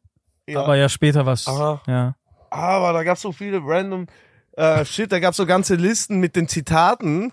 [0.48, 0.62] Ja.
[0.62, 1.46] aber ja später was.
[1.48, 1.80] Aha.
[1.86, 2.14] Ja.
[2.50, 4.06] Aber da gab's so viele random
[4.56, 7.32] äh, Shit, da gab's so ganze Listen mit den Zitaten.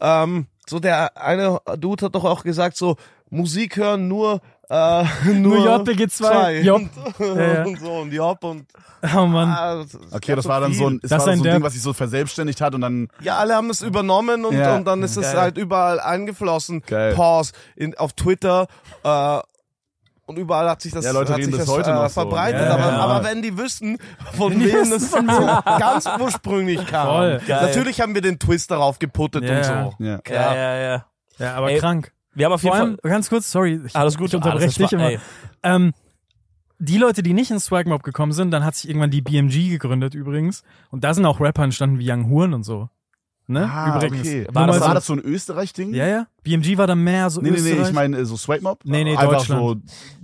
[0.00, 2.96] Ähm, so der eine Dude hat doch auch gesagt, so
[3.30, 4.40] Musik hören nur
[4.72, 5.04] äh,
[5.34, 6.60] nur, Nur JBG2, zwei.
[6.60, 6.82] Job.
[7.18, 7.64] Und, Ja, ja.
[7.64, 8.66] und so und Job und
[9.14, 9.48] Oh Mann.
[9.50, 11.62] ah, es- es Okay, das war dann so ein, es Das war so ein Ding,
[11.62, 14.76] was sich so verselbstständigt hat und dann, Ja, alle haben es übernommen und, Ja.
[14.76, 15.40] und dann ist es Geil.
[15.40, 16.82] halt überall eingeflossen.
[16.86, 17.14] Geil.
[17.14, 18.66] Pause in, auf Twitter
[19.02, 19.38] äh,
[20.24, 22.04] und überall hat sich das, Ja, Leute hat reden sich das das heute äh, noch
[22.04, 22.20] so.
[22.20, 22.60] verbreitet.
[22.62, 22.98] Ja, aber, ja.
[23.00, 23.98] aber wenn die wüssten,
[24.36, 27.06] von wem das so ganz ursprünglich kam.
[27.08, 27.40] Voll.
[27.46, 27.66] Geil.
[27.66, 29.56] Natürlich haben wir den Twist darauf geputtet Ja.
[29.58, 30.04] und so.
[30.04, 30.20] ja.
[30.28, 31.04] Ja, ja, ja.
[31.38, 32.12] Ja, aber Ey, krank.
[32.34, 33.10] Wir haben auf Vor jeden allem, Fall.
[33.10, 35.10] ganz kurz, sorry, ich, Alles gut, ich unterbreche alles dich immer.
[35.62, 35.92] Ähm,
[36.78, 39.68] die Leute, die nicht in Swag Mob gekommen sind, dann hat sich irgendwann die BMG
[39.70, 40.62] gegründet übrigens.
[40.90, 42.88] Und da sind auch Rapper entstanden wie Young Huren und so.
[43.46, 43.70] Ne?
[43.70, 44.20] Ah, übrigens.
[44.26, 44.46] okay.
[44.50, 45.94] War, das, so- war das so ein Österreich-Ding?
[45.94, 46.26] Ja, ja.
[46.42, 47.88] BMG war da mehr so Nee, nee, nee, Österreich.
[47.88, 48.80] ich meine äh, so Swag Mob?
[48.84, 49.60] Nee, nee, Einfach Deutschland.
[49.62, 49.74] so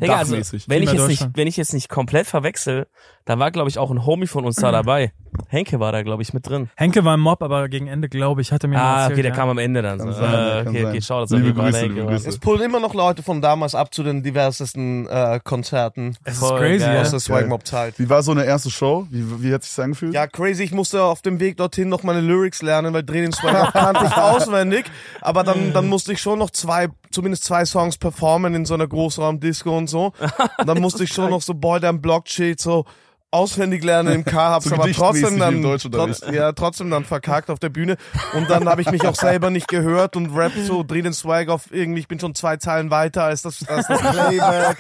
[0.00, 0.68] Digga, also, dachmäßig.
[0.68, 1.36] wenn ich jetzt nicht, Deutschland.
[1.36, 2.86] wenn ich jetzt nicht komplett verwechsel,
[3.24, 5.12] da war glaube ich auch ein Homie von uns da dabei.
[5.48, 6.70] Henke war da glaube ich mit drin.
[6.74, 9.12] Henke war im Mob, aber gegen Ende, glaube ich, hat er mir mal Ah, erzählt.
[9.12, 9.36] okay, der ja.
[9.36, 9.98] kam am Ende dann.
[9.98, 10.12] Kann So.
[10.14, 10.86] sein, äh, kann okay, sein.
[10.90, 12.04] okay, schau, das Liebe Grüße, liebe.
[12.06, 12.28] Grüße.
[12.28, 16.40] Es pullen immer noch Leute von damals ab zu den diversesten äh, Konzerten Es ist
[16.40, 16.94] Voll crazy, geil.
[16.96, 17.00] ja.
[17.02, 17.46] aus der Swag.
[17.48, 17.98] Mob Zeit.
[17.98, 19.06] Wie war so eine erste Show?
[19.10, 20.14] Wie, wie hat sich's angefühlt?
[20.14, 20.64] Ja, crazy.
[20.64, 23.72] Ich musste auf dem Weg dorthin noch meine Lyrics lernen, weil Dreh den Swag Mob
[23.74, 24.86] kannte ich auswendig.
[25.20, 28.86] Aber dann, dann musste ich schon noch zwei, zumindest zwei Songs performen in so einer
[28.86, 30.12] Großraumdisco und so.
[30.58, 32.84] Und dann musste ich schon noch so Boy Damn Blockcheat so
[33.30, 37.58] auswendig lernen im Car, hab's So aber trotzdem dann, trotz, ja, trotzdem dann verkackt auf
[37.58, 37.96] der Bühne.
[38.34, 41.48] Und dann habe ich mich auch selber nicht gehört und rap so, dreh den Swag
[41.48, 44.78] auf irgendwie, ich bin schon zwei Zeilen weiter als das, als das Playback.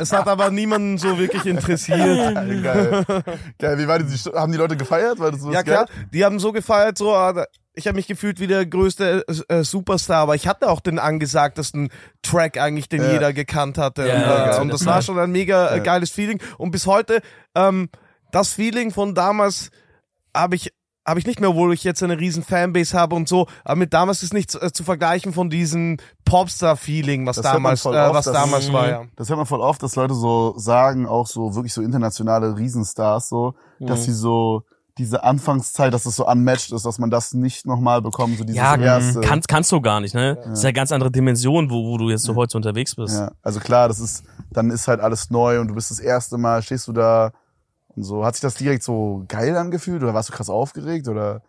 [0.00, 2.34] Es hat aber niemanden so wirklich interessiert.
[2.62, 3.04] Geil.
[3.58, 5.18] Geil, wie war die, haben die Leute gefeiert?
[5.18, 7.44] War das so Ja klar, die haben so gefeiert, so, ah,
[7.74, 10.98] ich habe mich gefühlt wie der größte äh, äh, Superstar, aber ich hatte auch den
[10.98, 11.88] angesagtesten
[12.22, 13.12] Track eigentlich, den Ja.
[13.12, 14.06] jeder gekannt hatte.
[14.06, 14.60] Ja, und, ja, äh, geil.
[14.62, 15.82] und das war schon ein mega äh, Ja.
[15.82, 16.40] geiles Feeling.
[16.58, 17.22] Und bis heute,
[17.54, 17.88] ähm,
[18.30, 19.70] das Feeling von damals
[20.36, 20.72] habe ich
[21.04, 23.92] habe ich nicht mehr, obwohl ich jetzt eine riesen Fanbase habe und so, aber mit
[23.92, 25.96] damals ist nicht zu, äh, zu vergleichen von diesem
[26.46, 29.04] Popstar-Feeling, was Das damals, äh, oft, was dass- damals war, ja.
[29.16, 33.28] Das hört man voll oft, dass Leute so sagen, auch so wirklich so internationale Riesenstars,
[33.28, 34.04] so, dass Mhm.
[34.04, 34.62] sie so
[34.98, 38.58] diese Anfangszeit, dass es so unmatched ist, dass man das nicht nochmal bekommt, so dieses
[38.58, 39.20] Ja, erste.
[39.22, 40.36] kannst, kannst du gar nicht, ne?
[40.36, 43.14] Das ist ja eine ganz andere Dimension, wo, wo du jetzt so heute unterwegs bist.
[43.18, 46.36] Ja, also klar, das ist, dann ist halt alles neu und du bist das erste
[46.38, 47.32] Mal, stehst du da
[47.96, 48.24] und so.
[48.24, 51.42] Hat sich das direkt so geil angefühlt oder warst du krass aufgeregt oder?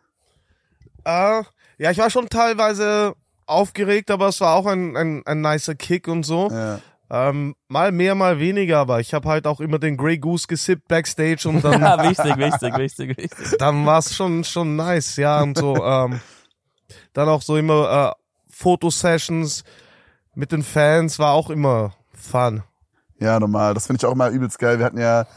[1.03, 1.43] Äh,
[1.77, 3.13] ja, ich war schon teilweise
[3.45, 6.49] aufgeregt, aber es war auch ein, ein, ein nicer Kick und so.
[6.49, 6.79] Ja.
[7.15, 10.87] Ähm, mal mehr, mal weniger, aber ich habe halt auch immer den Grey Goose gesippt
[10.87, 13.57] backstage und dann, Ja, wichtig, wichtig, wichtig, wichtig.
[13.59, 15.75] dann war es schon, schon nice, ja, und so.
[15.85, 16.19] Ähm,
[17.13, 19.63] dann auch so immer äh, Fotosessions
[20.33, 22.63] mit den Fans war auch immer fun.
[23.19, 23.75] Ja, normal.
[23.75, 24.79] Das finde ich auch immer übelst geil.
[24.79, 25.27] Wir hatten ja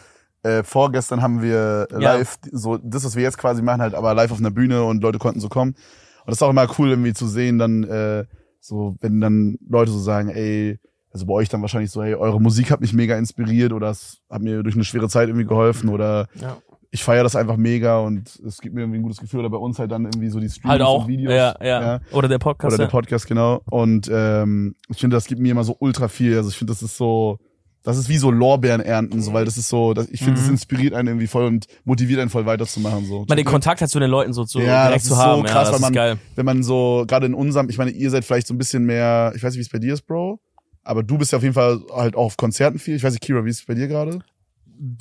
[0.43, 2.15] äh, vorgestern haben wir Ja.
[2.15, 5.03] live so das, was wir jetzt quasi machen, halt aber live auf einer Bühne und
[5.03, 5.73] Leute konnten so kommen.
[5.73, 8.25] Und das ist auch immer cool, irgendwie zu sehen, dann äh,
[8.61, 10.81] so, wenn dann Leute so sagen, ey,
[11.17, 14.19] also bei euch dann wahrscheinlich so, hey, eure Musik hat mich mega inspiriert oder es
[14.31, 16.59] hat mir durch eine schwere Zeit irgendwie geholfen oder Ja.
[16.91, 19.41] ich feiere das einfach mega und es gibt mir irgendwie ein gutes Gefühl.
[19.41, 21.03] Oder bei uns halt dann irgendwie so die Streams Halt auch.
[21.03, 21.33] und Videos.
[21.33, 22.73] Ja, ja, Oder der Podcast.
[22.75, 22.91] Oder der ja.
[22.91, 23.61] Podcast, genau.
[23.71, 26.37] Und ähm, ich finde, das gibt mir immer so ultra viel.
[26.37, 27.39] Also ich finde, das ist so,
[27.83, 30.47] das ist wie so Lorbeeren ernten, so, weil das ist so, das, ich finde, das
[30.47, 30.55] Mhm.
[30.55, 33.05] inspiriert einen irgendwie voll und motiviert einen voll weiterzumachen.
[33.07, 33.25] So.
[33.29, 35.25] Man den Kontakt hat zu den Leuten so zu Ja, direkt das zu ist so
[35.25, 35.43] haben.
[35.45, 36.17] krass, ja, das weil ist man- geil.
[36.35, 39.33] Wenn man so, gerade in unserem, ich meine, ihr seid vielleicht so ein bisschen mehr,
[39.37, 40.41] ich weiß nicht, wie es bei dir ist, Bro,
[40.87, 42.97] aber du bist ja auf jeden Fall halt auch auf Konzerten viel.
[42.97, 44.21] Ich weiß nicht, Kira, wie ist es bei dir gerade?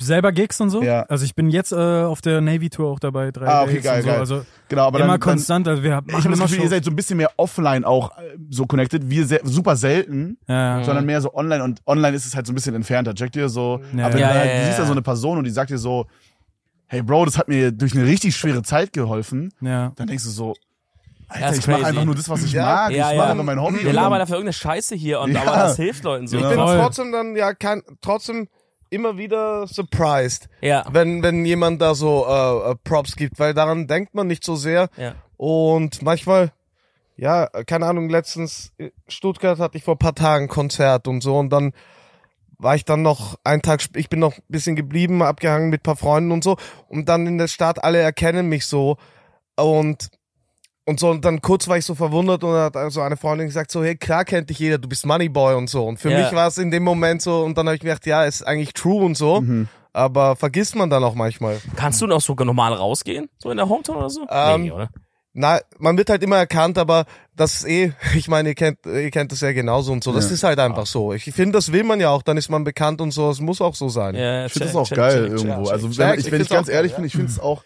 [0.00, 0.82] selber Gigs und so.
[0.82, 1.02] Ja.
[1.02, 3.84] Also ich bin jetzt äh, auf der Navy Tour auch dabei, drei Ah, okay, Days
[3.84, 4.08] geil, und so.
[4.08, 4.18] geil.
[4.20, 5.68] Also Genau, aber immer dann, dann konstant.
[5.68, 7.84] Also wir ich habe machen das immer Gefühl, ihr seid so ein bisschen mehr offline
[7.84, 9.10] auch äh, so connected.
[9.10, 10.84] Wir sehr, super selten, Ja, ja.
[10.84, 13.14] sondern mehr so online und online ist es halt so ein bisschen entfernter.
[13.14, 14.86] Checkt ihr so, Ja, aber wenn ja, du, halt, ja, du siehst da ja.
[14.86, 16.06] so eine Person und die sagt dir so,
[16.86, 19.92] hey Bro, das hat mir durch eine richtig schwere Zeit geholfen, ja.
[19.96, 20.54] dann denkst du so,
[21.28, 22.64] Alter, Das ist ich mache einfach nur das, was ich Ja.
[22.64, 22.92] mag.
[22.92, 23.18] Ja, ich ja.
[23.22, 23.84] mache einfach mein Hobby.
[23.84, 25.42] Wir labern dafür irgendeine Scheiße hier, und, Ja.
[25.42, 26.36] aber das hilft Leuten so.
[26.38, 26.78] Ich bin Voll.
[26.78, 28.48] trotzdem dann ja kein, trotzdem
[28.90, 30.84] immer wieder surprised, Ja.
[30.92, 34.54] wenn wenn jemand da so äh, äh, Props gibt, weil daran denkt man nicht so
[34.56, 35.14] sehr Ja.
[35.36, 36.52] und manchmal
[37.18, 41.22] ja, keine Ahnung, letztens in Stuttgart hatte ich vor ein paar Tagen ein Konzert und
[41.22, 41.72] so und dann
[42.58, 45.82] war ich dann noch einen Tag, ich bin noch ein bisschen geblieben, abgehangen mit ein
[45.82, 46.56] paar Freunden und so
[46.88, 48.98] und dann in der Stadt, alle erkennen mich so
[49.56, 50.10] und
[50.88, 53.70] und so, und dann kurz war ich so verwundert und hat so eine Freundin gesagt
[53.72, 55.84] so, hey, klar kennt dich jeder, du bist Moneyboy und so.
[55.84, 56.18] Und für Ja.
[56.20, 58.46] mich war es in dem Moment so, und dann habe ich mir gedacht, ja, ist
[58.46, 59.68] eigentlich true und so, Mhm.
[59.92, 61.58] aber vergisst man dann auch manchmal.
[61.74, 63.28] Kannst du noch so normal rausgehen?
[63.38, 64.26] So in der Hometown oder so?
[64.30, 64.88] Ähm, nee, oder?
[65.38, 69.10] Na, man wird halt immer erkannt, aber das ist eh, ich meine, ihr kennt, ihr
[69.10, 70.12] kennt das ja genauso und so.
[70.12, 70.34] Das Ja.
[70.34, 71.12] ist halt einfach so.
[71.12, 73.60] Ich finde, das will man ja auch, dann ist man bekannt und so, es muss
[73.60, 74.14] auch so sein.
[74.14, 75.64] Ja, Ich finde das auch check, geil check, irgendwo.
[75.64, 75.72] check.
[75.72, 77.64] also wenn, Ich wenn ich ganz ehrlich bin, ich finde es auch,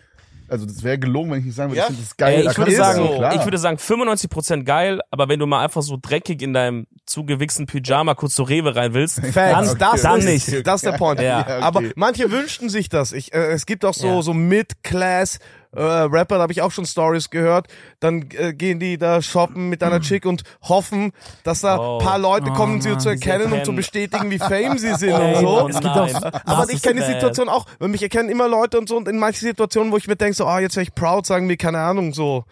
[0.50, 1.84] also das wäre gelogen, wenn ich nicht sagen würde, Ja.
[1.84, 2.40] ich finde es geil.
[2.44, 5.82] Ey, ich würde sagen, so, ich würde sagen 95% geil, aber wenn du mal einfach
[5.82, 10.18] so dreckig in deinem zugewichsten Pyjama kurz zu Rewe rein willst, dann, Facts, das, dann
[10.18, 10.66] ist, nicht.
[10.66, 11.20] das ist der Point.
[11.20, 11.40] Ja.
[11.40, 11.52] okay.
[11.60, 13.12] Aber manche wünschten sich das.
[13.12, 14.22] Ich, äh, es gibt auch so, Ja.
[14.22, 15.38] so Mid-Class
[15.74, 17.68] äh, Rapper, da habe ich auch schon Stories gehört.
[18.00, 21.12] Dann äh, gehen die da shoppen mit einer Chick und hoffen,
[21.44, 21.98] dass da Oh.
[21.98, 25.36] paar Leute Oh, kommen, sie zu erkennen und zu bestätigen, wie fame sie sind und
[25.36, 25.48] so.
[25.62, 27.06] oh Es gibt auch- Das Aber ich kenne die.
[27.06, 30.06] Situation auch, weil mich erkennen immer Leute und so und in manchen Situationen, wo ich
[30.08, 32.44] mir denke, so, ah, jetzt wäre ich proud, sagen wir, keine Ahnung, so,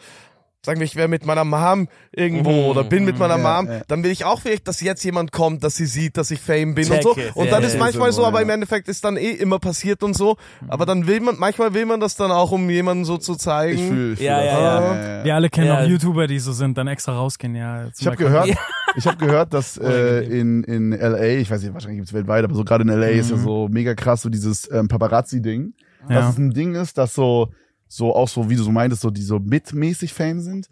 [0.65, 2.69] sagen wir, ich wäre mit meiner Mom irgendwo Mhm.
[2.71, 3.81] oder bin mit meiner Ja, Mom, ja.
[3.87, 6.75] dann will ich auch vielleicht, dass jetzt jemand kommt, dass sie sieht, dass ich Fame
[6.75, 7.11] bin Check und so.
[7.17, 7.37] it.
[7.37, 7.79] Und Ja, dann ja, ist ja.
[7.81, 8.43] manchmal so, So, aber ja.
[8.43, 10.37] im Endeffekt ist dann eh immer passiert und so.
[10.67, 13.79] Aber dann will man, manchmal will man das dann auch, um jemanden so zu zeigen.
[13.79, 15.07] Ich fühle ich fühl Ja, das.
[15.07, 15.81] ja, Wir alle kennen Ja.
[15.83, 17.55] auch YouTuber, die so sind, dann extra rausgehen.
[17.55, 18.49] Ja, Ich habe gehört,
[18.97, 22.55] ich habe gehört, dass äh, in in LA, ich weiß nicht, wahrscheinlich gibt's weltweit, aber
[22.57, 25.75] so gerade in LA ist ja so mega krass so dieses ähm, Paparazzi Ding.
[26.09, 26.17] Ja.
[26.23, 27.51] Dass es ein Ding ist, dass so
[27.89, 30.68] so auch so wie du so meintest, so die so mitmäßig Fame sind.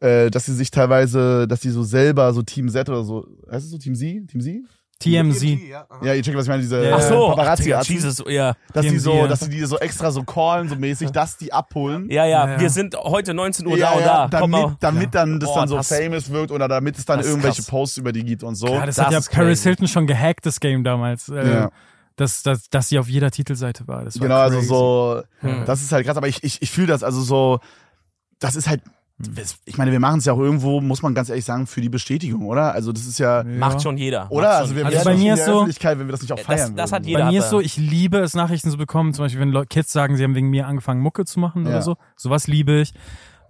[0.00, 3.64] Äh, dass sie sich teilweise, dass die so selber so Team Z oder so, heißt
[3.66, 4.26] es so Team Z?
[4.28, 4.62] Team Z?
[4.98, 5.42] TMZ.
[6.04, 6.94] Ja, ihr checkt, was ich meine, diese Ja.
[6.96, 8.54] Ach so, paparazzi Ach, Jesus, ja.
[8.72, 9.26] dass die TMZ, so, ja.
[9.26, 12.08] dass die die so extra so callen, so mäßig, dass die abholen.
[12.08, 12.60] Ja, ja, Ja, ja.
[12.60, 14.40] wir sind heute 19 Uhr Ja, da und ja, da.
[14.40, 17.62] Damit, damit dann das Oh, dann so das- famous wirkt oder damit es dann irgendwelche
[17.62, 17.66] krass.
[17.70, 18.68] Posts über die gibt und so.
[18.68, 19.62] Ja, das, Das hat ja ist Paris crazy.
[19.70, 21.28] Hilton schon gehackt, das Game damals.
[21.28, 21.70] Äh, Ja.
[22.16, 24.04] Dass, dass, dass sie auf jeder Titelseite war.
[24.04, 24.68] Das war Genau, also crazy.
[24.68, 25.64] so, Hm.
[25.66, 27.60] das ist halt krass, aber ich, ich, ich fühle das, also so,
[28.38, 28.82] das ist halt,
[29.66, 31.88] ich meine, wir machen es ja auch irgendwo, muss man ganz ehrlich sagen, für die
[31.88, 32.72] Bestätigung, oder?
[32.72, 33.44] Also das ist ja, Ja.
[33.44, 34.30] Macht schon jeder.
[34.32, 34.50] oder?
[34.50, 36.46] Also wir Also bei nicht mir ist so- Öffentlichkeit, wenn wir das nicht auch Das-
[36.46, 37.00] feiern das würden.
[37.02, 37.24] hat jeder.
[37.26, 39.14] Bei mir ist so, ich liebe es, Nachrichten zu bekommen.
[39.14, 41.70] Zum Beispiel, wenn Kids sagen, sie haben wegen mir angefangen, Mucke zu machen Ja.
[41.70, 41.96] oder so.
[42.16, 42.94] Sowas liebe ich.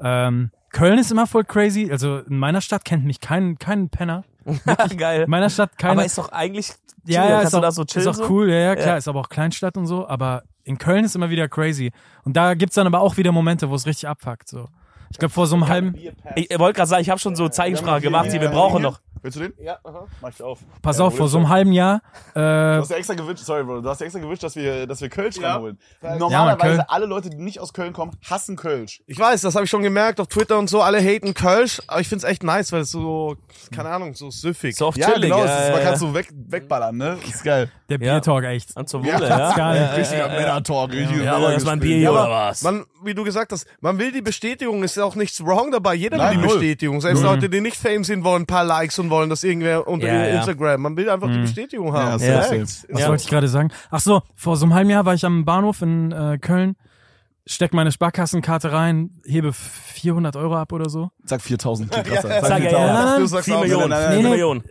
[0.00, 1.88] Ähm, Köln ist immer voll crazy.
[1.90, 4.24] Also in meiner Stadt kennt mich kein, kein Penner.
[4.96, 5.22] Geil.
[5.22, 5.92] In meiner Stadt keine.
[5.92, 6.76] Aber ist doch eigentlich chill.
[7.06, 8.28] ja, ja, Kannst ist du auch, da so ist chillen auch so?
[8.28, 8.50] cool.
[8.50, 8.86] Ja, ja, klar.
[8.88, 8.96] Ja.
[8.96, 10.06] Ist aber auch Kleinstadt und so.
[10.06, 11.92] Aber in Köln ist immer wieder crazy.
[12.24, 14.48] Und da gibt's dann aber auch wieder Momente, wo es richtig abfuckt.
[14.48, 14.68] So.
[15.10, 15.94] Ich glaube, vor so einem halben,
[16.36, 19.00] Ich wollte gerade sagen, ich habe schon so Zeichensprache gemacht, die wir brauchen noch.
[19.22, 19.52] Willst du den?
[19.62, 20.06] Ja, aha.
[20.20, 20.58] Mach ich auf.
[20.82, 22.02] pass Ja, auf, vor so einem halben Jahr,
[22.34, 22.40] äh, Du
[22.80, 25.08] hast ja extra gewünscht, sorry, Bro, du hast ja extra gewünscht, dass wir, dass wir
[25.08, 25.52] Kölsch Ja.
[25.54, 25.78] ranholen.
[26.02, 26.84] Ja, Normalerweise Köln.
[26.88, 29.00] alle Leute, die nicht aus Köln kommen, hassen Kölsch.
[29.06, 30.82] Ich weiß, das habe ich schon gemerkt auf Twitter und so.
[30.82, 33.36] Alle haten Kölsch, aber ich find's echt nice, weil es so,
[33.74, 34.74] keine Ahnung, so süffig.
[34.76, 35.30] So auf Ja, chillig.
[35.30, 35.96] genau, ja, ist, man ja, kann ja.
[35.98, 37.18] so weg, wegballern, ne?
[37.24, 37.70] Das ist geil.
[37.88, 38.14] der Ja.
[38.14, 38.76] Biertalk echt.
[38.76, 39.48] Und zum Ja, Wohle, das ja.
[39.50, 39.76] ist geil.
[39.76, 40.40] Ja, ja, Richtiger ja, ja.
[40.40, 42.62] Männer-Talk, richtiges Ja, aber das war ein Bier Ja, oder was?
[42.62, 45.94] Man, wie du gesagt hast, man will die Bestätigung, ist ja auch nichts wrong dabei.
[45.94, 46.58] Jeder Nein, will die null.
[46.58, 47.00] Bestätigung.
[47.00, 50.08] Selbst Leute, die nicht Fame sind, wollen ein paar Likes und wollen das irgendwer unter
[50.08, 50.36] Ja, ihr ja.
[50.38, 50.80] Instagram.
[50.82, 52.20] Man will einfach die Bestätigung haben.
[52.20, 52.60] Ja, Ja.
[52.62, 53.08] Was Ja.
[53.08, 53.70] wollte ich gerade sagen?
[53.90, 56.74] Ach so, vor so einem halben Jahr war ich am Bahnhof in äh, Köln,
[57.46, 61.10] steck meine Sparkassenkarte rein, hebe 400 Euro ab oder so.
[61.24, 62.28] Sag 4000, klingt krasser.
[62.28, 62.96] Ja, Sag Sag ja, 4000.
[63.08, 63.18] ja.
[63.18, 63.88] Du sagst 4 auch, Millionen.
[63.90, 64.30] nein, nein, 4 nein.
[64.32, 64.62] Millionen.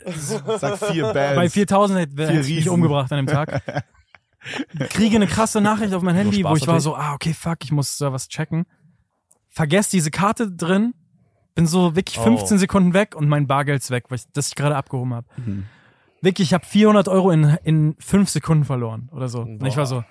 [0.60, 1.36] Sag vier Bands.
[1.36, 3.84] Bei 4000 hätte ich mich umgebracht an dem Tag.
[4.90, 7.72] Kriege eine krasse Nachricht auf mein Handy, wo ich war so, ah, okay, fuck, ich
[7.72, 8.66] muss da was checken.
[9.50, 10.94] Vergess diese Karte drin,
[11.56, 12.24] bin so wirklich Oh.
[12.24, 15.28] 15 Sekunden weg und mein Bargeld ist weg, weil ich, das ich gerade abgehoben habe.
[15.38, 15.66] Mhm.
[16.22, 19.42] Wirklich, ich habe 400 Euro in, in fünf Sekunden verloren oder so.
[19.42, 20.04] Und ich war so,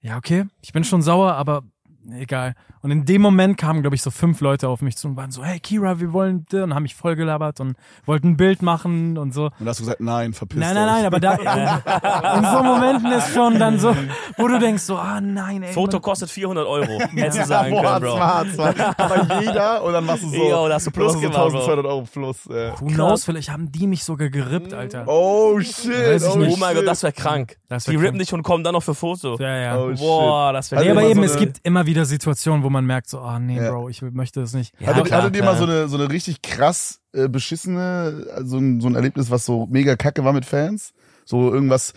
[0.00, 1.64] ja, okay, ich bin schon sauer, aber
[2.12, 2.54] egal.
[2.80, 5.30] Und in dem Moment kamen, glaube ich, so fünf Leute auf mich zu und waren
[5.30, 9.18] so, hey Kira, wir wollen und haben mich voll gelabert und wollten ein Bild machen
[9.18, 9.50] und so.
[9.58, 10.94] Und hast du gesagt, nein, verpiss Nein, nein, euch.
[10.94, 13.94] nein, aber da in, in so Momenten ist schon dann so,
[14.36, 15.72] wo du denkst so, ah nein, ey.
[15.72, 16.98] Foto man- kostet 400 Euro.
[17.14, 18.16] Hättest du sagen können, Bro.
[18.16, 18.80] smart, smart.
[18.98, 21.46] Aber jeder und dann machst du so, Jo, da hast du Plus so gemacht, Bro.
[21.46, 22.46] 1200 Euro plus.
[22.46, 22.72] Äh.
[22.80, 25.04] Who knows, vielleicht haben die mich sogar gerippt, Alter.
[25.08, 26.54] Oh shit, Weiß ich oh, nicht.
[26.54, 26.76] Oh mein.
[26.76, 27.56] Gott, das wäre krank.
[27.68, 28.20] Das Die wär rippen krank.
[28.20, 29.36] dich und kommen dann noch für Foto.
[29.38, 29.78] Ja, ja.
[29.78, 29.92] Oh.
[29.96, 32.84] Boah, das wäre Also aber immer eben, so es gibt immer wieder Situationen, wo man
[32.84, 33.70] merkt, so, ah nee, Ja.
[33.70, 34.74] Bro, ich möchte das nicht.
[34.80, 38.58] Ja, Hattet, klar, hattet ihr mal so eine, so eine richtig krass äh, beschissene, also
[38.58, 40.92] ein, so ein Erlebnis, was so mega kacke war mit Fans?
[41.24, 41.92] So irgendwas,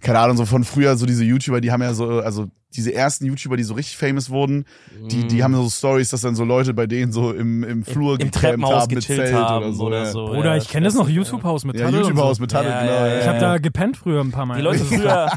[0.00, 3.24] keine Ahnung, so von früher, so diese YouTuber, die haben ja so, also diese ersten
[3.26, 4.66] YouTuber, die so richtig famous wurden,
[5.10, 8.12] die, die haben so Stories, dass dann so Leute bei denen so im, im Flur
[8.14, 9.84] Im gecampt Treppenhaus haben mit Zelt haben oder so.
[9.86, 10.04] oder ja.
[10.06, 10.26] so.
[10.28, 12.40] Oder ja, ich kenne das noch, ist- YouTube-Haus mit Ja, Taddel und YouTube-Haus so.
[12.42, 12.92] mit Taddel, Ja, genau.
[12.92, 13.28] ja, ja, Ich ja.
[13.30, 14.56] habe da gepennt früher ein paar Mal.
[14.56, 15.30] Die Leute früher,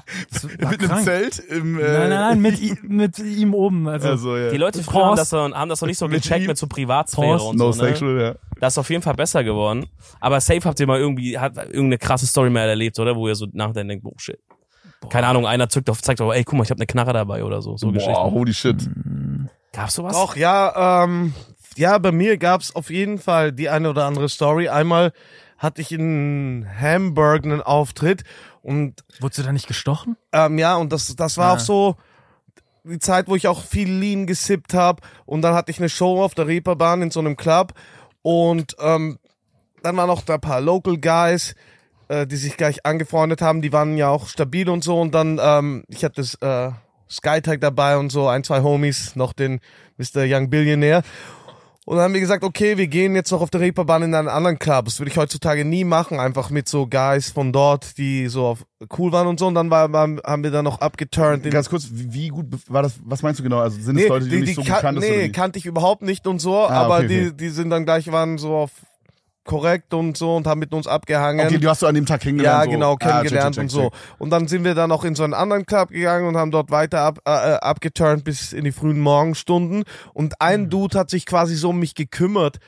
[0.69, 1.03] mit einem.
[1.03, 3.87] Zelt im, äh, Nein, nein, nein, mit, mit ihm oben.
[3.87, 4.49] Also, Also, ja.
[4.49, 7.37] die Leute früher haben das, haben das noch nicht so Mit gecheckt mit so Privatsphäre
[7.37, 7.45] Pause.
[7.49, 7.81] und no so.
[7.83, 7.89] Ne?
[7.89, 8.35] sexual, ja.
[8.59, 9.85] Das ist auf jeden Fall besser geworden.
[10.19, 13.15] Aber safe habt ihr mal irgendwie, hat irgendeine krasse Story mal erlebt, oder?
[13.15, 14.39] Wo ihr so nachher denkt, oh shit.
[15.09, 17.43] Keine Ahnung, einer zückt auf, zeigt auf, ey, guck mal, ich habe eine Knarre dabei
[17.43, 17.77] oder so.
[17.77, 18.15] So Boah, Geschichten.
[18.31, 18.89] holy shit.
[19.71, 20.13] Gab's sowas?
[20.13, 21.33] Doch, ja, ähm,
[21.77, 24.67] ja, bei mir gab's auf jeden Fall die eine oder andere Story.
[24.67, 25.13] Einmal
[25.57, 28.23] hatte ich in Hamburg einen Auftritt
[28.61, 30.17] und wurdest du da nicht gestochen?
[30.33, 31.53] ähm, ja, und das, das war Ah.
[31.53, 31.95] auch so
[32.83, 35.01] die Zeit, wo ich auch viel Lean gesippt habe.
[35.25, 37.73] Und dann hatte ich eine Show auf der Reeperbahn in so einem Club.
[38.21, 39.19] Und ähm,
[39.83, 41.55] dann waren noch da ein paar Local Guys,
[42.09, 43.61] äh, die sich gleich angefreundet haben.
[43.61, 44.99] Die waren ja auch stabil und so.
[44.99, 46.71] Und dann, ähm, ich hatte das äh,
[47.09, 49.61] Skytag dabei und so, ein, zwei Homies, noch den
[49.97, 50.23] Mr.
[50.25, 51.03] Young Billionaire.
[51.85, 54.27] Und dann haben wir gesagt, okay, wir gehen jetzt noch auf der Reeperbahn in einen
[54.27, 54.85] anderen Club.
[54.85, 58.63] Das würde ich heutzutage nie machen, einfach mit so Guys von dort, die so auf,
[58.99, 59.47] cool waren und so.
[59.47, 61.49] Und dann war, waren, haben wir dann noch abgeturnt.
[61.49, 63.57] Ganz kurz, wie, gut war das, was meinst du genau?
[63.57, 66.03] Also sind es Nee, Leute, die, du nicht so kan- oder nee kannte ich überhaupt
[66.03, 67.33] nicht und so, Ah, aber okay, die, okay.
[67.39, 68.71] die sind dann gleich, waren so auf
[69.49, 71.43] korrekt und so und haben mit uns abgehangen.
[71.47, 72.59] Okay, du hast du an dem Tag kennengelernt.
[72.59, 72.69] ja, so.
[72.71, 73.91] genau, Ah, check, kennengelernt check, und check, so.
[74.19, 76.69] Und dann sind wir dann noch in so einen anderen Club gegangen und haben dort
[76.69, 79.85] weiter ab, äh, äh, abgeturnt bis in die frühen Morgenstunden.
[80.13, 80.69] Und ein Hm.
[80.69, 82.59] Dude hat sich quasi so um mich gekümmert.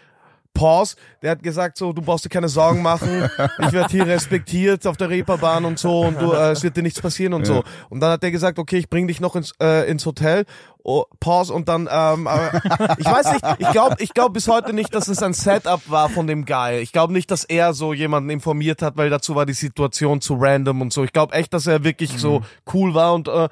[0.54, 3.08] Pause, der hat gesagt so, du brauchst dir keine Sorgen machen,
[3.60, 6.84] ich werde hier respektiert auf der Reeperbahn und so und du, äh, es wird dir
[6.84, 7.64] nichts passieren und so.
[7.90, 10.44] Und dann hat er gesagt, okay, ich bring dich noch ins, äh, ins Hotel,
[10.84, 12.28] oh, Pause und dann, ähm,
[12.98, 16.10] ich weiß nicht, ich glaube ich glaub bis heute nicht, dass es ein Setup war
[16.10, 16.80] von dem Guy.
[16.80, 20.36] Ich glaube nicht, dass er so jemanden informiert hat, weil dazu war die Situation zu
[20.40, 21.04] random und so.
[21.04, 22.42] Ich glaube echt, dass er wirklich so
[22.74, 23.50] cool war und äh,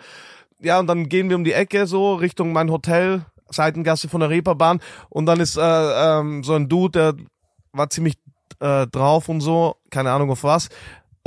[0.61, 4.29] ja, und dann gehen wir um die Ecke so Richtung mein Hotel, Seitengasse von der
[4.29, 7.25] Reeperbahn und dann ist äh, ähm, so ein Dude, der
[7.71, 8.15] war ziemlich
[8.59, 10.69] äh, drauf und so, keine Ahnung auf was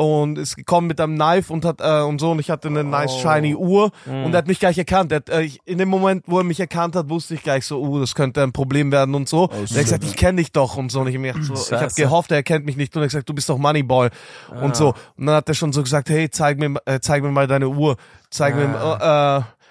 [0.02, 2.84] und ist gekommen mit einem Knife und hat äh, und so und ich hatte eine
[2.84, 5.12] nice shiny Uhr und er hat mich gleich erkannt.
[5.12, 7.66] Er hat, äh, ich, in dem Moment, wo er mich erkannt hat, wusste ich gleich
[7.66, 9.44] so, uh, das könnte ein Problem werden und so.
[9.44, 11.00] und er hat gesagt, ich kenne dich doch und so.
[11.00, 12.94] Und ich, mir so, ich habe gehofft, er kennt mich nicht.
[12.94, 14.08] Und er hat gesagt, du bist doch Moneyboy
[14.62, 14.94] und so.
[15.16, 17.68] Und dann hat er schon so gesagt, hey, zeig mir äh, zeig mir mal deine
[17.68, 17.96] Uhr,
[18.30, 19.62] zeig mir äh,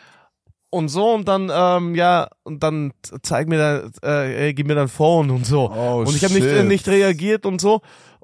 [0.69, 1.13] und so.
[1.13, 5.45] Und dann ähm, ja und dann zeig mir dann äh, gib mir dein Phone und
[5.45, 5.71] so.
[5.71, 7.81] Oh, und ich habe nicht äh, nicht reagiert und so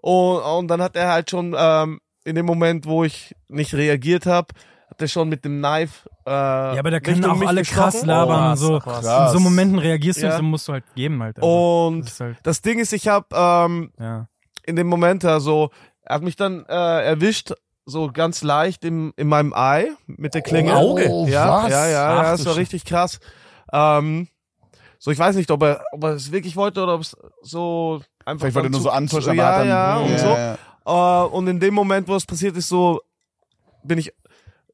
[0.07, 4.25] und, und dann hat er halt schon ähm, in dem Moment wo ich nicht reagiert
[4.25, 4.47] habe
[4.89, 7.81] hat er schon mit dem Knife äh, Ja, aber da können auch alle gestochen.
[7.83, 8.79] krass labern Oh, und so.
[8.79, 9.05] krass.
[9.33, 10.37] In so Momenten reagierst du, Ja.
[10.37, 11.35] so musst du halt geben halt.
[11.37, 11.47] einfach.
[11.47, 14.27] und Das halt, das Ding ist ich habe ähm, ja.
[14.65, 15.71] in dem Moment also
[16.03, 17.51] er hat mich dann äh, erwischt
[17.85, 20.75] so ganz leicht im, in meinem Ei mit der Klinge.
[20.75, 21.03] Auge?
[21.29, 21.71] Ja, was?
[21.71, 23.19] ja, ja, Ach, ja, das war richtig krass.
[23.71, 24.27] Ähm,
[24.99, 28.01] so, ich weiß nicht, ob er, ob er es wirklich wollte oder ob es so
[28.27, 28.41] einfach.
[28.41, 30.27] Vielleicht er dann nur so antäuschen, ja, ja, und so.
[30.27, 30.57] ja.
[30.85, 33.01] Äh, und in dem Moment, wo es passiert ist, so
[33.83, 34.13] bin ich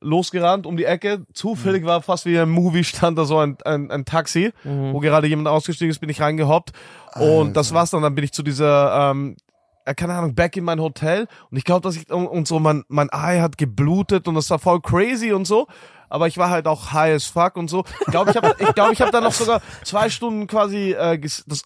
[0.01, 1.25] losgerannt um die Ecke.
[1.33, 5.27] Zufällig war fast wie ein Movie stand da so ein, ein, ein Taxi, wo gerade
[5.27, 6.71] jemand ausgestiegen ist, bin ich reingehoppt.
[7.15, 8.01] Und das war's dann.
[8.01, 9.37] Dann bin ich zu dieser, ähm,
[9.85, 11.27] äh, keine Ahnung, back in mein Hotel.
[11.49, 14.49] Und ich glaube, dass ich, und, und so, mein, mein Ei hat geblutet und das
[14.49, 15.67] war voll crazy und so.
[16.09, 17.85] Aber ich war halt auch high as fuck und so.
[18.01, 21.19] Ich glaube, ich habe ich glaub, ich hab dann noch sogar zwei Stunden quasi äh,
[21.19, 21.63] das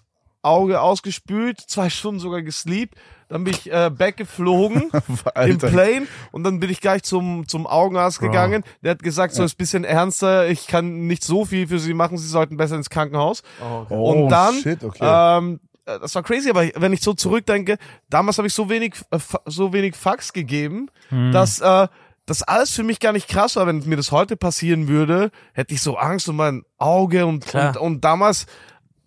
[0.48, 2.96] Auge ausgespült, zwei Stunden sogar gesleept.
[3.30, 4.90] Dann bin ich äh, back geflogen
[5.46, 5.58] im.
[5.58, 8.64] Plane und dann bin ich gleich zum, zum Augenarzt gegangen.
[8.82, 11.94] Der hat gesagt, so ist ein bisschen ernster, ich kann nicht so viel für sie
[11.94, 13.44] machen, sie sollten besser ins Krankenhaus.
[13.90, 15.00] Oh, und dann, shit, okay.
[15.02, 17.78] ähm, äh, das war crazy, aber wenn ich so zurückdenke,
[18.10, 20.90] damals habe ich so wenig, äh, so wenig Fax gegeben,
[21.32, 21.88] dass äh,
[22.28, 23.66] das alles für mich gar nicht krass war.
[23.66, 27.78] Wenn mir das heute passieren würde, hätte ich so Angst um mein Auge und, und,
[27.78, 28.46] und damals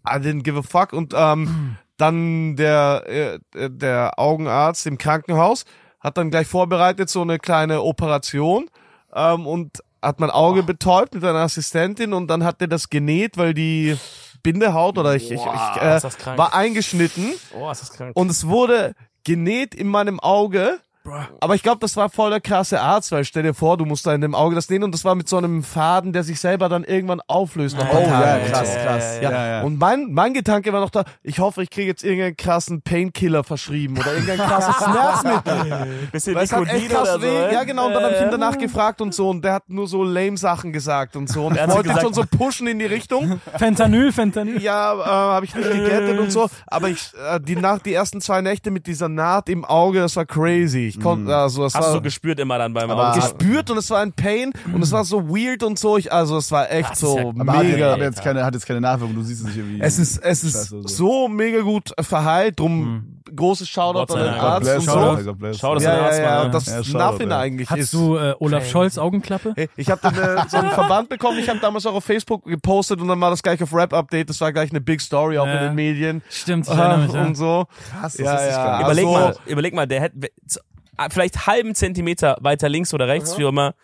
[0.06, 3.04] I didn't give a fuck und ähm, dann der,
[3.54, 5.64] äh, der Augenarzt im Krankenhaus
[6.00, 8.70] hat dann gleich vorbereitet so eine kleine Operation
[9.14, 13.36] ähm, und hat mein Auge betäubt mit einer Assistentin und dann hat der das genäht,
[13.36, 13.96] weil die
[14.42, 18.12] Bindehaut oder ich, ich, ich Boah, äh, war eingeschnitten Oh, ist das krank.
[18.16, 18.94] und es wurde
[19.24, 20.78] genäht in meinem Auge.
[21.40, 24.06] Aber ich glaube, das war voll der krasse Arzt, weil stell dir vor, du musst
[24.06, 26.40] da in dem Auge das nähen und das war mit so einem Faden, der sich
[26.40, 27.76] selber dann irgendwann auflöst.
[27.78, 29.18] nach Oh, ja, krass, ja, krass.
[29.22, 29.62] ja, Ja, ja.
[29.62, 33.44] und mein, mein Gedanke war noch da, ich hoffe, ich kriege jetzt irgendeinen krassen Painkiller
[33.44, 35.86] verschrieben oder irgendein krasses Schmerzmittel.
[36.12, 37.52] Bisschen Weil es hat echt krass oder so, weh.
[37.52, 37.86] Ja, genau.
[37.86, 39.28] Und dann habe ich ihn danach gefragt und so.
[39.30, 41.46] Und der hat nur so lame Sachen gesagt und so.
[41.46, 43.40] Und so wollte gesagt- schon so pushen in die Richtung.
[43.58, 44.60] Fentanyl, Fentanyl.
[44.62, 46.48] Ja, äh, habe ich nicht gegettet und so.
[46.66, 50.16] Aber ich, äh, die Nacht, die ersten zwei Nächte mit dieser Naht im Auge, das
[50.16, 50.86] war crazy.
[50.88, 53.78] Ich konnte, also es Hast du war so gespürt immer dann beim Aber- gespürt und
[53.78, 55.96] es war ein Pain und es war so weird und so.
[55.96, 57.92] Ich, also es war echt Das ist so ja- hat, mega.
[57.92, 59.80] hat, jetzt keine, hat jetzt keine Nachwirkung, du siehst es nicht irgendwie.
[59.80, 60.82] Es ist, es ist so.
[60.86, 65.22] so mega gut verheilt, drum großes Shoutout an den Arzt bless, und Shoutout.
[65.22, 65.34] so.
[65.34, 65.60] Bless.
[65.60, 67.38] Ja, der ja, Arzt ja, und das Ja, Shoutout, ja.
[67.38, 67.92] eigentlich Hast ist.
[67.94, 69.52] du äh, Olaf Scholz Augenklappe?
[69.54, 73.00] Hey, ich habe äh, so einen Verband bekommen, ich habe damals auch auf Facebook gepostet
[73.00, 75.54] und dann war das gleich auf Rap-Update, das war gleich eine Big Story auch Ja.
[75.58, 76.22] in den Medien.
[76.28, 77.12] Stimmt, ich erinnere mich.
[77.28, 77.66] und so.
[77.92, 78.80] Krass, das Ja, ich ja.
[78.82, 80.16] Überleg Also- mal, überleg mal, der hätte
[81.10, 83.74] vielleicht halben Zentimeter weiter links oder rechts, wie immer,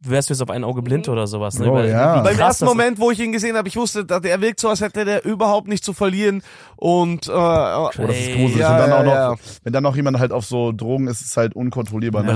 [0.00, 1.58] wärst du jetzt auf ein Auge blind oder sowas.
[1.58, 1.70] Ne?
[1.70, 2.16] Oh, Weil- ja.
[2.22, 4.68] Beim krass ersten Moment, wo ich ihn gesehen habe, ich wusste, dass er wirkt so,
[4.68, 6.42] als hätte der überhaupt nicht zu verlieren
[6.76, 8.56] und äh, Oh, das ist gruselig.
[8.56, 9.34] Ja, und dann ja, auch noch, ja.
[9.62, 12.22] wenn dann noch jemand halt auf so Drogen ist, ist es halt unkontrollierbar.
[12.22, 12.34] Ne?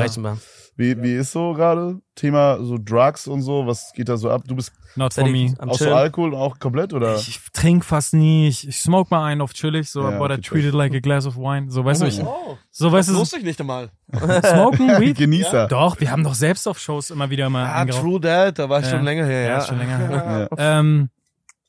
[0.79, 3.67] Wie, wie ist so gerade Thema so Drugs und so?
[3.67, 4.43] Was geht da so ab?
[4.47, 5.53] Du bist Not for me.
[5.59, 5.93] auch so?
[5.93, 7.17] Alkohol auch komplett oder?
[7.17, 8.47] Ich trinke fast nie.
[8.47, 11.01] Ich, ich smoke mal einen auf chillig, so, Ja, but I treat it like a
[11.01, 11.69] glass of wine.
[11.69, 13.91] So, weißt du, ich, oh, so, weißt das du, wusste ich nicht einmal.
[14.13, 15.19] smoken, Weed?
[15.19, 15.67] Genießer.
[15.67, 18.79] Doch, wir haben doch selbst auf Shows immer wieder mal Ah, true that, da war
[18.79, 18.93] ich Ja.
[18.93, 19.43] schon länger her.
[19.43, 20.49] Ja, Ja, schon länger her.
[20.57, 20.79] Ja.
[20.79, 21.11] Ähm,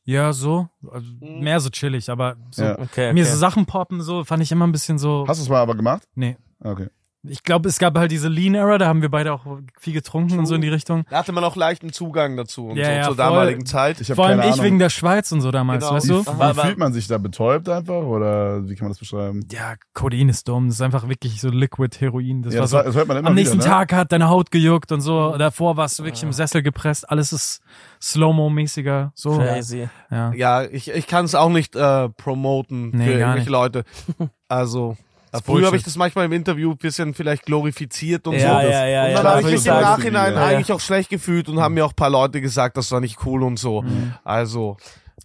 [0.03, 0.70] ja, so.
[0.91, 2.62] Also, mehr so chillig, aber so.
[2.64, 2.74] Ja.
[2.74, 3.14] Okay, okay.
[3.14, 5.26] Mir so Sachen poppen, so, fand ich immer ein bisschen so.
[5.28, 6.03] Hast du es mal aber gemacht?
[6.14, 6.38] Nee.
[6.60, 6.89] Okay.
[7.28, 9.45] Ich glaube, es gab halt diese Lean-Era, da haben wir beide auch
[9.78, 11.03] viel getrunken und so in die Richtung.
[11.09, 13.17] Da hatte man auch leichten Zugang dazu und Ja, so ja, zur voll.
[13.17, 13.99] damaligen Zeit.
[13.99, 14.65] Ich habe Vor allem keine ich Ahnung.
[14.65, 15.95] wegen der Schweiz und so damals, Genau.
[15.95, 16.22] weißt wie, du?
[16.26, 19.45] wie war- fühlt man sich da betäubt einfach oder wie kann man das beschreiben?
[19.51, 20.67] Ja, Codein ist dumm.
[20.67, 22.41] Das ist einfach wirklich so Liquid Heroin.
[22.41, 22.78] Das ja, war das, so.
[22.84, 23.72] das hört man immer Am nächsten wieder, ne?
[23.72, 25.36] Tag hat deine Haut gejuckt und so.
[25.38, 27.09] Davor warst du wirklich im Sessel gepresst.
[27.09, 27.61] Alles ist
[28.01, 29.11] Slow-Mo-mäßiger.
[29.15, 29.38] So.
[29.38, 29.89] Crazy.
[30.11, 30.32] Ja.
[30.34, 33.49] Ja, ich, ich kann es auch nicht äh, promoten Nee, für irgendwelche nicht.
[33.49, 33.84] Leute.
[34.51, 34.97] Also,
[35.32, 38.68] ist früher habe ich das manchmal im Interview ein bisschen vielleicht glorifiziert und Ja, so.
[38.68, 39.14] ja, ja, und ja.
[39.14, 40.46] dann klar, habe ich das mich im Nachhinein ja.
[40.46, 43.18] eigentlich auch schlecht gefühlt und haben mir auch ein paar Leute gesagt, das war nicht
[43.26, 43.82] cool und so.
[43.84, 44.14] Mhm.
[44.24, 44.78] Also,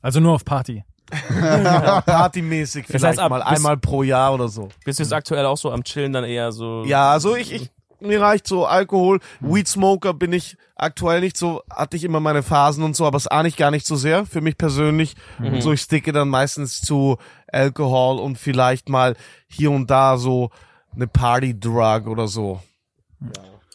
[0.03, 0.85] Also nur auf Party.
[2.07, 4.69] partymäßig Das vielleicht heißt, ab- mal einmal pro Jahr oder so.
[4.85, 6.85] Bist du jetzt aktuell auch so am Chillen dann eher so?
[6.87, 9.20] Ja, also ich, ich mir reicht so Alkohol.
[9.40, 13.16] Weed Smoker bin ich aktuell nicht so, hatte ich immer meine Phasen und so, aber
[13.16, 15.14] es ahne ich gar nicht so sehr für mich persönlich.
[15.38, 17.16] Und so, ich sticke dann meistens zu
[17.51, 19.16] Alkohol und vielleicht mal
[19.47, 20.51] hier und da so
[20.95, 22.61] eine Party-Drug oder so.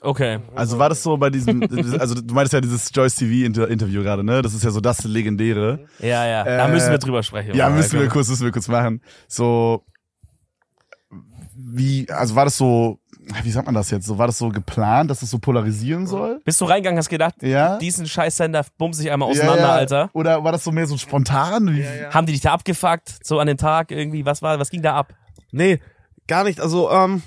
[0.01, 0.39] Okay.
[0.55, 1.61] Also war das so bei diesem,
[1.99, 4.41] also du meintest ja dieses Joyce TV Inter Interview gerade, ne?
[4.41, 5.87] Das ist ja so das legendäre.
[5.99, 6.43] Ja, ja.
[6.45, 7.55] Da Äh, müssen wir drüber sprechen.
[7.55, 9.01] Ja, müssen wir kurz, müssen wir kurz machen.
[9.27, 9.83] So,
[11.53, 12.99] wie, also war das so,
[13.43, 14.05] wie sagt man das jetzt?
[14.05, 16.41] So, war das so geplant, dass es so polarisieren soll?
[16.45, 17.77] Bist du reingegangen, hast gedacht, Ja.
[17.77, 19.73] diesen Scheißsender bumse ich einmal auseinander, ja, ja.
[19.75, 20.09] Alter?
[20.13, 21.83] Oder war das so mehr so spontan?
[22.11, 24.25] Haben die dich da abgefuckt, so an den Tag irgendwie?
[24.25, 25.13] Was war, was ging da ab?
[25.51, 25.79] Nee,
[26.27, 26.59] gar nicht.
[26.59, 27.21] Also, ähm,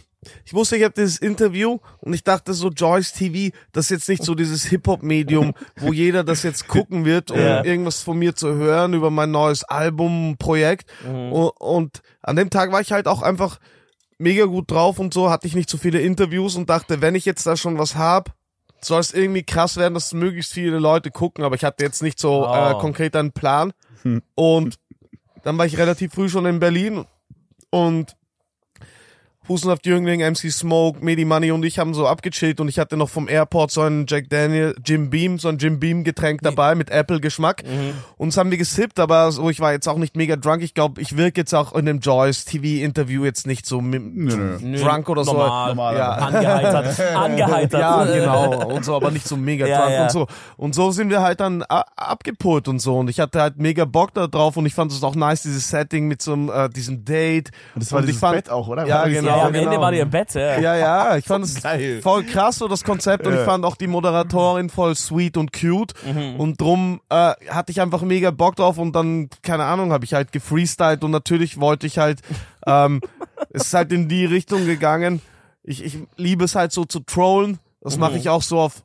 [0.45, 4.09] ich wusste, ich habe dieses Interview und ich dachte so, Joyce TV, das ist jetzt
[4.09, 7.65] nicht so dieses Hip-Hop-Medium, wo jeder das jetzt gucken wird, um Ja.
[7.65, 10.89] irgendwas von mir zu hören über mein neues Album, Projekt.
[11.05, 13.59] Und, und an dem Tag war ich halt auch einfach
[14.23, 17.25] mega gut drauf und so, hatte ich nicht so viele Interviews und dachte, wenn ich
[17.25, 18.35] jetzt da schon was hab,
[18.81, 22.18] soll es irgendwie krass werden, dass möglichst viele Leute gucken, aber ich hatte jetzt nicht
[22.18, 22.55] so Oh.
[22.55, 23.73] äh, konkret einen Plan.
[24.35, 24.79] Und
[25.45, 27.05] dann war ich relativ früh schon in Berlin
[27.70, 28.16] und
[29.49, 33.09] Hustenhaft Jüngling, MC Smoke, Medi Money und ich haben so abgechillt und ich hatte noch
[33.09, 36.90] vom Airport so einen Jack Daniel, Jim Beam, so ein Jim Beam Getränk dabei mit
[36.90, 37.64] Apple Geschmack.
[38.18, 40.62] Und das haben wir gesippt, aber so, ich war jetzt auch nicht mega drunk.
[40.62, 44.03] Ich glaube, ich wirke jetzt auch in dem Joyce TV Interview jetzt nicht so mit,
[44.14, 44.78] Nö, nö.
[44.78, 45.32] drunk oder so.
[45.32, 45.68] Normal.
[45.68, 45.97] Normal.
[45.97, 46.11] Ja.
[46.12, 47.01] Angeheitert.
[47.16, 47.80] Angeheitert.
[47.80, 48.66] Ja, genau.
[48.68, 50.03] Und so, aber nicht so mega Ja, drunk ja.
[50.05, 50.26] und so.
[50.57, 52.99] Und so sind wir halt dann abgepult und so.
[52.99, 55.68] Und ich hatte halt mega Bock da drauf und ich fand es auch nice, dieses
[55.68, 57.51] Setting mit so einem, äh, diesem Date.
[57.74, 58.86] Und das war und ich dieses fand, Bett auch, oder?
[58.86, 59.43] Ja, das- genau.
[59.43, 59.80] Ja, am Ende genau.
[59.80, 60.59] war die im Bett, ja.
[60.61, 62.01] Ja, ja, ich fand es Geil.
[62.03, 63.26] voll krass, so das Konzept.
[63.26, 65.95] Und ich fand auch die Moderatorin voll sweet und cute.
[66.39, 68.78] Und drum äh, hatte ich einfach mega Bock drauf.
[68.78, 71.05] Und dann, keine Ahnung, habe ich halt gefreestylt.
[71.05, 72.20] Und natürlich wollte ich halt,
[72.66, 73.01] ähm,
[73.51, 75.20] es ist halt in die Richtung gegangen.
[75.62, 77.59] Ich, ich liebe es halt so zu trollen.
[77.80, 78.85] Das mache ich auch so auf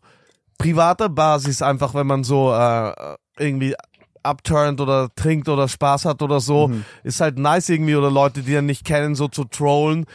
[0.57, 2.93] privater Basis, einfach wenn man so äh,
[3.37, 3.75] irgendwie
[4.23, 6.71] abturnt oder trinkt oder Spaß hat oder so.
[7.03, 10.05] Ist halt nice irgendwie oder Leute, die einen nicht kennen, so zu trollen.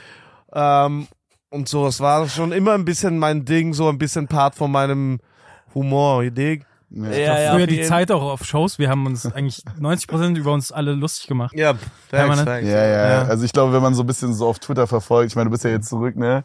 [0.55, 1.07] Ähm,
[1.51, 4.71] und so, es war schon immer ein bisschen mein Ding, so ein bisschen Part von
[4.71, 5.21] meinem
[5.75, 6.63] Humor, Idee.
[6.95, 7.09] Ja.
[7.11, 10.53] Ja, ja, Früher die jeden- Zeit auch auf Shows, wir haben uns eigentlich 90% über
[10.53, 11.55] uns alle lustig gemacht.
[11.57, 11.79] Ja, Ja,
[12.11, 12.69] thanks, thanks.
[12.69, 13.23] Ja, ja, Ja.
[13.23, 15.53] Also ich glaube, wenn man so ein bisschen so auf Twitter verfolgt, ich meine, du
[15.53, 16.45] bist ja jetzt zurück, ne?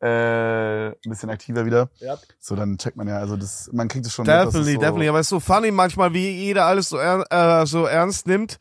[0.00, 1.88] Äh, ein bisschen aktiver wieder.
[2.00, 2.16] Ja.
[2.40, 4.80] So, dann checkt man ja, also das, man kriegt es schon mit, Definitely, es so,
[4.80, 5.08] definitely.
[5.08, 7.24] Aber es ist so funny manchmal, wie jeder alles so, er,
[7.62, 8.58] äh, so ernst nimmt.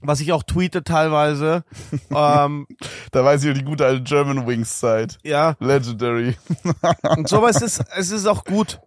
[0.00, 1.64] Was ich auch tweete teilweise.
[2.14, 2.66] ähm,
[3.10, 5.18] Da weiß ich ja die gute alte German Wings Zeit.
[5.24, 6.36] ja, Legendary.
[7.16, 8.80] und so, aber es ist, es ist auch gut.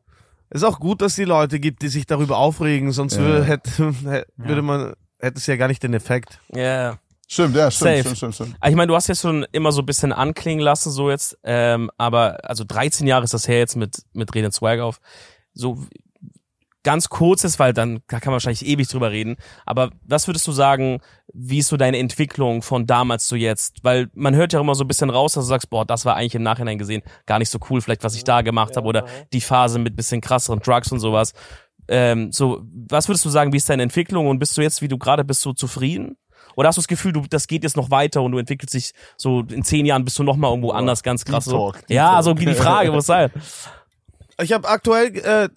[0.49, 3.21] Es ist auch gut, dass es die Leute gibt, die sich darüber aufregen, sonst Ja.
[3.21, 3.93] würde, hätte,
[4.37, 6.39] würde man, hätte es ja gar nicht den Effekt.
[6.53, 6.97] Ja.
[7.27, 7.99] Stimmt, ja, stimmt, Safe.
[8.01, 8.55] stimmt, stimmt, stimmt.
[8.59, 11.37] Ah, Ich meine, du hast jetzt schon immer so ein bisschen anklingen lassen, so jetzt,
[11.45, 14.99] ähm, aber also 13 Jahre ist das her jetzt mit, mit Reden Swag auf.
[15.53, 15.77] So
[16.83, 19.37] ganz kurzes, weil dann da kann man wahrscheinlich ewig drüber reden.
[19.65, 20.99] Aber was würdest du sagen,
[21.33, 23.83] wie ist so deine Entwicklung von damals zu jetzt?
[23.83, 26.15] Weil man hört ja immer so ein bisschen raus, dass du sagst, boah, das war
[26.15, 29.05] eigentlich im Nachhinein gesehen gar nicht so cool, vielleicht was ich da gemacht habe oder
[29.33, 31.33] die Phase mit bisschen krasseren Drugs und sowas.
[31.87, 34.87] Ähm, so, was würdest du sagen, wie ist deine Entwicklung und bist du jetzt, wie
[34.87, 36.17] du gerade bist, so zufrieden?
[36.55, 38.91] Oder hast du das Gefühl, du, das geht jetzt noch weiter und du entwickelst dich
[39.17, 41.57] so in zehn Jahren bist du noch mal irgendwo anders, ganz krass Deep so?
[41.57, 42.23] Talk, Deep ja, Talk.
[42.23, 43.31] so wie die Frage, was sein?
[44.41, 45.49] Ich habe aktuell äh,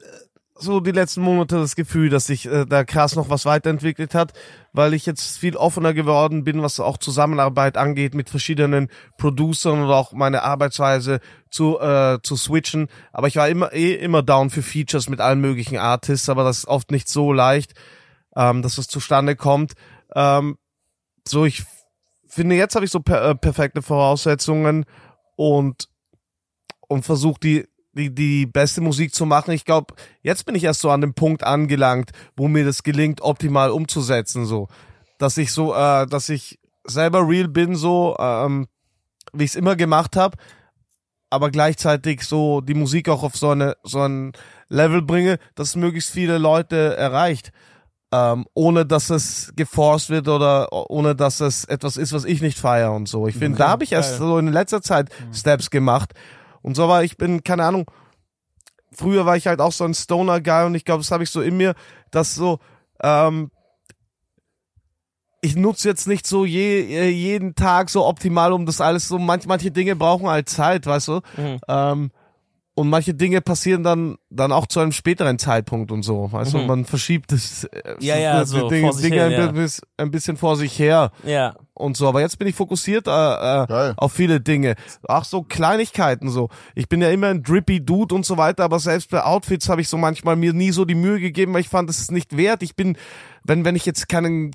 [0.57, 4.33] so die letzten Monate das Gefühl, dass sich äh, da krass noch was weiterentwickelt hat,
[4.73, 8.89] weil ich jetzt viel offener geworden bin, was auch Zusammenarbeit angeht mit verschiedenen
[9.19, 12.89] Producern oder auch meine Arbeitsweise zu äh, zu switchen.
[13.13, 16.59] Aber ich war immer eh immer down für Features mit allen möglichen Artists, aber das
[16.59, 17.75] ist oft nicht so leicht,
[18.37, 19.73] ähm, dass es zustande kommt.
[20.15, 20.57] Ähm,
[21.27, 21.65] so ich
[22.29, 24.85] finde jetzt habe ich so per äh, perfekte Voraussetzungen
[25.35, 25.89] und
[26.87, 29.53] und versuche die die, die beste Musik zu machen.
[29.53, 33.20] Ich glaube, jetzt bin ich erst so an dem Punkt angelangt, wo mir das gelingt,
[33.20, 34.68] optimal umzusetzen, so.
[35.18, 38.66] Dass ich so, äh, dass ich selber real bin, so, ähm,
[39.32, 40.36] wie ich es immer gemacht habe,
[41.30, 44.32] aber gleichzeitig so die Musik auch auf so eine so ein
[44.68, 47.51] Level bringe, dass möglichst viele Leute erreicht.
[48.12, 52.57] Ähm, ohne dass es geforst wird oder ohne dass es etwas ist, was ich nicht
[52.57, 53.26] feiere und so.
[53.26, 56.12] Ich finde, da habe ich erst so in letzter Zeit Steps gemacht.
[56.65, 57.85] Und so war ich bin, keine Ahnung,
[58.91, 61.43] früher war ich halt auch so ein Stoner-Guy und ich glaube, das habe ich so
[61.43, 61.75] in mir,
[62.11, 62.59] dass so,
[63.03, 63.51] ähm,
[65.43, 69.19] ich nutze jetzt nicht so je, äh, jeden Tag so optimal, um das alles so,
[69.19, 71.21] manch, manche Dinge brauchen halt Zeit, weißt du?
[71.37, 71.61] Mhm.
[71.69, 72.11] Ähm,
[72.77, 76.59] und manche Dinge passieren dann, dann auch zu einem späteren Zeitpunkt und so, weißt du?
[76.59, 76.66] Mhm.
[76.66, 79.68] Man verschiebt das, äh, Ja, ja, die so Dinge, Dinge hin, ein, ja.
[79.97, 81.55] ein bisschen vor sich her Ja.
[81.75, 82.09] und so.
[82.09, 84.75] Aber jetzt bin ich fokussiert äh, äh, auf viele Dinge.
[85.07, 86.49] Ach so Kleinigkeiten so.
[86.75, 89.81] Ich bin ja immer ein drippy Dude und so weiter, aber selbst bei Outfits habe
[89.81, 92.37] ich so manchmal mir nie so die Mühe gegeben, weil ich fand, das ist nicht
[92.37, 92.64] wert.
[92.64, 92.97] Ich bin,
[93.45, 94.51] wenn wenn ich jetzt keinen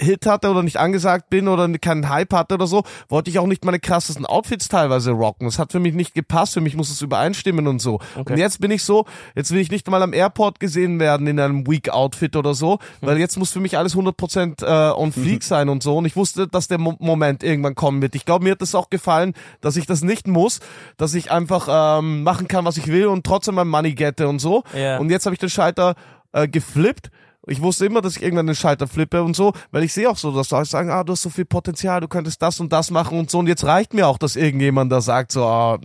[0.00, 3.46] Hit hatte oder nicht angesagt bin oder keinen Hype hatte oder so, wollte ich auch
[3.46, 5.46] nicht meine krassesten Outfits teilweise rocken.
[5.46, 8.00] Das hat für mich nicht gepasst, für mich muss es übereinstimmen und so.
[8.16, 8.32] Okay.
[8.32, 11.40] Und jetzt bin ich so, jetzt will ich nicht mal am Airport gesehen werden in
[11.40, 15.68] einem Weak-Outfit oder so, weil jetzt muss für mich alles 100% äh, on fleek sein
[15.68, 15.96] und so.
[15.96, 18.14] Und ich wusste, dass der Mo Moment irgendwann kommen wird.
[18.14, 20.60] Ich glaube, mir hat es auch gefallen, dass ich das nicht muss,
[20.96, 24.38] dass ich einfach ähm, machen kann, was ich will und trotzdem mein Money gette und
[24.38, 24.64] so.
[24.76, 24.98] Ja.
[24.98, 25.94] Und jetzt habe ich den Schalter
[26.32, 27.10] äh, geflippt.
[27.48, 30.16] Ich wusste immer, dass ich irgendwann den Schalter flippe und so, weil ich sehe auch
[30.16, 32.90] so, dass Leute sagen, ah, du hast so viel Potenzial, du könntest das und das
[32.90, 33.38] machen und so.
[33.38, 35.78] Und jetzt reicht mir auch, dass irgendjemand da sagt, so, ah,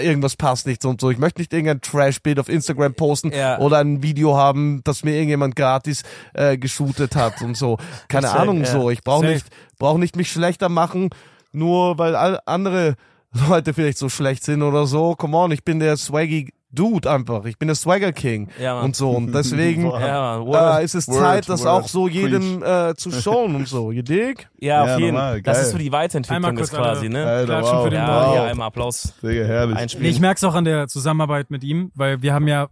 [0.00, 1.10] irgendwas passt nicht so und so.
[1.10, 3.58] Ich möchte nicht irgendein Trash-Bild auf Instagram posten Ja.
[3.58, 6.02] oder ein Video haben, das mir irgendjemand gratis
[6.34, 7.78] äh, geshootet hat und so.
[8.08, 8.66] Keine Safe, Ahnung ja.
[8.66, 8.90] so.
[8.90, 9.46] Ich brauche nicht,
[9.78, 11.10] brauche nicht mich schlechter machen,
[11.52, 12.94] nur weil all andere
[13.48, 15.14] Leute vielleicht so schlecht sind oder so.
[15.14, 17.44] Come on, ich bin der swaggy Dude einfach.
[17.46, 19.10] Ich bin der Swagger King Ja, und so.
[19.10, 19.90] Und deswegen.
[20.00, 23.66] Ja, äh, ist es Word, Zeit, das Word, auch so jedem äh, zu showen und
[23.68, 23.90] so.
[23.92, 24.48] You dig?
[24.58, 25.42] ja, auf Ja, jeden Fall.
[25.42, 27.18] Das ist so die Weiterentwicklung Einmal ist kurz, quasi, Alter.
[27.18, 27.26] ne?
[27.26, 27.84] Alter, wow.
[27.84, 28.32] für den Ja, wow.
[28.32, 29.76] hier einmal Applaus Digga, herrlich.
[29.76, 30.02] einspielen.
[30.04, 32.68] Nee, ich merk's auch an der Zusammenarbeit mit ihm, weil wir haben ja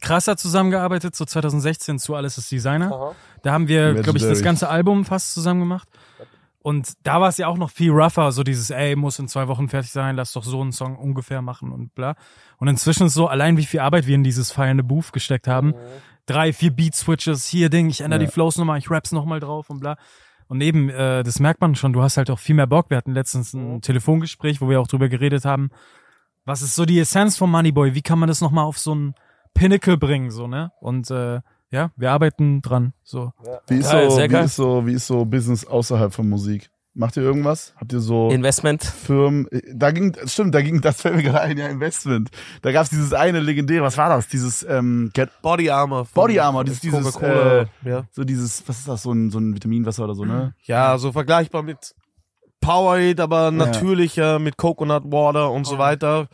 [0.00, 3.14] krasser zusammengearbeitet, so 2016 zu Alles ist Designer.
[3.42, 5.88] Da haben wir, glaube ich, das ganze Album fast zusammen gemacht.
[6.62, 9.48] Und da war es ja auch noch viel rougher, so dieses, ey, muss in zwei
[9.48, 12.14] Wochen fertig sein, lass doch so einen Song ungefähr machen und bla.
[12.58, 15.74] Und inzwischen ist so, allein wie viel Arbeit wir in dieses feiernde Booth gesteckt haben.
[16.26, 18.26] Drei, vier Beat-Switches, hier Ding, ich ändere Ja.
[18.26, 19.96] die Flows nochmal, ich raps nochmal drauf und bla.
[20.46, 22.90] Und eben, äh, das merkt man schon, du hast halt auch viel mehr Bock.
[22.90, 25.70] Wir hatten letztens ein Telefongespräch, wo wir auch drüber geredet haben.
[26.44, 27.94] Was ist so die Essenz von Moneyboy?
[27.94, 29.14] Wie kann man das nochmal auf so ein
[29.54, 30.70] Pinnacle bringen, so, ne?
[30.80, 31.40] Und äh,
[31.72, 32.92] ja, wir arbeiten dran.
[33.02, 33.32] So.
[33.66, 36.70] Wie ist, Geil, so, sehr wie, ist so, wie ist so Business außerhalb von Musik?
[36.94, 37.72] Macht ihr irgendwas?
[37.76, 38.84] Habt ihr so Investment.
[38.84, 39.48] Firmen?
[39.72, 42.28] Da ging, stimmt, da ging, das fällt mir gerade ein, ja, Investment.
[42.60, 44.28] Da gab's dieses eine legendäre, was war das?
[44.28, 46.06] Dieses ähm, Get, Body Armor.
[46.12, 48.04] Body Armor, dieses, dieses äh, ja.
[48.10, 50.54] so dieses, was ist das, so ein, so ein Vitaminwasser oder so, ne?
[50.64, 51.94] ja, so vergleichbar mit
[52.60, 56.28] Powerade, aber natürlicher mit Coconut Water und so weiter.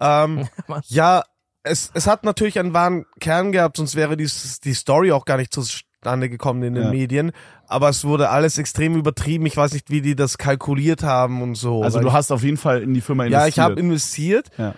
[0.00, 0.48] Ähm,
[0.84, 1.24] ja,
[1.62, 4.28] es, es hat natürlich einen wahren Kern gehabt, sonst wäre die,
[4.64, 6.90] die Story auch gar nicht zustande gekommen in den Ja.
[6.90, 7.32] Medien.
[7.66, 9.46] Aber es wurde alles extrem übertrieben.
[9.46, 11.82] Ich weiß nicht, wie die das kalkuliert haben und so.
[11.82, 13.48] Also Weil du hast auf jeden Fall in die Firma ja, investiert.
[13.54, 14.50] ich habe investiert.
[14.58, 14.74] Ja.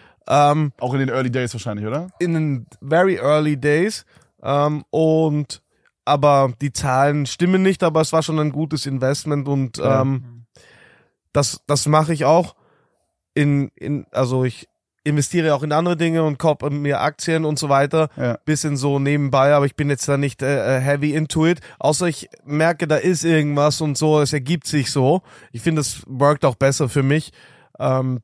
[0.53, 2.09] Ähm, Auch in den Early Days wahrscheinlich, oder?
[2.21, 4.05] in den very early days
[4.43, 5.63] ähm, und
[6.05, 10.03] aber die Zahlen stimmen nicht, aber es war schon ein gutes Investment und Ja.
[10.03, 10.47] ähm,
[11.33, 12.55] das das mache ich auch
[13.35, 14.69] in in also ich
[15.05, 18.39] investiere auch in andere Dinge und kaufe mir Aktien und so weiter, Ja.
[18.45, 22.07] bisschen so nebenbei, aber ich bin jetzt da nicht äh, äh, heavy into it, außer
[22.07, 25.23] ich merke, da ist irgendwas und so, es ergibt sich so.
[25.51, 27.33] Ich finde, es workt auch besser für mich.
[27.81, 28.21] Ähm,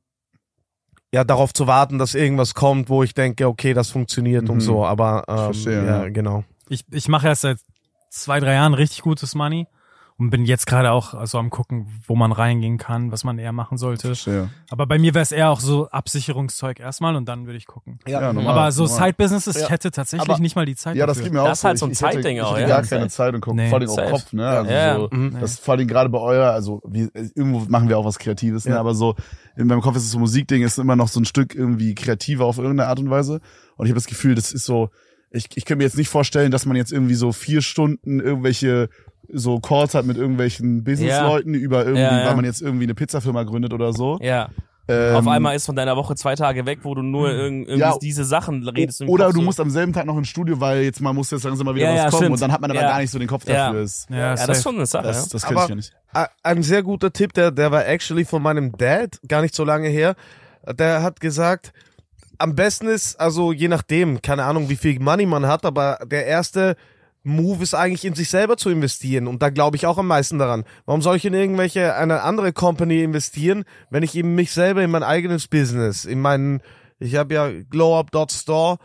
[1.12, 4.50] ja, darauf zu warten, dass irgendwas kommt, wo ich denke, okay, das funktioniert Mhm.
[4.50, 6.08] und so, aber ähm, verstehe, ja, ja.
[6.10, 6.44] genau.
[6.68, 7.58] Ich, ich mache erst seit
[8.10, 9.66] zwei, drei Jahren richtig gutes Money
[10.18, 13.52] und bin jetzt gerade auch so am gucken, wo man reingehen kann, was man eher
[13.52, 14.08] machen sollte.
[14.08, 14.50] Verstehe.
[14.68, 18.00] Aber bei mir wäre es eher auch so Absicherungszeug erstmal und dann würde ich gucken.
[18.06, 18.86] Ja, normal, Aber so.
[18.86, 19.62] Side-Businesses, Ja.
[19.64, 21.24] ich hätte tatsächlich Aber- nicht mal die Zeit Ja, das dafür.
[21.30, 21.68] geht mir auch Das ist so.
[21.68, 22.80] halt so ein Ich- ich hätte- Zeitding ich auch, hätte ja.
[22.80, 23.68] gar keine Zeit und gucke Nee.
[23.68, 24.10] vor allem auf Safe.
[24.10, 24.48] Kopf, ne?
[24.48, 24.94] Also Ja.
[24.96, 25.36] so, Mhm.
[25.40, 28.72] das vor allem gerade bei euer, also wie, irgendwo machen wir auch was Kreatives, ne?
[28.74, 28.80] Ja.
[28.80, 29.14] Aber so
[29.56, 32.44] in meinem Kopf ist es so Musikding, ist immer noch so ein Stück irgendwie kreativer
[32.44, 33.40] auf irgendeine Art und Weise.
[33.76, 34.90] Und ich habe das Gefühl, das ist so,
[35.30, 38.88] ich, ich kann mir jetzt nicht vorstellen, dass man jetzt irgendwie so vier Stunden irgendwelche
[39.32, 42.26] so Calls hat mit irgendwelchen Businessleuten über irgendwie, Ja, ja.
[42.28, 44.18] weil man jetzt irgendwie eine Pizzafirma gründet oder so.
[44.22, 44.48] Ja.
[44.90, 47.78] Ähm, Auf einmal ist von deiner Woche zwei Tage weg, wo du nur irg irgendwie
[47.78, 47.94] Ja.
[48.00, 49.02] diese Sachen redest.
[49.02, 49.44] Oder Kopf du so.
[49.44, 51.84] musst am selben Tag noch ins Studio, weil jetzt mal muss jetzt langsam mal wieder
[51.86, 52.32] Ja, was ja, kommen stimmt.
[52.32, 52.88] und dann hat man aber Ja.
[52.88, 53.66] gar nicht so den Kopf Ja.
[53.66, 53.82] dafür.
[53.82, 54.52] Ist, Ja, Ja, das safe.
[54.52, 55.02] ist schon eine Sache.
[55.08, 55.28] das, ja.
[55.32, 55.92] das Aber- ich ja nicht.
[56.42, 59.88] Ein sehr guter Tipp, der, der war actually von meinem Dad, gar nicht so lange
[59.88, 60.14] her.
[60.66, 61.74] Der hat gesagt,
[62.38, 66.24] am besten ist, also je nachdem, keine Ahnung, wie viel Money man hat, aber der
[66.24, 66.76] erste
[67.28, 70.38] Move ist eigentlich in sich selber zu investieren und da glaube ich auch am meisten
[70.38, 70.64] daran.
[70.86, 74.90] Warum soll ich in irgendwelche eine andere Company investieren, wenn ich eben mich selber in
[74.90, 76.62] mein eigenes Business, in meinen,
[76.98, 78.78] ich habe ja glowup.store,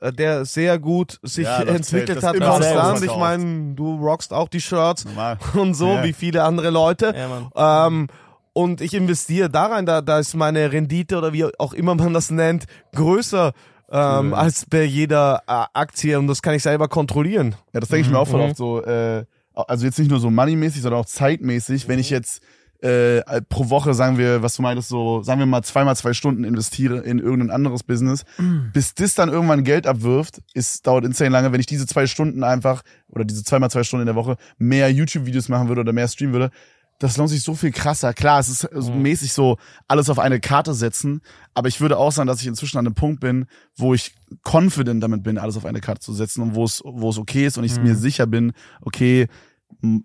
[0.00, 3.02] äh, der sehr gut sich Ja, entwickelt hat konstant.
[3.04, 5.38] Ich meine, du rockst auch die Shirts Normal.
[5.54, 6.04] und so Ja.
[6.04, 7.14] wie viele andere Leute.
[7.56, 7.86] Ja.
[7.86, 8.06] Ähm,
[8.52, 12.14] und ich investiere da rein, da, da ist meine Rendite oder wie auch immer man
[12.14, 13.52] das nennt, größer
[13.90, 17.54] ähm, als bei jeder äh, Aktie und das kann ich selber kontrollieren.
[17.72, 18.46] Ja, das denke ich mir auch voll Mhm.
[18.46, 19.24] oft so, äh,
[19.54, 22.42] also jetzt nicht nur so moneymäßig, sondern auch zeitmäßig, wenn ich jetzt
[22.80, 26.44] äh, pro Woche, sagen wir, was du meintest, so, sagen wir mal zweimal zwei Stunden
[26.44, 28.24] investiere in irgendein anderes Business,
[28.72, 32.44] bis das dann irgendwann Geld abwirft, ist, dauert insane lange, wenn ich diese zwei Stunden
[32.44, 36.06] einfach, oder diese zweimal zwei Stunden in der Woche, mehr YouTube-Videos machen würde oder mehr
[36.06, 36.50] streamen würde,
[36.98, 38.12] das lohnt sich so viel krasser.
[38.12, 39.02] Klar, es ist so Mhm.
[39.02, 41.20] mäßig so alles auf eine Karte setzen,
[41.54, 43.46] aber ich würde auch sagen, dass ich inzwischen an einem Punkt bin,
[43.76, 47.10] wo ich confident damit bin, alles auf eine Karte zu setzen und wo es, wo
[47.10, 47.82] es okay ist und ich Mhm.
[47.84, 49.28] mir sicher bin, okay,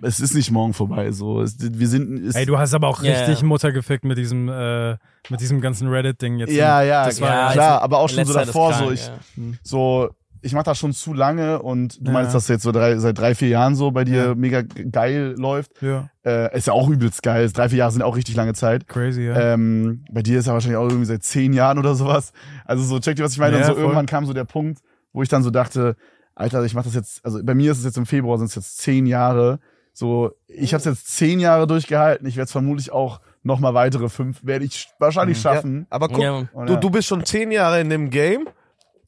[0.04, 1.12] es ist nicht morgen vorbei.
[1.12, 2.24] So, es, wir sind.
[2.28, 3.41] Es, Ey, du hast aber auch Ja, richtig.
[3.44, 4.91] Mutter gefickt mit diesem, äh,
[5.30, 6.52] mit diesem ganzen Reddit-Ding jetzt.
[6.54, 9.08] ja, ja, das war ja, klar, also aber auch schon so davor, krank, so ich,
[9.08, 9.20] ja.
[9.64, 10.10] so
[10.44, 12.12] ich mache das schon zu lange und du Ja.
[12.12, 14.36] meinst, dass jetzt so drei, seit drei, vier Jahren so bei dir Ja.
[14.36, 15.82] mega geil läuft.
[15.82, 17.50] Ja, Äh, ist ja auch übelst geil.
[17.52, 18.88] Drei, vier Jahre sind auch richtig lange Zeit.
[18.88, 19.54] crazy, ja.
[19.54, 22.32] Ähm, bei dir ist ja wahrscheinlich auch irgendwie seit zehn Jahren oder sowas.
[22.66, 23.54] Also so, check dir, was ich meine.
[23.58, 23.82] Ja, und so voll.
[23.84, 24.80] irgendwann kam so der Punkt,
[25.14, 25.96] wo ich dann so dachte,
[26.36, 28.56] Alter, ich mach das jetzt, also bei mir ist es jetzt im Februar, sind es
[28.56, 29.60] jetzt zehn Jahre.
[29.94, 32.26] So, ich habe es jetzt zehn Jahre durchgehalten.
[32.28, 35.82] Ich werde es vermutlich auch noch mal weitere fünf, werde ich wahrscheinlich schaffen.
[35.82, 38.48] Ja, aber guck, Ja, du, du bist schon zehn Jahre in dem Game,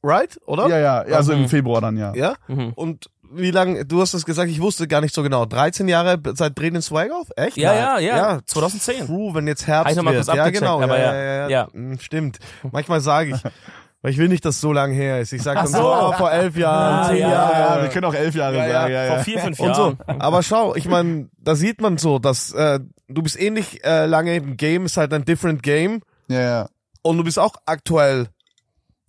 [0.06, 0.38] right?
[0.46, 0.68] Oder?
[0.68, 1.42] Ja, ja, ja, also Mhm.
[1.44, 2.14] im Februar dann, ja.
[2.14, 2.34] Ja?
[2.48, 2.72] Mhm.
[2.74, 5.46] Und wie lange, du hast es gesagt, ich wusste gar nicht so genau.
[5.46, 7.26] 13 Jahre seit Drehen in Swag auf?
[7.36, 7.56] Echt?
[7.56, 8.04] Ja, ja, Nein.
[8.04, 8.38] ja.
[8.46, 9.06] 2010.
[9.06, 10.26] True, wenn jetzt Herbst mal wird.
[10.28, 10.80] Ja, genau.
[10.80, 11.14] aber ja, ja.
[11.14, 11.68] ja, ja, Ja.
[11.72, 12.38] Mm, Stimmt.
[12.70, 13.42] Manchmal sage ich,
[14.02, 15.32] weil ich will nicht, dass es so lange her ist.
[15.32, 15.78] Ich sage dann so.
[15.78, 17.52] so, oh, vor elf Jahren, Ah, zehn ja, Jahre.
[17.78, 18.92] Ja, wir können auch elf Jahre Ja, sagen.
[18.92, 19.00] ja.
[19.00, 19.14] Ja, ja.
[19.16, 19.82] Vor vier, fünf und so.
[20.06, 20.20] Jahren.
[20.20, 22.78] Aber schau, ich meine, da sieht man so, dass äh,
[23.08, 26.68] du bist ähnlich äh, lange im Game, ist halt ein different Game ja, ja.
[27.02, 28.28] und du bist auch aktuell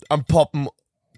[0.09, 0.67] am Poppen,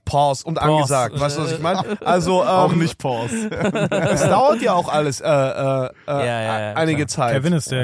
[0.10, 1.20] Pause und angesagt.
[1.20, 1.98] Weißt du, was ich meine?
[2.06, 3.50] Also ähm, Auch nicht Pause.
[3.92, 7.08] Es dauert ja auch alles äh, äh, äh, Ja, ja, ja, einige klar.
[7.08, 7.36] Zeit.
[7.36, 7.84] Kevin ist der.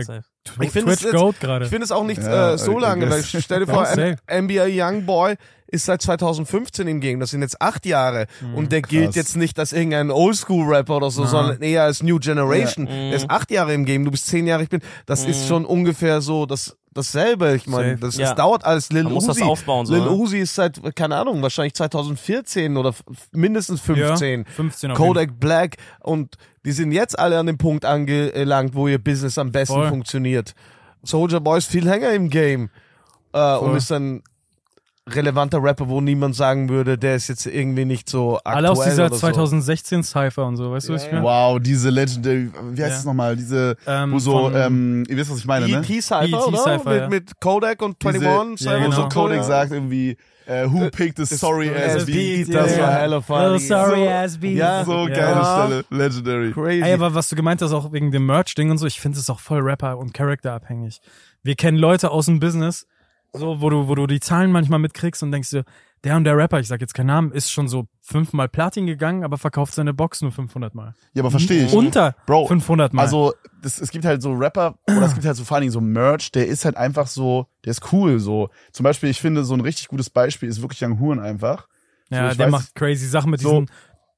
[0.61, 1.65] Ich finde es Twitch jetzt- Goat gerade.
[1.65, 3.43] Ich finde es auch nicht Ja, äh, so lange, weil guess.
[3.43, 4.17] stell dir vor, ein.
[4.29, 5.35] NBA Youngboy
[5.75, 7.19] ist seit 2015 im Game.
[7.19, 8.25] Das sind jetzt acht Jahre.
[8.55, 9.15] und der gilt krass.
[9.15, 11.27] jetzt nicht als irgendein Oldschool-Rapper oder so, Na.
[11.27, 12.87] sondern eher als New Generation.
[12.87, 12.93] Ja.
[12.93, 14.81] Der ist acht Jahre im Game, du bist zehn Jahre, ich bin.
[15.05, 17.55] Das ist schon ungefähr so das, dasselbe.
[17.55, 18.27] Ich meine, das, Ja.
[18.27, 18.91] das dauert alles.
[18.91, 19.43] Lil muss das Uzi.
[19.45, 20.11] aufbauen, so, Lil ne?
[20.11, 22.93] Uzi ist seit, keine Ahnung, wahrscheinlich 2014 oder
[23.31, 24.39] mindestens 15.
[24.45, 28.73] Ja, 15 auf jeden Kodak Black und die sind jetzt alle an dem Punkt angelangt,
[28.73, 29.89] wo ihr Business am besten Voll.
[29.89, 30.53] funktioniert.
[31.03, 32.69] Soldier Boy ist viel länger im Game
[33.33, 34.23] äh, und ist dann
[35.07, 38.83] relevanter Rapper, wo niemand sagen würde, der ist jetzt irgendwie nicht so aktuell Alle aus
[38.83, 41.23] dieser oder 2016 Cypher und so, weißt du, was ich meine?
[41.23, 42.97] Wow, diese Legendary, wie heißt Ja.
[42.99, 43.35] es nochmal?
[43.35, 45.77] Diese, Ähm, wo so, ähm, ihr wisst, was ich meine, ne?
[45.79, 46.01] E.T.
[46.01, 46.35] Cypher, E.T.
[46.35, 46.57] oder?
[46.57, 47.09] Cypher, mit, ja.
[47.09, 48.65] mit Kodak und Diese, 21.
[48.65, 48.95] ja, wo genau.
[48.95, 52.47] so Kodak sagt irgendwie, äh, who picked the sorry ass ass beat?
[52.47, 52.97] beat, Das ja, war ja.
[52.97, 53.45] hella funny.
[53.55, 54.57] Oh, sorry so, ass beat.
[54.57, 55.07] Ja, So Ja.
[55.07, 55.65] geile Ja.
[55.67, 55.85] Stelle.
[55.91, 56.51] Legendary.
[56.51, 56.81] Crazy.
[56.81, 59.29] Ey, aber was du gemeint hast, auch wegen dem Merch-Ding und so, ich finde es
[59.29, 60.99] auch voll Rapper- und Charakterabhängig.
[61.43, 62.87] Wir kennen Leute aus dem Business,
[63.37, 65.63] so, wo du, wo du die Zahlen manchmal mitkriegst und denkst dir,
[66.03, 69.23] der und der Rapper, ich sag jetzt keinen Namen, ist schon so fünfmal Platin gegangen,
[69.23, 70.93] aber verkauft seine Box nur 500 Mal.
[71.13, 71.73] Ja, aber verstehe ich.
[71.73, 73.01] Unter Bro, 500 Mal.
[73.01, 73.33] Also,
[73.63, 75.81] das, es gibt halt so Rapper, oder es gibt halt so vor allen Dingen so
[75.81, 78.49] Merch, der ist halt einfach so, der ist cool, so.
[78.71, 81.67] Zum Beispiel, ich finde, so ein richtig gutes Beispiel ist wirklich Young Huren einfach.
[82.09, 83.69] ja, ich der weiß- macht crazy Sachen mit so- diesen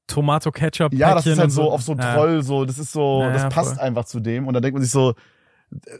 [0.08, 0.92] Tomato-Ketchup.
[0.94, 2.14] Ja, das ist halt und so auf so Ja.
[2.14, 3.84] Troll, so, das ist so, Ja, das ja, passt voll.
[3.84, 4.46] einfach zu dem.
[4.46, 5.14] Und dann denkt man sich so,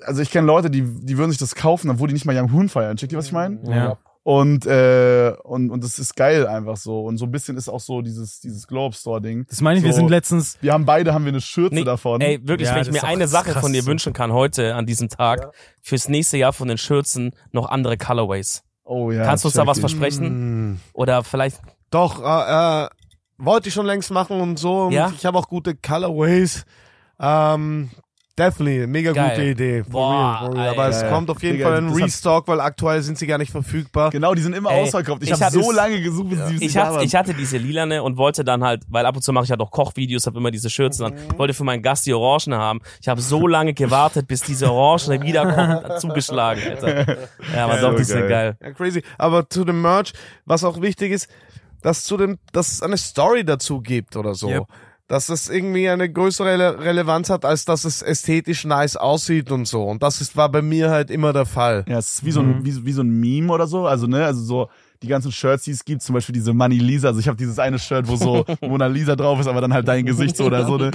[0.07, 2.53] also ich kenne Leute, die, die würden sich das kaufen, obwohl die nicht mal Young
[2.53, 2.97] Huren feiern.
[2.97, 3.59] Checkt ihr, was ich meine?
[3.71, 3.99] Ja.
[4.25, 7.01] Und, äh, und, und das ist geil einfach so.
[7.05, 9.47] Und so ein bisschen ist auch so dieses, dieses Globe Store Ding.
[9.49, 10.01] Das meine ich, wir So.
[10.01, 12.21] sind letztens, Wir haben beide, haben wir eine Schürze Nee, davon.
[12.21, 15.09] Ey, wirklich, Ja, wenn ich mir eine Sache von dir wünschen kann heute an diesem
[15.09, 18.65] Tag, fürs nächste Jahr von den Schürzen noch andere Colorways.
[18.85, 19.25] oh ja.
[19.25, 20.73] Kannst du uns da was versprechen?
[20.73, 20.81] Mm.
[20.93, 21.61] Oder vielleicht,
[21.91, 22.89] Doch, äh, äh,
[23.39, 24.87] wollte ich schon längst machen und so.
[24.87, 25.11] Und Ja?
[25.17, 26.67] ich habe auch gute Colorways.
[27.19, 27.91] Ähm,
[28.39, 29.31] definitely, mega Geil.
[29.31, 29.83] gute Idee.
[29.85, 30.69] For Boah, real, for real.
[30.69, 31.07] Aber Alter.
[31.07, 34.11] es kommt auf jeden Digga, Fall ein Restock, weil aktuell sind sie gar nicht verfügbar.
[34.11, 35.23] Genau, die sind immer Ey, ausverkauft.
[35.23, 38.03] Ich, ich habe hab- so lange gesucht, bis sie ich hatte, ich hatte diese lilane
[38.03, 40.51] und wollte dann halt, weil ab und zu mache ich halt auch Kochvideos, habe immer
[40.51, 41.39] diese Schürzen an, Mhm.
[41.39, 42.81] wollte für meinen Gast die Orangen haben.
[43.01, 47.17] Ich habe so lange gewartet, bis diese Orangen wiederkommen, hat zugeschlagen, Alter.
[47.55, 48.57] Ja, aber doch, die so sind geil.
[48.61, 48.69] geil.
[48.71, 49.03] Ja, crazy.
[49.19, 50.13] Aber zu dem Merch,
[50.45, 51.29] was auch wichtig ist,
[51.83, 54.49] dass zu dem, dass es eine Story dazu gibt oder so.
[54.49, 54.65] Yep.
[55.09, 59.67] Dass es irgendwie eine größere Rele Relevanz hat, als dass es ästhetisch nice aussieht und
[59.67, 59.85] so.
[59.85, 61.85] Und das ist, war bei mir halt immer der Fall.
[61.89, 63.87] Ja, es ist wie so, ein, wie, wie so ein Meme oder so.
[63.87, 64.69] Also, ne, also so
[65.03, 67.09] die ganzen Shirts, die es gibt, zum Beispiel diese Money Lisa.
[67.09, 69.89] Also ich habe dieses eine Shirt, wo so Mona Lisa drauf ist, aber dann halt
[69.89, 70.77] dein Gesicht so oder so.
[70.77, 70.91] Ne?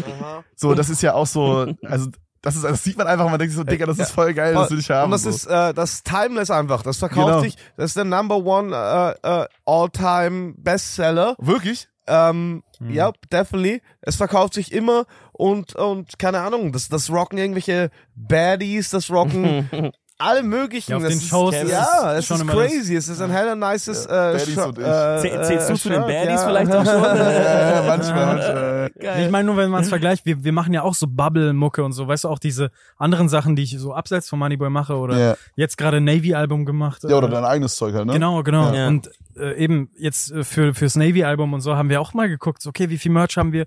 [0.55, 2.09] So, das ist ja auch so, also
[2.43, 4.53] das ist, das sieht man einfach, man denkt sich so, Digga, das ist voll geil,
[4.53, 5.05] das will ich haben.
[5.05, 5.30] Und das so.
[5.30, 6.84] ist, äh, das ist timeless einfach.
[6.84, 7.39] Das verkauft Genau.
[7.41, 8.76] sich, das ist der Number One
[9.24, 11.36] äh, äh, All-Time Bestseller.
[11.39, 11.88] wirklich?
[12.08, 12.89] Ähm, Hm.
[12.91, 13.82] Ja, definitely.
[14.01, 19.70] Es verkauft sich immer und und keine Ahnung, das das rocken irgendwelche Baddies, das rocken
[20.18, 20.91] alle möglichen.
[20.91, 22.95] Ja, auf das den ist, Shows ist ja, es ist crazy.
[22.95, 24.84] Es ist ein heller nices äh, Baddies Sho- und ich.
[24.84, 26.47] äh, Zäh- Zählst du äh, zu den Shirt, Baddies ja.
[26.47, 27.03] vielleicht auch schon?
[27.03, 28.91] Ja, manchmal, manchmal.
[29.24, 31.93] ich meine nur, wenn man es vergleicht, wir, wir machen ja auch so Bubble-Mucke und
[31.93, 35.18] so, weißt du, auch diese anderen Sachen, die ich so abseits von Moneyboy mache oder
[35.18, 35.36] Ja.
[35.55, 37.03] jetzt gerade Navy-Album gemacht.
[37.03, 38.14] Ja, oder äh, dein eigenes Zeug halt, ne?
[38.14, 38.74] Genau, genau.
[38.74, 38.88] Ja.
[38.88, 42.66] Und äh, eben jetzt äh, für fürs Navy-Album und so haben wir auch mal geguckt,
[42.66, 43.66] okay, wie viel Merch haben wir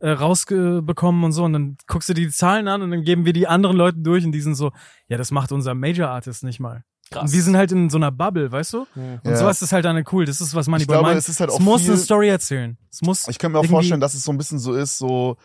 [0.00, 1.44] äh, rausbekommen und so.
[1.44, 4.24] Und dann guckst du die Zahlen an und dann geben wir die anderen Leuten durch
[4.24, 4.72] und die sind so,
[5.08, 6.84] ja, das macht unser Major-Artist nicht mal.
[7.10, 7.22] Krass.
[7.24, 8.86] Und wir sind halt in so einer Bubble, weißt du?
[8.96, 9.36] Und Ja.
[9.36, 10.24] sowas ist halt dann cool.
[10.24, 11.18] Das ist, was Moneyboy glaube, meint.
[11.18, 12.76] es ist halt es auch muss viel- eine Story erzählen.
[12.90, 15.36] Es muss Ich kann mir auch vorstellen, dass es so ein bisschen so ist, so,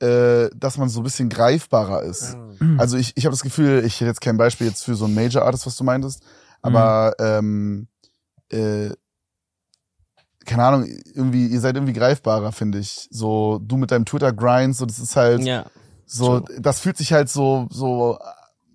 [0.00, 2.36] äh, dass man so ein bisschen greifbarer ist.
[2.76, 5.14] Also ich, ich habe das Gefühl, ich hätte jetzt kein Beispiel jetzt für so einen
[5.16, 6.22] Major Artist, was du meintest,
[6.62, 7.88] aber ähm,
[8.52, 8.90] äh,
[10.46, 13.08] keine Ahnung, irgendwie, ihr seid irgendwie greifbarer, finde ich.
[13.10, 15.66] So, du mit deinem Twitter-Grind, so, das ist halt Ja.
[16.06, 18.18] so, das fühlt sich halt so, so,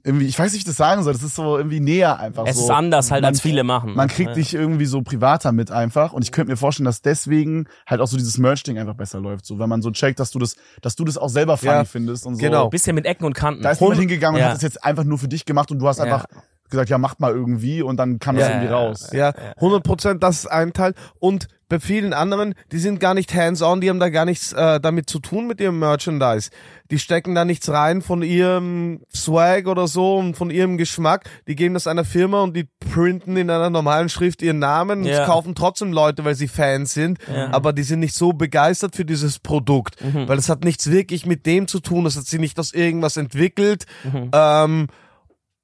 [0.06, 2.46] irgendwie, ich weiß nicht, wie ich das sagen soll, das ist so irgendwie näher einfach
[2.46, 2.64] Es so.
[2.66, 3.96] ist anders halt, man- als viele machen.
[3.96, 4.36] Man kriegt ja.
[4.36, 6.12] dich irgendwie so privater mit einfach.
[6.12, 9.46] Und ich könnte mir vorstellen, dass deswegen halt auch so dieses Merch-Ding einfach besser läuft.
[9.46, 11.86] So, wenn man so checkt, dass du das, dass du das auch selber funny Ja,
[11.86, 12.42] findest und so.
[12.42, 12.68] genau.
[12.68, 13.64] Bisschen mit Ecken und Kanten.
[13.64, 14.48] Da ist jemand hingegangen Ja.
[14.48, 16.04] und hat es jetzt einfach nur für dich gemacht und du hast Ja.
[16.04, 16.26] einfach
[16.74, 19.10] gesagt, ja, macht mal irgendwie und dann kam das Ja, irgendwie raus.
[19.14, 20.94] Ja, 100 Prozent, das ist ein Teil.
[21.20, 24.80] Und bei vielen anderen, die sind gar nicht hands-on, die haben da gar nichts äh,
[24.80, 26.52] damit zu tun mit ihrem Merchandise.
[26.92, 31.28] Die stecken da nichts rein von ihrem Swag oder so und von ihrem Geschmack.
[31.48, 35.04] Die geben das einer Firma und die printen in einer normalen Schrift ihren Namen.
[35.04, 35.22] Ja.
[35.22, 37.52] Es kaufen trotzdem Leute, weil sie Fans sind, Ja.
[37.52, 40.28] aber die sind nicht so begeistert für dieses Produkt, Mhm.
[40.28, 42.04] weil es hat nichts wirklich mit dem zu tun.
[42.04, 43.86] Das hat sie nicht aus irgendwas entwickelt.
[44.04, 44.30] Mhm.
[44.32, 44.88] Ähm,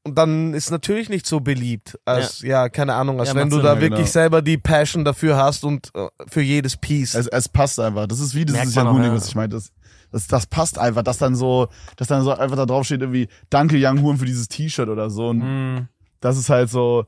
[0.04, 3.60] und dann ist natürlich nicht so beliebt, als ja, keine Ahnung, als Ja, wenn du
[3.60, 4.12] da ja, wirklich genau.
[4.12, 7.16] selber die Passion dafür hast und äh, für jedes Piece.
[7.16, 8.08] Es, es passt einfach.
[8.08, 9.14] Das ist wie dieses Merkt man auch, Young ja.
[9.14, 9.58] was ich meinte.
[9.58, 9.72] Das,
[10.12, 13.28] das, das passt einfach, dass dann so, dass dann so einfach da drauf steht irgendwie,
[13.50, 15.28] danke Young Huren für dieses T-Shirt oder so.
[15.30, 15.88] Und Mm.
[16.22, 17.06] das ist halt so,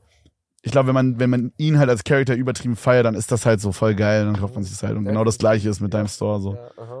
[0.64, 3.44] ich glaube, wenn man, wenn man ihn halt als Charakter übertrieben feiert, dann ist das
[3.46, 4.96] halt so voll geil, dann kauft man sich das halt.
[4.96, 6.56] Und genau das gleiche ist mit deinem Store so.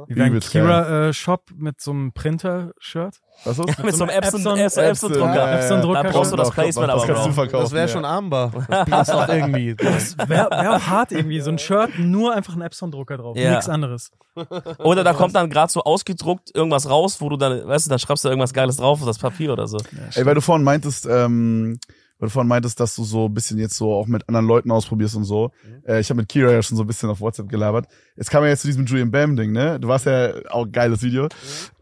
[0.08, 0.62] Wie wäre ein Übelst geil.
[0.64, 3.20] Kira-Shop mit so einem Printer-Shirt?
[3.44, 3.82] Was ist?
[3.84, 5.26] mit so einem Epson, Epson- Epson, Epson Drucker.
[5.26, 5.58] Ja, ja, ja.
[5.58, 6.02] Epson-Drucker.
[6.02, 7.62] Da brauchst du das Placement das aber, kannst du verkaufen.
[7.62, 7.92] das wäre ja.
[7.92, 8.52] schon armbar.
[8.68, 9.76] Das passt auch irgendwie.
[9.78, 13.50] Wäre wär auch hart irgendwie, so ein Shirt, nur einfach ein Epson-Drucker drauf, Ja.
[13.52, 14.10] nichts anderes.
[14.78, 17.98] Oder da kommt dann gerade so ausgedruckt irgendwas raus, wo du dann, weißt du, dann
[18.00, 19.78] schreibst du irgendwas Geiles drauf auf das Papier oder so.
[20.14, 21.78] Ey, weil du vorhin meintest, ähm,
[22.22, 24.70] weil du vorhin meintest, dass du so ein bisschen jetzt so auch mit anderen Leuten
[24.70, 25.50] ausprobierst und so.
[25.84, 27.88] Äh, ich habe mit Kira ja schon so ein bisschen auf WhatsApp gelabert.
[28.16, 29.80] Jetzt kam ja jetzt zu diesem Julian Bam-Ding, ne?
[29.80, 31.26] Du warst ja auch geiles Video.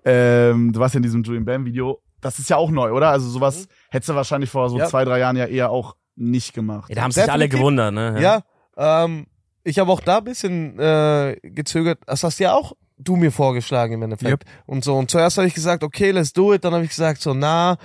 [0.03, 2.01] Ähm, du warst ja in diesem Julian Bam-Video.
[2.23, 3.11] Das ist ja auch neu, oder?
[3.11, 4.87] Also sowas hättest du wahrscheinlich vor so Ja.
[4.87, 6.89] zwei, drei Jahren ja eher auch nicht gemacht.
[6.89, 8.17] Ja, da haben sich alle gewundert, ne?
[8.23, 8.41] Ja,
[8.79, 9.27] ähm,
[9.63, 11.99] ich habe auch da ein bisschen äh, gezögert.
[12.07, 14.45] Das hast ja auch du mir vorgeschlagen im Endeffekt.
[14.65, 14.97] Und so.
[14.97, 16.65] Und zuerst habe ich gesagt, okay, let's do it.
[16.65, 17.77] Dann habe ich gesagt, so, na.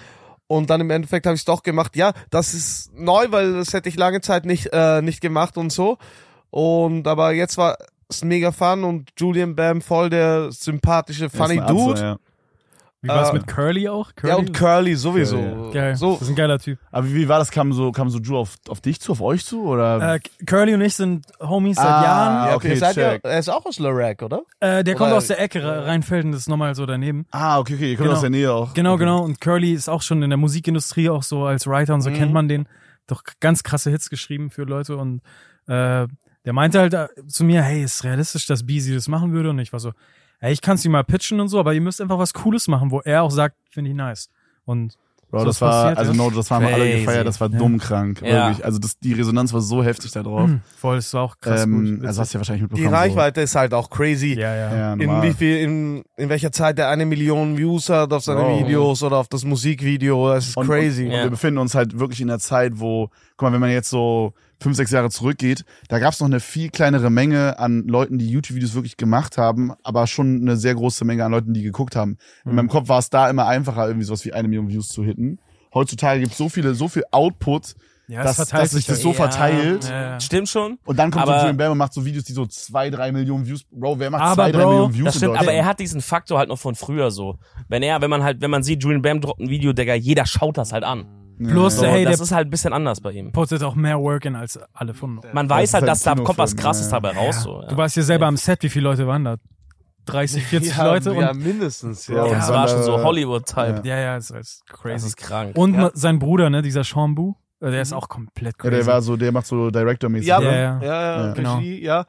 [0.47, 1.95] Und dann im Endeffekt habe ich es doch gemacht.
[1.95, 5.71] Ja, das ist neu, weil das hätte ich lange Zeit nicht, äh, nicht gemacht und
[5.71, 5.97] so.
[6.51, 7.77] Und aber jetzt war
[8.09, 11.91] es mega fun und Julian Bam voll der sympathische, funny Dude.
[11.93, 12.17] Atze, ja.
[13.05, 14.13] Wie war es Äh, mit Curly auch?
[14.15, 14.29] Curly?
[14.33, 15.37] Ja, und Curly sowieso.
[15.37, 15.95] Curly, Geil.
[15.95, 16.79] So, Das ist ein geiler Typ.
[16.91, 17.51] Aber wie, war das?
[17.51, 19.63] Kam so, kam so Drew auf, auf dich zu, auf euch zu?
[19.65, 20.15] Oder?
[20.15, 22.33] Äh, Curly und ich sind Homies seit Ah, Jahren.
[22.49, 23.21] ja, okay, okay, ihr seid check.
[23.23, 24.41] er ist auch aus Larac, oder?
[24.59, 27.25] Äh, der kommt Oder- aus der Ecke, Rheinfelden, das ist nochmal so daneben.
[27.31, 28.15] ah, okay, okay, ihr kommt Genau.
[28.15, 28.73] aus der Nähe auch.
[28.73, 28.99] Genau, okay.
[29.03, 29.23] genau.
[29.23, 32.15] Und Curly ist auch schon in der Musikindustrie auch so als Writer und so Mhm.
[32.15, 32.67] kennt man den.
[33.07, 35.21] Doch ganz krasse Hits geschrieben für Leute und
[35.67, 36.07] äh,
[36.45, 39.49] der meinte halt äh, zu mir, hey, ist realistisch, dass Beezy das machen würde?
[39.51, 39.91] Und ich war so,
[40.39, 42.67] hey, ich kann es ihm mal pitchen und so, aber ihr müsst einfach was Cooles
[42.67, 44.29] machen, wo er auch sagt, finde ich nice.
[44.65, 44.95] Und
[45.31, 47.57] Bro, So das war, passiert, also no, das haben wir alle gefeiert, das war Ja.
[47.57, 48.47] dumm krank, Ja.
[48.47, 48.63] wirklich.
[48.63, 50.47] Also das, die Resonanz war so heftig da drauf.
[50.47, 52.05] mh, voll, das war auch krass ähm, gut.
[52.05, 52.93] also hast du ja wahrscheinlich Die mitbekommen.
[52.95, 54.35] Reichweite ist halt auch crazy.
[54.39, 54.69] ja, ja.
[54.69, 54.75] So.
[54.75, 58.41] Ja, in wie viel, in, in welcher Zeit der eine Million Views hat auf seine
[58.41, 58.59] Wow.
[58.65, 60.29] Videos oder auf das Musikvideo.
[60.31, 61.05] Das ist Und, crazy.
[61.05, 61.17] Und, Ja.
[61.17, 63.89] und wir befinden uns halt wirklich in der Zeit, wo, guck mal, wenn man jetzt
[63.89, 68.17] so fünf, sechs Jahre zurückgeht, da gab es noch eine viel kleinere Menge an Leuten,
[68.17, 71.95] die YouTube-Videos wirklich gemacht haben, aber schon eine sehr große Menge an Leuten, die geguckt
[71.95, 72.17] haben.
[72.45, 72.55] In Mhm.
[72.55, 75.39] meinem Kopf war es da immer einfacher, irgendwie sowas wie eine Million Views zu hitten.
[75.73, 77.75] Heutzutage gibt es so viele, so viel Output,
[78.07, 79.13] ja, dass, es verteilt dass sich das so Ja.
[79.15, 79.89] verteilt.
[79.89, 80.19] ja.
[80.19, 80.77] Stimmt schon.
[80.85, 83.11] Und dann kommt Aber- so Julian Bam und macht so Videos, die so zwei, drei
[83.11, 83.63] Millionen Views.
[83.71, 85.79] Bro, wer macht Aber zwei, drei Bro, Millionen Views Das in stimmt, aber er hat
[85.79, 87.37] diesen Faktor halt noch von früher so.
[87.67, 90.25] Wenn er, wenn man halt, wenn man sieht, Julian Bam droppt ein Video, Digga, jeder
[90.27, 91.07] schaut das halt an.
[91.37, 93.31] Plus, So, hey, das der ist halt ein bisschen anders bei ihm.
[93.31, 96.37] postet auch mehr Work in als alle von Man Das weiß halt, dass da kommt
[96.37, 96.99] was krasses ja.
[96.99, 97.43] dabei raus.
[97.43, 97.67] So, ja.
[97.67, 99.35] Du warst hier selber am Set, wie viele Leute waren da?
[100.05, 102.07] 30, 40 ja, Leute ja, und mindestens.
[102.07, 102.23] Ja.
[102.23, 103.81] und das war schon so äh, Hollywood-Type.
[103.83, 105.07] ja, ja, das ist Das crazy.
[105.07, 105.57] ist krank.
[105.57, 105.89] Und Ja.
[105.93, 108.75] sein Bruder, ne, dieser Sean Bu, äh, der ist auch komplett Ja, crazy.
[108.77, 110.27] der war so, der macht so Director-mäßig.
[110.27, 110.45] Ja, ne?
[110.45, 110.81] Ja, ja, ja.
[110.83, 111.33] ja, Ja.
[111.33, 111.55] Genau.
[111.57, 112.05] Regie, ja.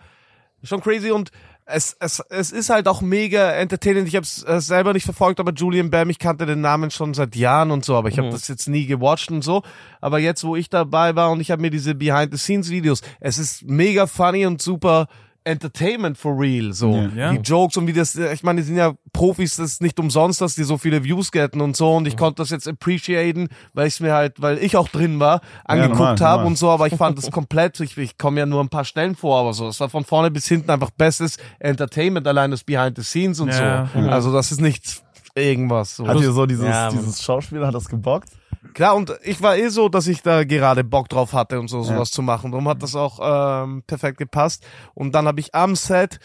[0.63, 1.31] Schon crazy und
[1.67, 4.07] es, es, es ist halt auch mega entertainend.
[4.07, 7.13] Ich habe es äh, selber nicht verfolgt, aber Julian Bam, ich kannte den Namen schon
[7.13, 8.33] seit Jahren und so, aber ich habe Mhm.
[8.33, 9.63] das jetzt nie gewatcht und so.
[10.01, 14.07] Aber jetzt, wo ich dabei war und ich habe mir diese Behind-the-Scenes-Videos, es ist mega
[14.07, 15.09] funny und super
[15.47, 16.93] Entertainment for real, so.
[16.93, 17.09] Ja.
[17.15, 17.33] Ja.
[17.33, 20.41] Die Jokes und wie das, ich meine, die sind ja Profis, das ist nicht umsonst,
[20.41, 23.87] dass die so viele Views getten und so und ich konnte das jetzt appreciaten, weil
[23.87, 26.95] ich mir halt, weil ich auch drin war, angeguckt normal, habe und so, aber ich
[26.97, 29.79] fand es komplett, ich, ich komme ja nur ein paar Stellen vor, aber so, es
[29.81, 33.89] war von vorne bis hinten einfach bestes Entertainment, allein das Behind the Scenes und Ja,
[33.95, 34.01] so.
[34.01, 34.07] ja.
[34.09, 35.03] Also das ist nicht
[35.35, 35.97] irgendwas.
[35.97, 36.09] So.
[36.09, 38.31] Hat ihr so dieses, Ja, dieses Schauspieler, hat das gebockt?
[38.77, 41.79] Klar, und ich war eh so, dass ich da gerade Bock drauf hatte und so
[41.79, 41.85] Ja.
[41.85, 42.51] sowas zu machen.
[42.53, 43.19] Darum hat das auch
[43.65, 44.67] ähm, perfekt gepasst.
[44.93, 46.19] Und dann habe ich am Set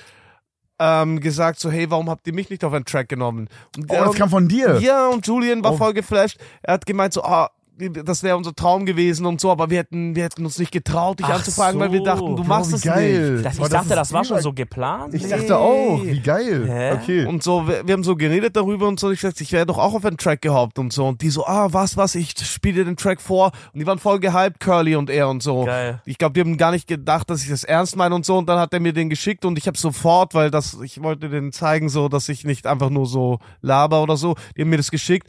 [0.77, 3.47] ähm, gesagt so, hey, warum habt ihr mich nicht auf einen Track genommen?
[3.77, 4.79] Und Oh, das kam von dir.
[4.81, 5.77] Ja, und Julian war Oh.
[5.77, 6.39] voll geflasht.
[6.61, 10.15] Er hat gemeint so, ah, das wäre unser Traum gewesen und so, aber wir hätten,
[10.15, 12.05] wir hätten uns nicht getraut, dich Ach anzufragen, weil wir so.
[12.05, 13.31] dachten, du Bro, machst es geil.
[13.33, 13.45] nicht.
[13.45, 15.13] Das, Boah, ich dachte, ist das war schon so geplant.
[15.15, 15.29] Ich Nee.
[15.29, 16.67] dachte auch, wie geil.
[16.67, 16.91] Hä?
[16.93, 17.25] Okay.
[17.25, 19.09] Und so, wir, wir haben so geredet darüber und so.
[19.09, 21.07] Ich sagte, ich wäre doch auch auf einen Track gehoppt und so.
[21.07, 23.51] Und die so, ah, was, was, ich spiele dir den Track vor.
[23.73, 25.65] Und die waren voll gehypt, Curly und er und so.
[25.65, 26.01] Geil.
[26.05, 28.37] Ich glaube, die haben gar nicht gedacht, dass ich das ernst meine und so.
[28.37, 31.29] Und dann hat er mir den geschickt und ich habe sofort, weil das, ich wollte
[31.29, 34.35] denen zeigen, so, dass ich nicht einfach nur so laber oder so.
[34.55, 35.27] Die haben mir das geschickt,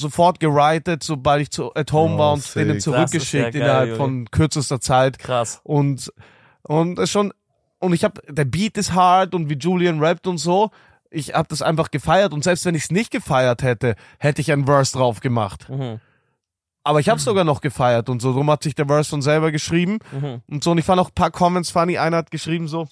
[0.00, 2.54] sofort geritet, sobald ich zu, at home Oh, war und sick.
[2.54, 3.98] denen ja zurückgeschickt geil, innerhalb Junge.
[3.98, 5.18] von kürzester Zeit.
[5.18, 5.60] Krass.
[5.62, 6.12] Und
[6.62, 7.32] und es schon
[7.78, 10.70] und ich habe der Beat ist hard und wie Julian rappt und so.
[11.10, 14.52] Ich habe das einfach gefeiert und selbst wenn ich es nicht gefeiert hätte, hätte ich
[14.52, 15.68] einen Verse drauf gemacht.
[15.68, 16.00] Mhm.
[16.84, 18.32] Aber ich habe sogar noch gefeiert und so.
[18.32, 20.42] Drum hat sich der Verse von selber geschrieben Mhm.
[20.48, 20.70] und so.
[20.70, 21.98] Und ich fand auch ein paar Comments funny.
[21.98, 22.88] Einer hat geschrieben so.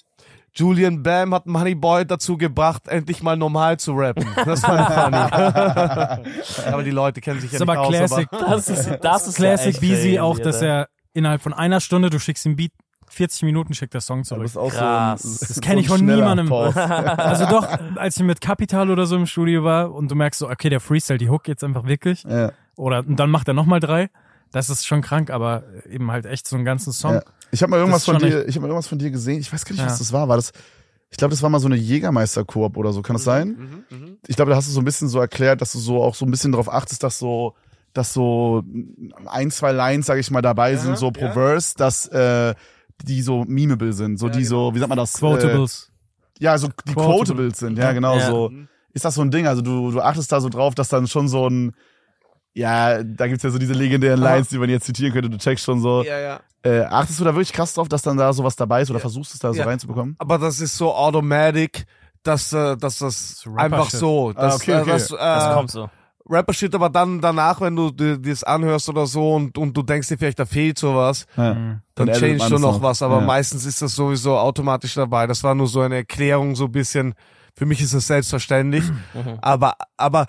[0.58, 4.26] Julian Bam hat Moneyboy dazu gebracht, endlich mal normal zu rappen.
[4.44, 6.66] Das war funny.
[6.72, 7.88] aber die Leute kennen sich ja ist nicht aber aus.
[7.94, 12.10] Classic, Das ist, das ist Classic ja crazy, auch, dass er innerhalb von einer Stunde,
[12.10, 12.72] du schickst ihm Beat,
[13.10, 14.42] 40 Minuten schickt der Song zurück.
[14.42, 15.22] bist auch Krass.
[15.22, 16.52] so ein, Das kenn ich von niemandem.
[16.52, 17.66] Also doch,
[17.96, 20.80] als ich mit Capital oder so im Studio war und du merkst so, okay, der
[20.80, 22.24] Freestyle die Hook jetzt einfach wirklich.
[22.24, 22.52] ja.
[22.76, 24.08] Oder und dann macht er nochmal drei.
[24.52, 27.14] Das ist schon krank, aber eben halt echt so einen ganzen Song.
[27.14, 27.22] Ja.
[27.50, 29.40] Ich habe mal irgendwas von dir, ich habe mal irgendwas von dir gesehen.
[29.40, 29.86] Ich weiß gar nicht, Ja.
[29.86, 30.28] was das war.
[30.28, 30.52] War das?
[31.10, 33.00] Ich glaube, das war mal so eine Jägermeister-Koop oder so.
[33.02, 33.84] Kann das sein?
[33.90, 34.16] Mhm, mhm.
[34.26, 36.24] Ich glaube, da hast du so ein bisschen so erklärt, dass du so auch so
[36.26, 37.54] ein bisschen darauf achtest, dass so,
[37.94, 38.62] dass so
[39.26, 41.32] ein, zwei Lines, sage ich mal, dabei Ja, sind, so pro ja.
[41.32, 42.54] Verse, dass äh,
[43.02, 44.68] die so memeable sind, so Ja, die genau.
[44.70, 45.14] so, wie sagt man das?
[45.14, 45.90] Quotables.
[46.40, 47.16] Äh, ja, so die Quotable.
[47.24, 47.78] Quotables sind.
[47.78, 48.26] Ja, genau Ja.
[48.26, 48.52] so.
[48.92, 49.46] Ist das so ein Ding?
[49.46, 51.74] Also du, du achtest da so drauf, dass dann schon so ein
[52.58, 55.30] Ja, da gibt's ja so diese legendären Lines, die man jetzt zitieren könnte.
[55.30, 56.02] Du checkst schon so.
[56.02, 56.40] Ja, ja.
[56.62, 59.02] Äh, achtest du da wirklich krass drauf, dass dann da sowas dabei ist oder Ja.
[59.02, 60.16] versuchst es da so reinzubekommen?
[60.18, 61.84] Aber das ist so automatic,
[62.24, 64.30] dass, äh, dass das einfach so.
[64.34, 64.90] Ah, Das, okay, äh, okay.
[64.90, 65.88] Das, äh, Das kommt so.
[66.30, 70.08] Rapper-Shit, aber dann danach, wenn du dir das anhörst oder so und, und du denkst
[70.08, 71.54] dir vielleicht, da fehlt sowas, Ja.
[71.54, 71.80] Mhm.
[71.94, 72.82] dann Dann changest du es noch noch.
[72.82, 73.00] was.
[73.02, 73.24] Aber Ja.
[73.24, 75.26] meistens ist das sowieso automatisch dabei.
[75.26, 77.14] Das war nur so eine Erklärung, so ein bisschen.
[77.56, 78.84] Für mich ist das selbstverständlich.
[79.14, 79.38] Mhm.
[79.40, 80.26] aber, aber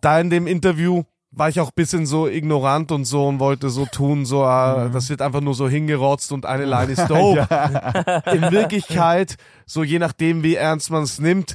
[0.00, 1.02] da in dem Interview
[1.34, 4.88] war ich auch ein bisschen so ignorant und so und wollte so tun, so, äh,
[4.88, 4.92] Mhm.
[4.92, 7.48] das wird einfach nur so hingerotzt und eine Line ist dope.
[8.32, 9.36] In Wirklichkeit,
[9.66, 11.54] so je nachdem, wie ernst man es nimmt,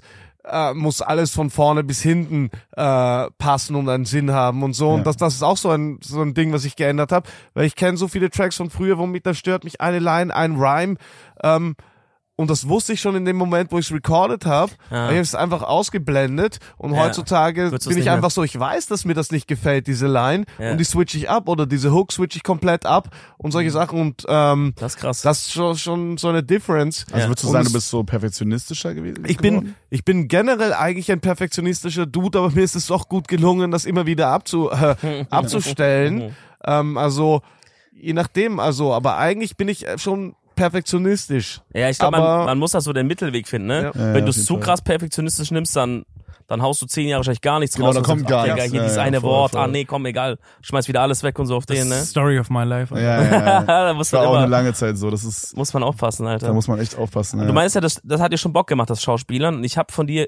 [0.49, 4.87] äh, muss alles von vorne bis hinten äh, passen und einen Sinn haben und so.
[4.87, 4.93] Ja.
[4.95, 7.65] Und das, das ist auch so ein, so ein Ding, was ich geändert habe, weil
[7.65, 10.95] ich kenne so viele Tracks von früher, womit da stört mich eine Line, ein Rhyme.
[11.43, 11.75] Ähm,
[12.39, 14.71] und das wusste ich schon in dem Moment, wo ich es recorded habe.
[14.91, 15.05] Ja.
[15.07, 16.99] Ich habe es einfach ausgeblendet und Ja.
[16.99, 20.07] heutzutage Würdest bin ich mehr- einfach so, ich weiß, dass mir das nicht gefällt, diese
[20.07, 20.45] Line.
[20.59, 20.71] Ja.
[20.71, 23.51] Und die switch ich ab oder diese Hook switch ich komplett ab und Mhm.
[23.53, 23.99] solche Sachen.
[23.99, 25.21] Und ähm, Das ist krass.
[25.23, 27.05] das ist schon, schon so eine Difference.
[27.11, 27.27] Also Ja.
[27.29, 29.23] würdest du Und sagen, du bist so perfektionistischer gewesen?
[29.27, 33.27] Ich bin, ich bin generell eigentlich ein perfektionistischer Dude, aber mir ist es doch gut
[33.27, 36.35] gelungen, das immer wieder abzu, äh, abzustellen.
[36.63, 37.41] ähm, also,
[37.93, 41.61] je nachdem, also, aber eigentlich bin ich äh, schon perfektionistisch.
[41.73, 43.83] Ja, ich glaube, man, man muss da so den Mittelweg finden, ne?
[43.83, 43.85] Ja.
[43.87, 44.63] Ja, Wenn ja, du es zu Fall.
[44.63, 46.03] krass perfektionistisch nimmst, dann,
[46.47, 47.95] dann haust du zehn Jahre wahrscheinlich gar nichts Genau, raus.
[47.95, 48.63] dann und kommt gar nichts.
[48.65, 49.61] hier Ja, dieses ja, eine voll, Wort, voll.
[49.61, 50.37] ah nee, komm, egal.
[50.61, 51.95] Schmeiß wieder alles weg und so auf den, ne?
[52.03, 52.93] Story of my life.
[52.95, 53.61] Ja, ja, ja.
[53.87, 55.09] da muss Das war man auch eine immer, lange Zeit so.
[55.09, 56.47] Das ist, muss man aufpassen, Alter.
[56.47, 57.39] da muss man echt aufpassen.
[57.39, 57.51] Du ja.
[57.53, 59.55] meinst ja, das, das hat dir schon Bock gemacht, das Schauspielern.
[59.55, 60.27] Und ich habe von dir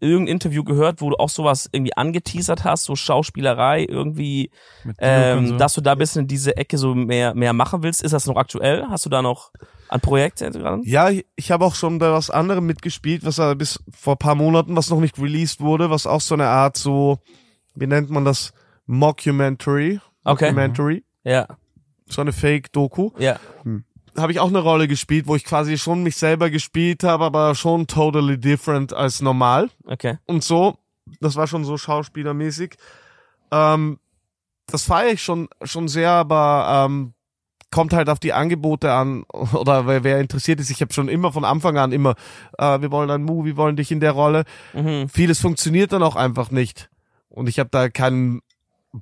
[0.00, 4.50] irgendein Interview gehört, wo du auch sowas irgendwie angeteasert hast, so Schauspielerei, irgendwie,
[4.98, 5.56] ähm, so.
[5.56, 8.02] dass du da ein bisschen in diese Ecke so mehr, mehr machen willst.
[8.02, 8.86] Ist das noch aktuell?
[8.88, 9.52] Hast du da noch
[9.88, 10.82] ein Projekt dran?
[10.84, 14.76] Ja, ich, habe auch schon bei was anderem mitgespielt, was bis vor ein paar Monaten,
[14.76, 17.18] was noch nicht released wurde, was auch so eine Art so,
[17.74, 18.52] wie nennt man das?
[18.86, 20.00] Mockumentary.
[20.24, 20.46] Okay.
[20.46, 21.04] Mockumentary.
[21.24, 21.46] Ja,
[22.08, 23.10] So eine Fake-Doku.
[23.18, 23.38] ja.
[24.18, 27.54] Habe ich auch eine Rolle gespielt, wo ich quasi schon mich selber gespielt habe, aber
[27.54, 30.18] schon totally different als normal Okay.
[30.26, 30.76] und so.
[31.20, 32.74] Das war schon so schauspielermäßig.
[33.52, 33.98] Ähm,
[34.66, 37.12] das feiere ich schon schon sehr, aber ähm,
[37.70, 40.70] kommt halt auf die Angebote an oder wer, wer interessiert ist.
[40.70, 42.14] Ich habe schon immer von Anfang an immer,
[42.58, 44.44] äh, wir wollen ein Movie, wir wollen dich in der Rolle.
[44.72, 45.08] Mhm.
[45.08, 46.90] Vieles funktioniert dann auch einfach nicht
[47.28, 48.40] und ich habe da keinen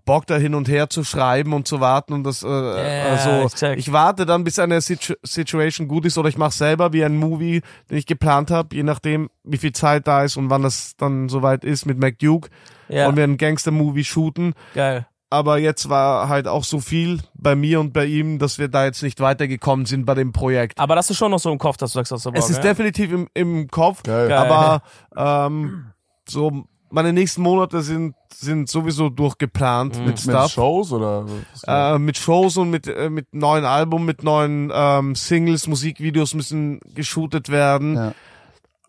[0.04, 3.54] Bock da hin und her zu schreiben und zu warten und das äh, also ich
[3.54, 3.78] check.
[3.78, 7.16] ich warte dann bis eine Situ Situation gut ist oder ich mache selber wie ein
[7.16, 10.96] Movie, den ich geplant habe, je nachdem wie viel Zeit da ist und wann das
[10.96, 12.48] dann soweit ist mit McDuke
[12.88, 14.54] Ja, und wir einen Gangster-Movie shooten.
[14.74, 15.06] geil.
[15.30, 18.84] Aber jetzt war halt auch so viel bei mir und bei ihm, dass wir da
[18.84, 20.78] jetzt nicht weitergekommen sind bei dem Projekt.
[20.78, 22.50] Aber das ist schon noch so im Kopf, dass du sagst, dass du Bock, es
[22.50, 22.62] ist ja?
[22.62, 24.04] definitiv im, im Kopf.
[24.04, 24.30] Geil.
[24.32, 24.82] aber
[25.16, 25.86] ähm,
[26.28, 30.52] so meine nächsten Monate sind sind sowieso durchgeplant mit mit Stuff.
[30.52, 31.26] Shows oder?
[31.66, 36.80] Äh, mit Shows und mit, äh, mit neuen Album, mit neuen ähm, Singles, Musikvideos müssen
[36.94, 37.94] geshootet werden.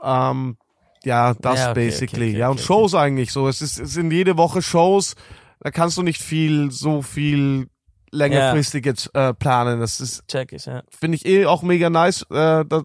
[0.03, 0.31] Ja.
[0.31, 0.57] Ähm,
[1.03, 2.23] ja, das Ja, okay, basically.
[2.23, 3.47] okay, okay, ja, und okay, Shows eigentlich so.
[3.47, 5.15] Es, ist, es sind jede Woche Shows.
[5.59, 7.69] Da kannst du nicht viel, so viel
[8.11, 9.80] längerfristig jetzt äh, planen.
[9.80, 10.84] Das ist, Check ich, ja.
[10.89, 12.23] finde ich eh auch mega nice.
[12.30, 12.84] Äh, da,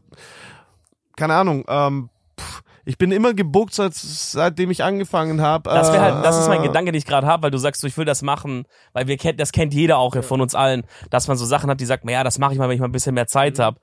[1.17, 1.65] keine Ahnung.
[1.69, 5.69] Ähm, pff, ich bin immer gebuckt, seit, seitdem ich angefangen habe.
[5.71, 7.87] Das halt, das ist mein äh, Gedanke, den ich gerade habe, weil du sagst, so,
[7.87, 11.29] ich will das machen, weil wir kennt, das kennt jeder auch von uns allen, dass
[11.29, 12.93] man so Sachen hat, die sagt, ja, das mache ich mal, wenn ich mal ein
[12.93, 13.63] bisschen mehr Zeit Mhm.
[13.63, 13.81] habe.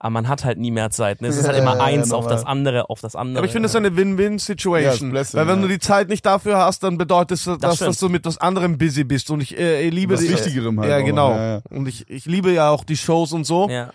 [0.00, 1.22] Aber man hat halt nie mehr Zeit.
[1.22, 1.28] Ne?
[1.28, 2.36] Es ist halt Ja, immer ja, eins auf normal.
[2.36, 3.38] das andere, auf das andere.
[3.38, 5.14] Aber ich finde, es ist eine Win-Win-Situation.
[5.14, 5.62] Ja, Weil wenn ja.
[5.62, 7.88] du die Zeit nicht dafür hast, dann bedeutet das, dass, stimmt.
[7.88, 9.30] dass du mit was anderem busy bist.
[9.30, 11.30] Und ich, äh, ich liebe Was die, Wichtigerem halt Ja, auch, genau.
[11.30, 11.60] ja, ja.
[11.70, 13.68] Und ich, ich liebe ja auch die Shows und so.
[13.70, 13.90] ja.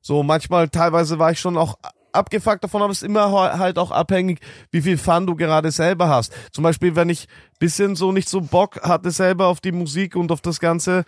[0.00, 1.76] So manchmal, teilweise war ich schon auch
[2.12, 4.40] abgefuckt davon, aber es ist immer halt auch abhängig,
[4.70, 6.32] wie viel Fun du gerade selber hast.
[6.52, 7.26] Zum Beispiel, wenn ich
[7.58, 11.04] bisschen so nicht so Bock hatte selber auf die Musik und auf das ganze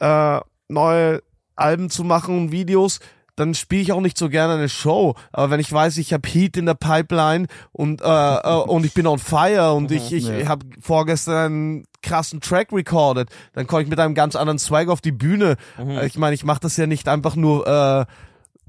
[0.00, 1.22] äh, neue
[1.56, 3.00] Alben zu machen und Videos,
[3.36, 5.14] dann spiele ich auch nicht so gerne eine Show.
[5.32, 8.94] Aber wenn ich weiß, ich habe Heat in der Pipeline und äh, äh, und ich
[8.94, 10.48] bin on fire und ich ich Ja.
[10.48, 15.00] habe vorgestern einen krassen Track recorded, dann komme ich mit einem ganz anderen Swag auf
[15.00, 15.56] die Bühne.
[15.78, 18.06] Äh, Ich meine, ich mache das ja nicht einfach nur äh,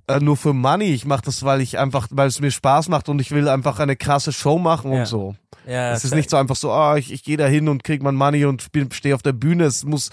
[0.09, 0.85] äh, nur für Money.
[0.93, 3.79] Ich mache das, weil ich einfach, weil es mir Spaß macht und ich will einfach
[3.79, 4.99] eine krasse Show machen Ja.
[5.01, 5.35] und so.
[5.67, 8.01] ja Es ist nicht so einfach so, ah, ich, ich gehe da hin und krieg
[8.03, 9.65] mein Money und stehe auf der Bühne.
[9.65, 10.11] Es muss äh,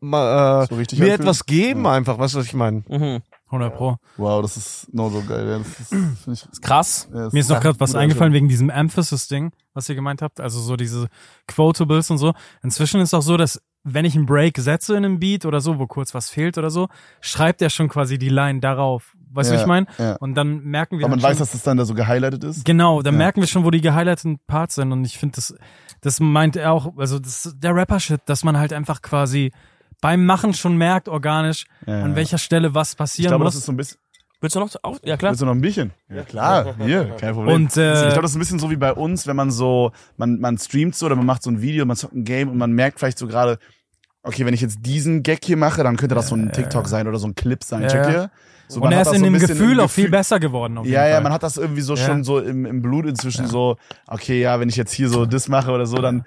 [0.00, 1.10] So mir anfühlen?
[1.10, 2.82] etwas geben einfach, weißt du, was ich meine?
[2.88, 3.22] Mhm.
[3.46, 3.96] 100 Pro.
[4.16, 5.46] Wow, das ist no so geil.
[5.48, 5.92] Ja, das ist,
[6.26, 7.08] ich, Ist krass.
[7.14, 10.40] ja, das Mir ist noch gerade was eingefallen wegen diesem Emphasis-Ding, was ihr gemeint habt.
[10.40, 11.06] Also so diese
[11.46, 12.32] Quotables und so.
[12.62, 15.78] Inzwischen ist auch so, dass wenn ich einen Break setze in einem Beat oder so,
[15.78, 16.88] wo kurz was fehlt oder so,
[17.20, 19.86] schreibt er schon quasi die Line darauf, Weißt du, Ja, wie ich meine?
[19.98, 20.14] ja.
[20.16, 22.44] Und dann merken wir Aber man dann weiß, schon, dass das dann da so gehighlightet
[22.44, 22.64] ist.
[22.64, 23.18] Genau, dann Ja.
[23.18, 24.92] merken wir schon, wo die gehighlighteten Parts sind.
[24.92, 25.52] Und ich finde, das,
[26.02, 29.50] das meint er auch, also das, der Rapper-Shit, dass man halt einfach quasi
[30.00, 33.54] beim Machen schon merkt, organisch, an welcher Stelle was Ich passieren glaube, muss.
[33.54, 33.98] das ist so ein bisschen.
[34.44, 35.00] Willst du noch auf?
[35.02, 35.30] Ja, klar.
[35.30, 35.92] Willst du noch ein Bierchen?
[36.14, 36.74] Ja, klar.
[36.84, 37.54] Hier, kein Problem.
[37.54, 39.92] Und, äh, ich glaube, das ist ein bisschen so wie bei uns, wenn man so,
[40.18, 42.58] man, man streamt so oder man macht so ein Video, man zockt ein Game und
[42.58, 43.58] man merkt vielleicht so gerade,
[44.22, 47.08] okay, wenn ich jetzt diesen Gag hier mache, dann könnte das so ein TikTok sein
[47.08, 47.88] oder so ein Clip sein.
[47.88, 48.30] Check ihr?
[48.68, 50.78] So, und er ist in so dem Gefühl auch viel besser geworden.
[50.84, 54.42] Ja, ja, man hat das irgendwie so schon so im, im Blut inzwischen so, okay,
[54.42, 56.26] ja, wenn ich jetzt hier so das mache oder so, dann,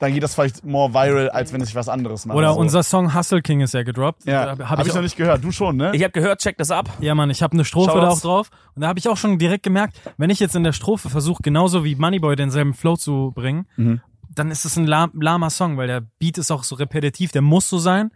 [0.00, 2.38] dann geht das vielleicht more viral, als wenn ich was anderes mache.
[2.38, 2.58] Oder so.
[2.60, 4.24] unser Song Hustle King ist ja gedroppt.
[4.26, 5.42] ja, Da habe ich, auch- noch nicht gehört.
[5.42, 5.90] Du schon, ne?
[5.94, 6.88] Ich habe gehört, check das ab.
[7.00, 8.18] Ja, Mann, ich habe eine Strophe da Shoutouts.
[8.18, 8.50] auch drauf.
[8.74, 11.42] Und da habe ich auch schon direkt gemerkt, wenn ich jetzt in der Strophe versuche,
[11.42, 14.00] genauso wie Moneyboy denselben Flow zu bringen, Mhm.
[14.32, 17.42] dann ist es ein lahm, lahmer Song, weil der Beat ist auch so repetitiv, der
[17.42, 18.06] muss so sein.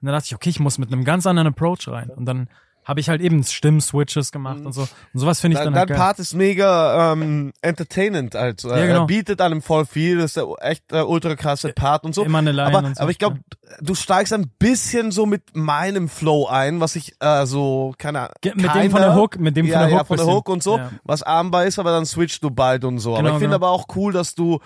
[0.00, 2.08] Und dann dachte ich, okay, ich muss mit einem ganz anderen Approach rein.
[2.10, 2.48] Und dann
[2.86, 4.82] habe ich halt eben Stimm-Switches gemacht und so.
[4.82, 6.06] Und sowas finde ich Dein, dann halt dein geil.
[6.06, 9.00] Part ist mega ähm, entertainend, also Ja, genau.
[9.00, 12.22] er bietet einem voll viel, das ist der echt äh, ultra krasse Part und so.
[12.22, 13.00] Immer eine Line aber, so.
[13.02, 13.40] aber ich glaube,
[13.80, 18.34] du steigst ein bisschen so mit meinem Flow ein, was ich äh, so keine Ahnung.
[18.54, 19.98] Mit dem von der Hook, mit dem ja, von der Hook.
[19.98, 20.26] ja, von der.
[20.26, 20.90] Hook und so, Ja.
[21.02, 23.14] was armbar ist, aber dann switcht du bald und so.
[23.14, 23.66] aber Genau, ich finde genau.
[23.66, 24.60] aber auch cool, dass du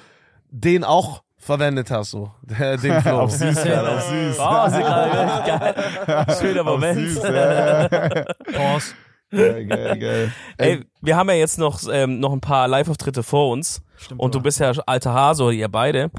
[0.51, 3.21] den auch verwendet hast, so den Flow.
[3.21, 4.39] auf süß, ja, auf süß.
[4.39, 5.43] Oh, ist gerade
[6.07, 6.27] geil.
[6.39, 6.99] Schöner Auf Moment.
[6.99, 7.89] süß, ja.
[8.53, 8.95] Pause.
[9.33, 10.33] Geil, geil, geil.
[10.59, 13.81] Ey, wir haben ja jetzt noch, ähm, noch ein paar Live-Auftritte vor uns.
[13.97, 16.11] Stimmt, Und du bist ja alter Hase, oder ihr beide.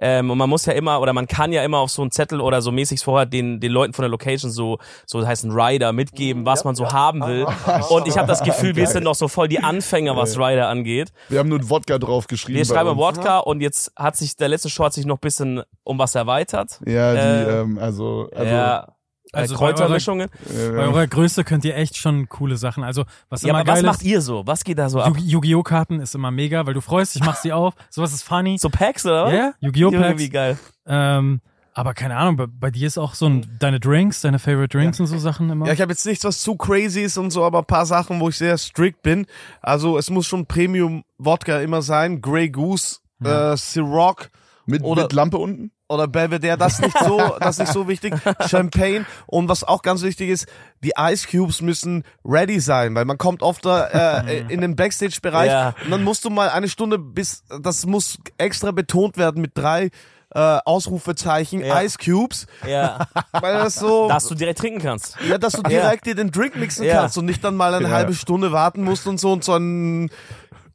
[0.00, 2.40] Ähm, und man muss ja immer, oder man kann ja immer auf so einen Zettel
[2.40, 5.92] oder so mäßig vorher den, den Leuten von der Location so, so heißt ein Rider
[5.92, 7.46] mitgeben, was man so haben will.
[7.90, 11.12] Und ich habe das Gefühl, wir sind noch so voll die Anfänger, was Rider angeht.
[11.28, 12.56] Wir haben nur ein Wodka draufgeschrieben.
[12.56, 12.96] Wir bei schreiben.
[12.96, 16.14] Wodka und jetzt hat sich, der letzte Show hat sich noch ein bisschen um was
[16.14, 16.80] erweitert.
[16.86, 18.88] Ja, die, Äh, ähm, also, also, ja,
[19.32, 20.28] Also bei Kräutermischungen.
[20.48, 22.82] Bei eurer Größe könnt ihr echt schon coole Sachen.
[22.82, 24.46] Also, was Ja, immer aber was geil macht ist, ihr so?
[24.46, 25.16] Was geht da so ab?
[25.18, 25.62] Yu- Yu-Gi-Oh!
[25.62, 27.74] Karten ist immer mega, weil du freust dich, machst sie auf.
[27.90, 28.58] Sowas ist funny.
[28.58, 29.32] So Packs oder was?
[29.32, 29.90] Ja, ja, Yu-Gi-Oh!
[29.92, 30.18] Packs.
[30.18, 30.58] wie geil.
[30.86, 31.40] Ähm,
[31.72, 34.98] aber keine Ahnung, bei, bei dir ist auch so ein, deine Drinks, deine Favorite Drinks
[34.98, 35.66] und so Sachen immer.
[35.66, 38.18] Ja, ich habe jetzt nichts, was zu crazy ist und so, aber ein paar Sachen,
[38.20, 39.26] wo ich sehr strikt bin.
[39.62, 44.30] Also es muss schon Premium Wodka immer sein, Grey Goose, äh, Ciroc
[44.66, 45.70] mit, oder- mit Lampe unten?
[45.90, 48.14] Oder Belvedere, das ist nicht so, das ist nicht so wichtig.
[48.48, 50.46] Champagne und was auch ganz wichtig ist,
[50.84, 55.48] die Ice Cubes müssen ready sein, weil man kommt oft da, äh, in den Backstage-Bereich
[55.50, 55.74] Ja.
[55.84, 59.90] und dann musst du mal eine Stunde bis, das muss extra betont werden mit drei
[60.32, 61.82] äh, Ausrufezeichen, Ja.
[61.82, 65.16] Ice Cubes, Ja, weil das so, dass du direkt trinken kannst.
[65.28, 67.00] ja, dass du direkt dir den Drink mixen Ja.
[67.00, 67.94] kannst und nicht dann mal eine Ja.
[67.94, 70.08] halbe Stunde warten musst und so und so einen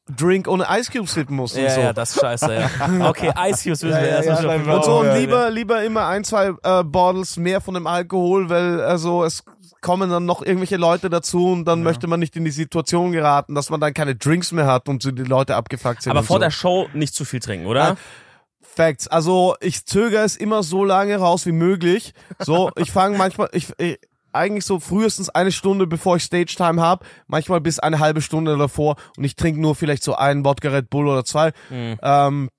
[0.07, 1.81] Drink ohne Ice Cubes sippen musst und Ja, so.
[1.81, 2.69] ja, das ist scheiße, ja.
[3.09, 5.15] Okay, Ice Cubes müssen wir erstmal schon Und so und Ja.
[5.15, 9.43] lieber, lieber immer ein, zwei äh, Bottles mehr von dem Alkohol, weil also es
[9.81, 13.55] kommen dann noch irgendwelche Leute dazu und dann möchte man nicht in die Situation geraten,
[13.55, 16.11] dass man dann keine Drinks mehr hat und so die Leute abgefuckt sind.
[16.11, 16.41] Aber und vor so.
[16.41, 17.79] der Show nicht zu viel trinken, oder?
[17.83, 17.95] Ja.
[18.61, 19.07] Facts.
[19.07, 22.13] Also ich zögere es immer so lange raus wie möglich.
[22.39, 23.99] So, ich fange manchmal, ich, ich
[24.35, 28.57] eigentlich so frühestens eine Stunde bevor ich Stage Time habe, manchmal bis eine halbe Stunde
[28.57, 31.51] davor und ich trinke nur vielleicht so einen Wodka Red Bull oder zwei.
[31.69, 31.97] Mhm.
[32.01, 32.49] Ähm,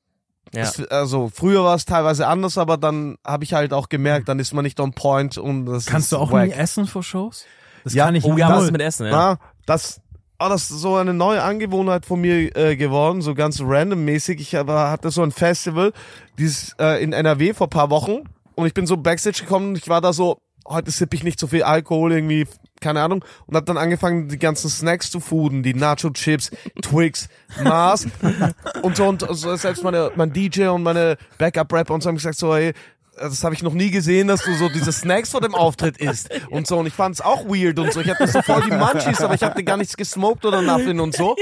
[0.55, 0.63] Ja.
[0.63, 4.39] es, also früher war es teilweise anders, aber dann habe ich halt auch gemerkt, dann
[4.39, 6.47] ist man nicht on point und das Kannst ist du auch wack.
[6.49, 7.45] nie essen vor Shows?
[7.85, 9.13] Das Ja, kann ich Oh ja, was mit Essen, ja?
[9.13, 10.01] Ja, das,
[10.39, 14.41] ah, das ist so eine neue Angewohnheit von mir äh, geworden, so ganz randommäßig.
[14.41, 15.93] Ich aber hatte so ein Festival,
[16.39, 18.23] dieses äh, in NRW vor paar Wochen
[18.55, 20.39] und ich bin so backstage gekommen und ich war da so,
[20.69, 22.47] heute sippe ich nicht so viel Alkohol irgendwie,
[22.81, 26.51] keine Ahnung, und hab dann angefangen die ganzen Snacks zu fooden, die Nacho Chips,
[26.83, 27.29] Twix,
[27.63, 28.07] Mars
[28.83, 32.17] und so und so, selbst meine mein DJ und meine Backup Rapper und so haben
[32.17, 32.73] gesagt so, ey,
[33.19, 36.29] das habe ich noch nie gesehen, dass du so diese Snacks vor dem Auftritt isst
[36.51, 36.77] und so.
[36.77, 38.01] Und ich fand es auch weird und so.
[38.03, 41.17] Ich hatte so voll die Munchies, aber ich hatte gar nichts gesmoked oder nothing und
[41.17, 41.35] so.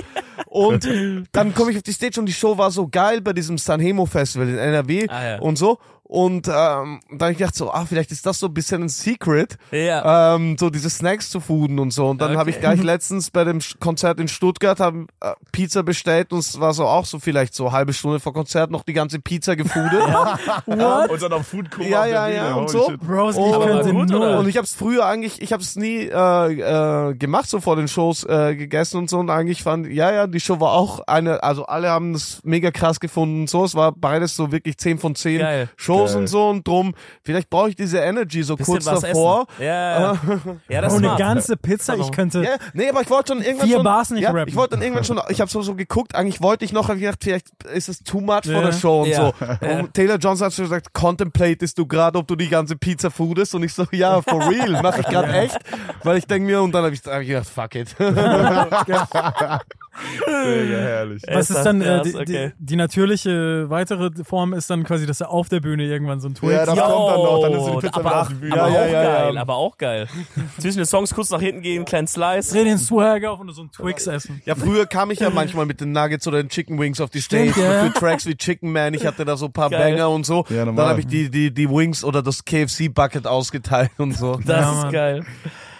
[0.47, 0.89] Und
[1.33, 4.07] dann komme ich auf die Stage und die Show war so geil bei diesem Sanhemo
[4.07, 5.39] Festival in NRW Ah, ja.
[5.41, 5.79] und so.
[6.07, 9.57] Und ähm, dann ich gedacht so, ah, vielleicht ist das so ein bisschen ein Secret,
[9.71, 10.35] Ja.
[10.37, 12.07] ähm, so diese Snacks zu fooden und so.
[12.09, 12.67] Und dann habe ich Okay.
[12.67, 16.85] gleich letztens bei dem Konzert in Stuttgart haben, äh, Pizza bestellt und es war so
[16.87, 19.93] auch so vielleicht so halbe Stunde vor Konzert noch die ganze Pizza gefoodet.
[20.67, 21.11] What?
[21.11, 22.37] Und dann auf Food Coma Ja, ja, Bühne.
[22.37, 22.93] ja, und so.
[22.99, 24.39] Bros, aber könnte gut, oder?
[24.39, 27.77] Und ich habe es früher eigentlich, ich habe es nie äh, äh, gemacht so vor
[27.77, 31.01] den Shows äh, gegessen und so und eigentlich fand, ja, ja, die Show war auch
[31.07, 34.77] eine, also alle haben es mega krass gefunden und so, es war beides so wirklich
[34.77, 35.69] 10 von 10 Geil.
[35.77, 36.21] Shows los geil.
[36.21, 36.95] und so und drum.
[37.23, 39.47] Vielleicht brauche ich diese Energy so Bisschen kurz davor.
[39.59, 39.65] Essen.
[39.65, 40.19] Ja, ja.
[40.69, 42.43] ja, das Oh, eine ganze Pizza, ich könnte.
[42.43, 44.49] Ja, nee, aber ich wollte schon irgendwann Vier schon, Bars nicht ja, rappen.
[44.49, 46.97] Ich wollte dann irgendwann schon, ich habe so, so geguckt, eigentlich wollte ich noch, hab
[46.97, 48.61] ich gedacht, vielleicht ist es too much Ja.
[48.61, 49.33] for the show und Ja.
[49.61, 49.69] so.
[49.79, 53.55] Und Taylor Johnson hat schon gesagt, contemplatest du gerade, ob du die ganze Pizza foodest?
[53.55, 55.59] Und ich so, ja, for real, mache ich gerade echt.
[56.03, 57.95] Weil ich denke mir, und dann habe ich, hab ich gedacht, fuck it.
[60.27, 61.23] Mega herrlich.
[61.31, 62.53] Was ist dann äh, die, okay.
[62.59, 66.29] die, die natürliche weitere Form ist dann quasi, dass er auf der Bühne irgendwann so
[66.29, 66.53] ein Twix.
[66.53, 68.53] Ja, das Yo, kommt dann noch, dann ist die Pizza aber, auf die Bühne.
[68.61, 69.41] aber Ja, auch ja, ja, geil, ja.
[69.41, 70.09] aber auch geil.
[70.59, 72.53] Zwischen den Songs kurz nach hinten gehen, kleinen Slice.
[72.53, 74.43] Dreh den Swag auf und so ein Twix essen.
[74.45, 77.21] Ja, früher kam ich ja manchmal mit den Nuggets oder den Chicken Wings auf die
[77.21, 78.95] Stage für Tracks wie Chicken Man.
[78.95, 79.93] Ich hatte da so ein paar Geil.
[79.93, 80.45] Banger und so.
[80.49, 84.37] Dann habe ich die, die, die Wings oder das KFC-Bucket ausgeteilt und so.
[84.45, 85.25] Das Ja, ist geil.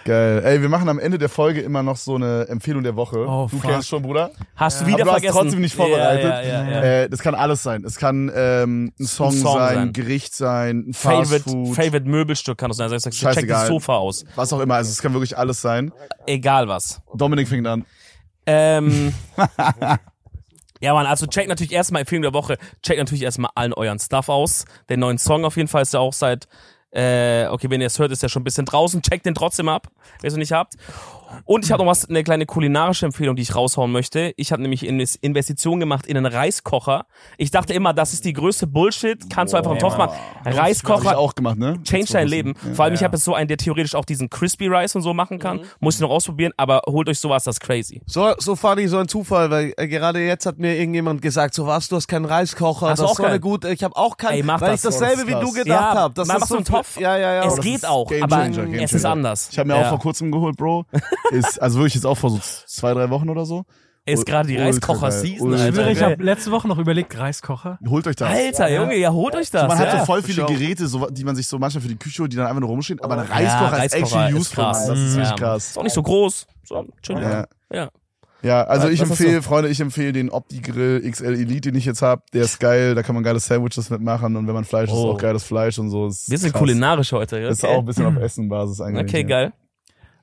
[0.05, 0.43] Geil.
[0.45, 3.27] Ey, wir machen am Ende der Folge immer noch so eine Empfehlung der Woche.
[3.27, 3.71] Oh, du fuck.
[3.71, 4.29] kennst schon, Bruder.
[4.55, 5.35] Hast du Aber wieder du hast vergessen.
[5.35, 6.29] trotzdem nicht vorbereitet.
[6.29, 6.81] Ja, ja, ja.
[6.83, 7.83] Äh, das kann alles sein.
[7.83, 9.93] Es kann ähm, ein Song, Song sein, sein.
[9.93, 12.89] Gericht sein, ein Favorite, Favorite Möbelstück kann das sein.
[12.89, 14.25] Sagst, du, check das Sofa aus.
[14.35, 14.75] was auch immer.
[14.75, 15.91] Also es kann wirklich alles sein.
[16.27, 17.01] Egal was.
[17.15, 17.83] Dominik fängt an.
[18.45, 19.11] Ähm,
[20.81, 24.29] ja, Mann, also check natürlich erstmal Empfehlung der Woche, check natürlich erstmal allen euren Stuff
[24.29, 24.65] aus.
[24.87, 26.47] Den neuen Song auf jeden Fall ist ja auch seit,
[26.95, 29.01] äh, okay, wenn ihr es hört, ist ja schon ein bisschen draußen.
[29.01, 29.87] Checkt den trotzdem ab,
[30.21, 30.75] wenn ihr es nicht habt.
[31.43, 34.33] Und ich habe noch was, eine kleine kulinarische Empfehlung, die ich raushauen möchte.
[34.37, 37.05] Ich habe nämlich Inves- Investition gemacht in einen Reiskocher.
[37.37, 39.29] Ich dachte immer, das ist die größte Bullshit.
[39.29, 40.15] Kannst du einfach im Topf machen.
[40.43, 41.79] Hab ich Reiskocher, auch gemacht, ne?
[41.83, 42.53] change dein Leben.
[42.67, 42.73] Ja.
[42.75, 45.13] Vor allem, ich habe jetzt so einen, der theoretisch auch diesen Crispy Rice und so
[45.13, 45.61] machen kann.
[45.79, 48.01] Muss ich noch ausprobieren, aber holt euch sowas, das ist crazy.
[48.05, 51.65] So, so funny, so ein Zufall, weil äh, gerade jetzt hat mir irgendjemand gesagt, so
[51.67, 53.41] was, du hast keinen Reiskocher, Hast das auch ist so eine keinen?
[53.41, 54.83] gute, ich habe auch keinen, Ey, mach weil das.
[54.83, 56.13] ich dasselbe das wie du gedacht Ja, habe.
[56.13, 56.99] Das mach ist so im Topf.
[56.99, 57.45] Ja, ja, ja.
[57.45, 58.47] es geht auch, aber
[58.81, 59.49] es ist anders.
[59.51, 59.85] Ich habe mir Ja.
[59.85, 60.85] auch vor kurzem geholt, Bro.
[61.31, 63.63] Ist, also wirklich jetzt auch vor so zwei, drei Wochen oder so.
[64.07, 65.51] Ist gerade die Reiskocher-Season.
[65.55, 65.89] Alter.
[65.89, 67.79] Ich habe letzte Woche noch überlegt, Reiskocher.
[67.89, 68.29] Holt euch das.
[68.29, 69.67] Alter, Junge, ja, holt euch das.
[69.67, 69.99] man hat ja.
[70.01, 70.45] so voll viele.
[70.45, 72.69] Geräte, so, die man sich so manchmal für die Küche holt, die dann einfach nur
[72.69, 72.99] rumstehen.
[73.01, 74.85] Aber ein Ja, Reiskocher ist Reiskocher actually ist useful, krass.
[74.87, 75.21] Das ist Ja.
[75.21, 75.67] richtig krass.
[75.69, 76.47] Ist auch nicht so groß.
[76.65, 77.17] So, chill.
[77.19, 77.45] Ja.
[77.73, 77.89] Ja.
[78.43, 82.03] Ja, also Ja, ich empfehle, Freunde, ich empfehle den Opti-Grill XL Elite, den ich jetzt
[82.03, 82.29] hab.
[82.29, 85.13] Der ist geil, da kann man geile Sandwiches mitmachen und wenn man Fleisch ist, Oh.
[85.13, 86.05] auch geiles Fleisch und so.
[86.07, 86.59] Ist Wir sind krass.
[86.59, 87.37] kulinarisch heute.
[87.37, 87.49] Okay.
[87.49, 89.07] Ist auch ein bisschen auf Essenbasis eigentlich.
[89.09, 89.51] okay, geil.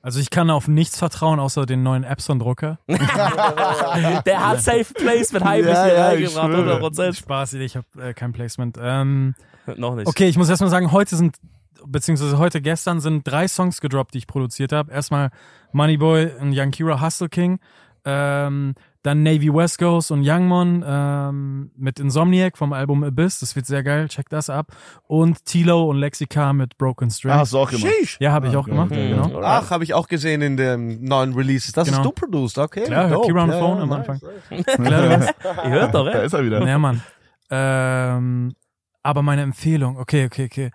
[0.05, 2.77] Also ich kann auf nichts vertrauen, außer den neuen Epson-Drucker.
[2.87, 6.85] Der hat Safe Placement heimlich Ja, hier ja, ich reingebracht, schwöre.
[6.85, 7.15] 100%.
[7.15, 8.77] Spaß, ich habe äh, kein Placement.
[8.81, 9.33] Ähm,
[9.77, 10.05] Noch nicht.
[10.07, 11.37] okay, ich muss erstmal sagen, heute sind,
[11.85, 14.91] beziehungsweise heute gestern sind drei Songs gedroppt, die ich produziert habe.
[14.91, 15.29] Erstmal
[15.71, 17.61] Moneyboy und Young Kira Hustle King.
[18.03, 23.39] Ähm, dann Navy West Coast und Youngmon ähm, mit Insomniac vom Album Abyss.
[23.39, 24.67] Das wird sehr geil, check das ab.
[25.07, 27.31] Und Tilo und Lexica mit Broken String.
[27.33, 27.91] Ah, hast du auch gemacht.
[27.99, 28.17] Sheesh.
[28.21, 29.41] ja, habe ich auch gemacht, geil, genau.
[29.43, 31.73] Ach, habe ich auch gesehen in den neuen Releases.
[31.73, 31.97] Das Genau.
[31.99, 32.83] hast du produced, okay.
[32.85, 33.27] Klar, dope.
[33.27, 34.09] Kira on the Ja, Phone ja, am nice.
[34.09, 34.63] Anfang.
[34.85, 35.25] Klar, du.
[35.65, 36.25] Ihr hört doch, Da ey.
[36.25, 36.65] ist er wieder.
[36.67, 37.01] Ja, Mann.
[37.49, 38.53] Ähm,
[39.03, 40.71] aber meine Empfehlung, okay, okay, okay.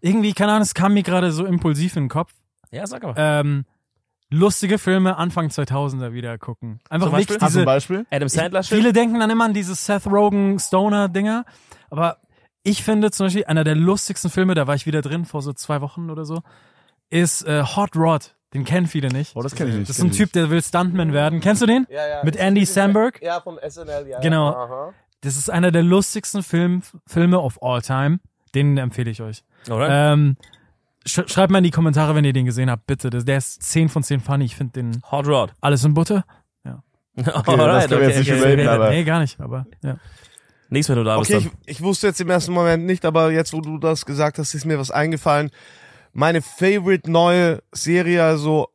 [0.00, 2.32] Irgendwie, keine Ahnung, es kam mir gerade so impulsiv in den Kopf.
[2.70, 3.14] Ja, sag mal.
[3.16, 3.64] Ähm,
[4.32, 6.80] lustige Filme Anfang 2000er wieder gucken.
[6.88, 7.34] Einfach Zum Beispiel?
[7.34, 8.06] wirklich Hast du ein diese, Beispiel?
[8.10, 8.78] Adam Sandler Shit.
[8.78, 11.44] viele denken dann immer an diese Seth Rogen Stoner Dinger,
[11.90, 12.18] aber
[12.62, 15.52] ich finde zum Beispiel einer der lustigsten Filme, da war ich wieder drin vor so
[15.52, 16.42] zwei Wochen oder so,
[17.10, 18.34] ist äh, Hot Rod.
[18.54, 19.34] Den kennen viele nicht.
[19.34, 19.88] Oh, das kenne ich nicht.
[19.88, 21.40] Das ist ein Typ, der will Stuntman werden.
[21.40, 21.86] Kennst du den?
[21.88, 22.24] Ja, ja.
[22.24, 23.20] Mit Andy Samberg?
[23.22, 24.20] Ja, von SNL, ja.
[24.20, 24.50] Genau.
[24.50, 24.56] Ja.
[24.56, 24.94] Aha.
[25.22, 28.18] Das ist einer der lustigsten Film, Filme of all time.
[28.54, 29.42] Den empfehle ich euch.
[29.70, 30.12] Oder?
[30.12, 30.36] Ähm,
[31.04, 33.10] schreibt mal in die Kommentare, wenn ihr den gesehen habt, bitte.
[33.10, 34.44] Das- Der ist 10 von 10 funny.
[34.44, 35.52] Ich finde den Hot Rod.
[35.60, 36.24] alles in Butter.
[37.14, 39.98] Okay, das können wir jetzt nicht relaten, aber Nee, gar nicht, aber ja.
[40.70, 41.50] Nächstes, wenn du da Okay, bist.
[41.66, 44.54] ich, ich wusste jetzt im ersten Moment nicht, aber jetzt, wo du das gesagt hast,
[44.54, 45.50] ist mir was eingefallen.
[46.14, 48.68] Meine favorite neue Serie, also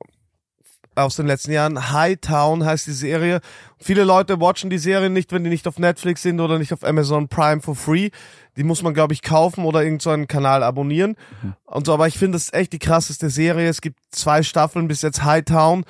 [0.98, 3.42] aus den letzten Jahren, Hightown heißt die Serie.
[3.80, 6.84] Viele Leute watchen die Serie nicht, wenn die nicht auf Netflix sind oder nicht auf
[6.84, 8.10] Amazon Prime for free.
[8.58, 11.16] Die muss man, glaube ich, kaufen oder irgendeinen so einen Kanal abonnieren.
[11.66, 13.70] Und so, aber ich finde das echt die krasseste Serie.
[13.70, 15.86] Es gibt zwei Staffeln bis jetzt Hightown.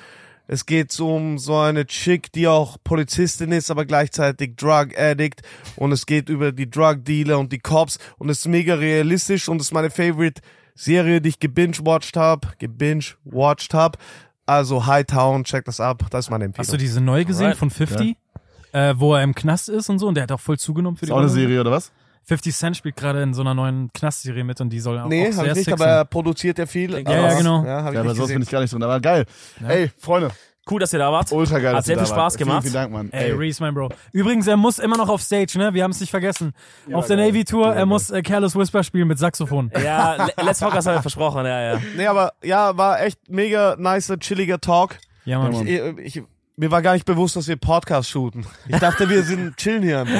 [0.46, 5.42] Es geht so um so eine Chick, die auch Polizistin ist, aber gleichzeitig Drug Addict.
[5.76, 7.98] Und es geht über die Drug Dealer und die Cops.
[8.16, 10.40] Und es ist mega realistisch und es ist meine Favorite
[10.74, 12.48] Serie, die ich gebinge-watched habe.
[12.58, 13.98] Gebinge-watched habe.
[14.48, 16.04] Also Hightown, check das ab.
[16.10, 16.64] Das ist meine Empfehlung.
[16.66, 17.58] Hast du diese neu gesehen Alright.
[17.58, 18.16] von 50?
[18.72, 21.04] Äh, wo er im Knast ist und so und der hat auch voll zugenommen für
[21.04, 21.28] ist die auch eine.
[21.28, 21.92] Serie oder was?
[22.24, 25.22] 50 Cent spielt gerade in so einer neuen Knastserie mit und die soll auch, nee,
[25.22, 26.92] auch habe sehr ich nicht, sick aber er produziert ja viel.
[26.92, 27.64] Ja, ja, genau.
[27.64, 28.42] Ja, hab ich Ja, aber nicht sonst bin gesehen.
[28.42, 28.82] ich gar nicht drin.
[28.82, 29.24] Aber geil.
[29.66, 30.30] Ey, Freunde,
[30.70, 31.30] Cool, dass ihr da wart.
[31.32, 31.74] ultra geil.
[31.74, 32.38] Hat sehr viel Spaß wart.
[32.38, 32.62] gemacht.
[32.62, 33.12] Vielen, vielen Dank, Mann.
[33.12, 33.88] Ey, Reese, mein Bro.
[34.12, 35.72] Übrigens, er muss immer noch auf Stage, ne?
[35.74, 36.52] Wir haben es nicht vergessen.
[36.92, 37.26] auf der geil.
[37.28, 37.86] Navy-Tour, Ja, er geil.
[37.86, 39.70] muss äh, Careless Whisper spielen mit Saxophon.
[39.82, 41.80] Ja, le- letztes Podcast haben wir versprochen, ja, ja.
[41.96, 44.96] Nee, aber ja, war echt mega nicer, chilliger Talk.
[45.24, 45.52] Ja, Mann.
[45.66, 45.98] Ja, Mann.
[45.98, 46.22] Ich, ich,
[46.60, 48.44] Mir war gar nicht bewusst, dass wir Podcast shooten.
[48.66, 50.04] Ich dachte, wir sind chillen hier.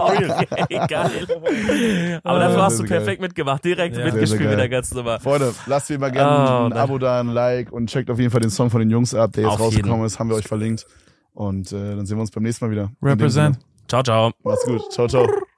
[0.00, 2.20] Okay, geil.
[2.24, 4.04] Aber dafür hast du perfekt mitgemacht, direkt Ja.
[4.04, 5.20] mitgespielt mit der ganzen Nummer.
[5.20, 6.72] Freunde, lasst wie immer gerne Oh, ein.
[6.72, 9.32] Abo da, ein Like und checkt auf jeden Fall den Song von den Jungs ab,
[9.32, 10.06] der jetzt Auf rausgekommen jeden.
[10.06, 10.18] ist.
[10.18, 10.86] Haben wir euch verlinkt.
[11.34, 12.90] Und äh, dann sehen wir uns beim nächsten Mal wieder.
[13.02, 13.58] Represent.
[13.88, 14.32] Ciao, ciao.
[14.42, 14.90] Macht's gut.
[14.90, 15.49] Ciao, ciao.